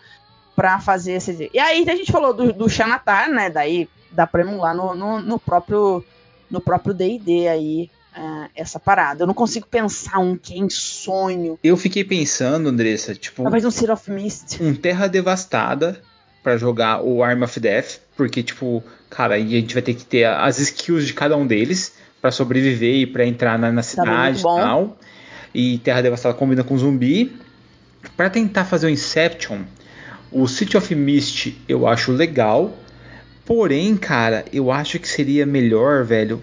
pra 0.56 0.80
fazer 0.80 1.12
esse. 1.12 1.50
E 1.52 1.58
aí 1.58 1.84
a 1.88 1.94
gente 1.94 2.10
falou 2.10 2.32
do, 2.32 2.52
do 2.52 2.68
Xanatar, 2.68 3.30
né? 3.30 3.50
Daí 3.50 3.88
dá 4.10 4.26
pra 4.26 4.42
emular 4.42 4.74
no, 4.74 4.94
no, 4.94 5.20
no 5.20 5.38
próprio 5.38 6.04
no 6.50 6.60
próprio 6.60 6.92
D&D 6.92 7.48
aí 7.48 7.90
é, 8.14 8.50
essa 8.54 8.78
parada. 8.78 9.22
Eu 9.22 9.26
não 9.26 9.34
consigo 9.34 9.66
pensar 9.66 10.18
um 10.18 10.36
que 10.36 10.54
é 10.54 10.58
em 10.58 10.68
sonho. 10.68 11.58
Eu 11.64 11.76
fiquei 11.76 12.04
pensando, 12.04 12.68
Andressa, 12.68 13.14
tipo, 13.14 13.42
Talvez 13.42 13.64
um 13.64 13.70
Seed 13.70 13.90
of 13.90 14.10
Mist. 14.10 14.62
um 14.62 14.74
Terra 14.74 15.06
Devastada 15.06 16.02
pra 16.42 16.56
jogar 16.56 17.02
o 17.02 17.22
Arm 17.22 17.42
of 17.42 17.58
Death, 17.58 18.00
porque 18.16 18.42
tipo, 18.42 18.82
cara, 19.08 19.34
aí 19.34 19.56
a 19.56 19.60
gente 19.60 19.74
vai 19.74 19.82
ter 19.82 19.94
que 19.94 20.04
ter 20.04 20.24
as 20.24 20.58
skills 20.58 21.06
de 21.06 21.14
cada 21.14 21.36
um 21.36 21.46
deles 21.46 21.94
pra 22.20 22.30
sobreviver 22.30 22.94
e 22.96 23.06
pra 23.06 23.24
entrar 23.26 23.58
na, 23.58 23.70
na 23.70 23.82
Também 23.82 23.82
cidade 23.82 24.40
e 24.40 24.42
tal. 24.42 24.98
E 25.54 25.78
Terra 25.78 26.02
Devastada 26.02 26.34
combina 26.34 26.64
com 26.64 26.76
zumbi. 26.78 27.36
Pra 28.16 28.28
tentar 28.28 28.64
fazer 28.64 28.86
o 28.86 28.90
Inception, 28.90 29.60
o 30.30 30.48
City 30.48 30.76
of 30.76 30.94
Mist 30.94 31.54
eu 31.68 31.86
acho 31.86 32.10
legal. 32.12 32.76
Porém, 33.44 33.96
cara, 33.96 34.44
eu 34.52 34.70
acho 34.70 34.98
que 34.98 35.08
seria 35.08 35.44
melhor, 35.44 36.04
velho, 36.04 36.42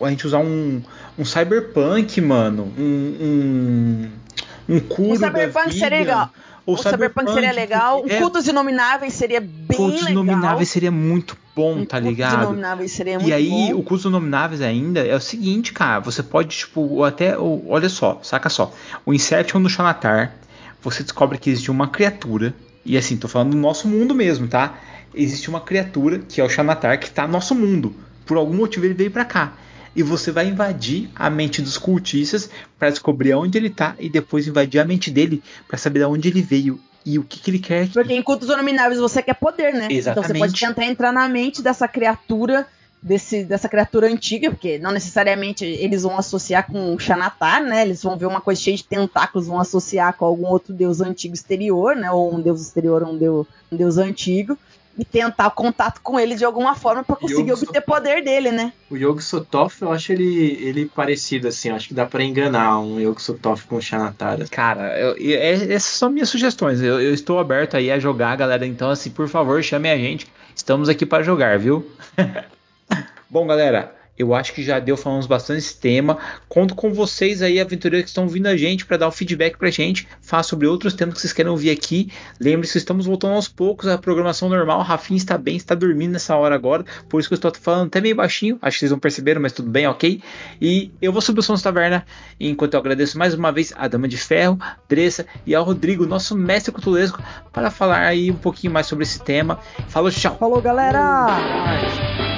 a 0.00 0.10
gente 0.10 0.26
usar 0.26 0.38
um, 0.38 0.82
um 1.18 1.24
cyberpunk, 1.24 2.20
mano. 2.20 2.72
Um. 2.78 3.16
Um, 3.20 4.74
um 4.76 4.80
curo 4.80 5.12
O 5.12 5.16
Cyberpunk 5.16 5.52
da 5.52 5.64
vida. 5.64 5.78
seria 5.78 5.98
legal. 5.98 6.30
Ou 6.66 6.74
O 6.74 6.78
Cyberpunk 6.78 7.30
seria 7.32 7.52
legal. 7.52 8.00
porque- 8.00 8.16
Um 8.16 8.20
Cultos 8.20 8.48
Inomináveis 8.48 9.12
seria 9.14 9.40
bem 9.40 9.76
Cultos 9.76 9.96
legal. 10.02 10.10
Inomináveis 10.12 10.68
seria 10.70 10.90
muito 10.90 11.36
bom, 11.54 11.84
tá 11.84 11.98
Cultos 11.98 12.08
ligado? 12.08 12.42
Inomináveis 12.44 12.92
seria 12.92 13.18
muito 13.18 13.28
E 13.28 13.32
aí, 13.34 13.48
bom. 13.50 13.80
o 13.80 13.82
Cultos 13.82 14.06
Inomináveis 14.06 14.62
ainda 14.62 15.00
é 15.06 15.14
o 15.14 15.20
seguinte, 15.20 15.72
cara. 15.72 16.00
Você 16.00 16.22
pode, 16.22 16.56
tipo, 16.56 17.04
até. 17.04 17.36
o- 17.38 17.64
Olha 17.68 17.88
só, 17.88 18.18
saca 18.22 18.48
só. 18.48 18.72
O 19.04 19.12
Inception 19.12 19.60
do 19.62 19.68
Xanatar, 19.68 20.34
você 20.82 21.02
descobre 21.02 21.36
que 21.38 21.50
existe 21.50 21.70
uma 21.70 21.88
criatura. 21.88 22.54
E 22.84 22.96
assim, 22.96 23.16
tô 23.16 23.28
falando 23.28 23.50
do 23.50 23.56
nosso 23.58 23.86
mundo 23.86 24.14
mesmo, 24.14 24.46
tá? 24.48 24.74
Existe 25.14 25.48
uma 25.50 25.60
criatura, 25.60 26.18
que 26.28 26.40
é 26.40 26.44
o 26.44 26.48
Xanatar, 26.48 26.98
que 26.98 27.10
tá 27.10 27.26
no 27.26 27.32
nosso 27.34 27.54
mundo. 27.54 27.94
Por 28.26 28.36
algum 28.38 28.54
motivo 28.54 28.86
ele 28.86 28.94
veio 28.94 29.10
pra 29.10 29.24
cá. 29.24 29.52
E 29.94 30.02
você 30.02 30.30
vai 30.30 30.48
invadir 30.48 31.08
a 31.14 31.30
mente 31.30 31.62
dos 31.62 31.78
cultistas 31.78 32.50
pra 32.78 32.90
descobrir 32.90 33.32
aonde 33.32 33.58
ele 33.58 33.70
tá 33.70 33.94
e 33.98 34.08
depois 34.08 34.46
invadir 34.46 34.80
a 34.80 34.84
mente 34.84 35.10
dele 35.10 35.42
pra 35.68 35.78
saber 35.78 36.00
de 36.00 36.04
onde 36.06 36.28
ele 36.28 36.42
veio 36.42 36.80
e 37.06 37.18
o 37.18 37.22
que, 37.22 37.38
que 37.38 37.50
ele 37.50 37.58
quer 37.58 37.82
aqui. 37.82 37.92
Porque 37.92 38.14
em 38.14 38.22
cultos 38.22 38.48
inomináveis 38.48 38.98
você 38.98 39.22
quer 39.22 39.34
poder, 39.34 39.72
né? 39.72 39.84
Então 39.84 39.90
você 39.90 39.98
Exatamente. 39.98 40.38
pode 40.38 40.60
tentar 40.60 40.84
entrar 40.84 41.12
na 41.12 41.28
mente 41.28 41.62
dessa 41.62 41.86
criatura 41.86 42.66
desse, 43.04 43.44
dessa 43.44 43.68
criatura 43.68 44.06
antiga, 44.06 44.50
porque 44.50 44.78
não 44.78 44.90
necessariamente 44.90 45.64
eles 45.64 46.02
vão 46.02 46.16
associar 46.16 46.66
com 46.66 46.94
o 46.94 46.98
Xanatar, 46.98 47.62
né? 47.62 47.82
Eles 47.82 48.02
vão 48.02 48.16
ver 48.16 48.24
uma 48.24 48.40
coisa 48.40 48.60
cheia 48.60 48.76
de 48.76 48.84
tentáculos, 48.84 49.46
vão 49.46 49.60
associar 49.60 50.16
com 50.16 50.24
algum 50.24 50.46
outro 50.46 50.72
deus 50.72 51.02
antigo 51.02 51.34
exterior, 51.34 51.94
né? 51.94 52.10
Ou 52.10 52.34
um 52.34 52.40
deus 52.40 52.62
exterior, 52.62 53.02
um 53.02 53.16
deus, 53.16 53.46
um 53.70 53.76
deus 53.76 53.98
antigo. 53.98 54.58
E 54.96 55.04
tentar 55.04 55.50
contato 55.50 56.00
com 56.02 56.20
ele 56.20 56.36
de 56.36 56.44
alguma 56.44 56.76
forma 56.76 57.02
para 57.02 57.16
conseguir 57.16 57.50
Yogo 57.50 57.64
obter 57.64 57.80
poder 57.80 58.22
dele, 58.22 58.52
né? 58.52 58.72
O 58.88 58.96
Yogo 58.96 59.20
Sotof, 59.20 59.82
eu 59.82 59.90
acho 59.90 60.12
ele, 60.12 60.56
ele 60.62 60.86
parecido, 60.86 61.48
assim. 61.48 61.70
Eu 61.70 61.74
acho 61.74 61.88
que 61.88 61.94
dá 61.94 62.06
pra 62.06 62.22
enganar 62.22 62.78
um 62.78 63.00
Yogo 63.00 63.20
Sotof 63.20 63.66
com 63.66 63.76
o 63.76 63.82
Xanatara. 63.82 64.46
Cara, 64.48 64.96
eu- 65.00 65.16
eu- 65.16 65.36
é- 65.40 65.72
essas 65.74 65.96
são 65.98 66.08
minhas 66.10 66.28
sugestões. 66.28 66.80
Eu, 66.80 67.00
eu 67.00 67.12
estou 67.12 67.40
aberto 67.40 67.76
aí 67.76 67.90
a 67.90 67.98
jogar, 67.98 68.36
galera. 68.36 68.64
Então, 68.64 68.88
assim, 68.88 69.10
por 69.10 69.28
favor, 69.28 69.60
chamem 69.64 69.90
a 69.90 69.96
gente. 69.96 70.28
Estamos 70.54 70.88
aqui 70.88 71.04
para 71.04 71.24
jogar, 71.24 71.58
viu? 71.58 71.84
Bom, 73.28 73.46
galera, 73.46 73.92
eu 74.16 74.34
acho 74.34 74.52
que 74.52 74.62
já 74.62 74.78
deu, 74.78 74.96
falamos 74.96 75.26
bastante 75.26 75.58
esse 75.58 75.76
tema. 75.76 76.18
Conto 76.48 76.74
com 76.74 76.92
vocês 76.92 77.42
aí, 77.42 77.60
aventureiros 77.60 78.04
que 78.04 78.10
estão 78.10 78.28
vindo 78.28 78.46
a 78.46 78.56
gente, 78.56 78.86
para 78.86 78.96
dar 78.96 79.08
um 79.08 79.10
feedback 79.10 79.58
pra 79.58 79.70
gente. 79.70 80.06
Falar 80.22 80.44
sobre 80.44 80.66
outros 80.66 80.94
temas 80.94 81.14
que 81.14 81.20
vocês 81.20 81.32
querem 81.32 81.50
ouvir 81.50 81.70
aqui. 81.70 82.10
Lembre-se 82.40 82.72
que 82.72 82.78
estamos 82.78 83.06
voltando 83.06 83.34
aos 83.34 83.48
poucos 83.48 83.88
à 83.88 83.98
programação 83.98 84.48
normal. 84.48 84.82
Rafinha 84.82 85.18
está 85.18 85.36
bem, 85.36 85.56
está 85.56 85.74
dormindo 85.74 86.12
nessa 86.12 86.36
hora 86.36 86.54
agora. 86.54 86.84
Por 87.08 87.18
isso 87.18 87.28
que 87.28 87.34
eu 87.34 87.36
estou 87.36 87.52
falando 87.54 87.88
até 87.88 88.00
meio 88.00 88.14
baixinho. 88.14 88.58
Acho 88.62 88.76
que 88.76 88.80
vocês 88.80 88.90
não 88.90 88.98
perceberam, 88.98 89.40
mas 89.40 89.52
tudo 89.52 89.68
bem, 89.68 89.86
ok? 89.86 90.22
E 90.60 90.92
eu 91.02 91.12
vou 91.12 91.20
subir 91.20 91.40
o 91.40 91.42
som 91.42 91.54
da 91.54 91.60
taverna. 91.60 92.06
Enquanto 92.38 92.74
eu 92.74 92.80
agradeço 92.80 93.18
mais 93.18 93.34
uma 93.34 93.50
vez 93.50 93.72
a 93.76 93.88
Dama 93.88 94.06
de 94.06 94.16
Ferro, 94.16 94.58
Dressa 94.88 95.26
e 95.44 95.54
ao 95.54 95.64
Rodrigo, 95.64 96.06
nosso 96.06 96.36
mestre 96.36 96.72
cutulesco, 96.72 97.20
para 97.52 97.70
falar 97.70 98.06
aí 98.06 98.30
um 98.30 98.36
pouquinho 98.36 98.72
mais 98.72 98.86
sobre 98.86 99.02
esse 99.02 99.20
tema. 99.20 99.58
Falou, 99.88 100.10
tchau! 100.10 100.36
Falou, 100.38 100.60
galera! 100.62 102.33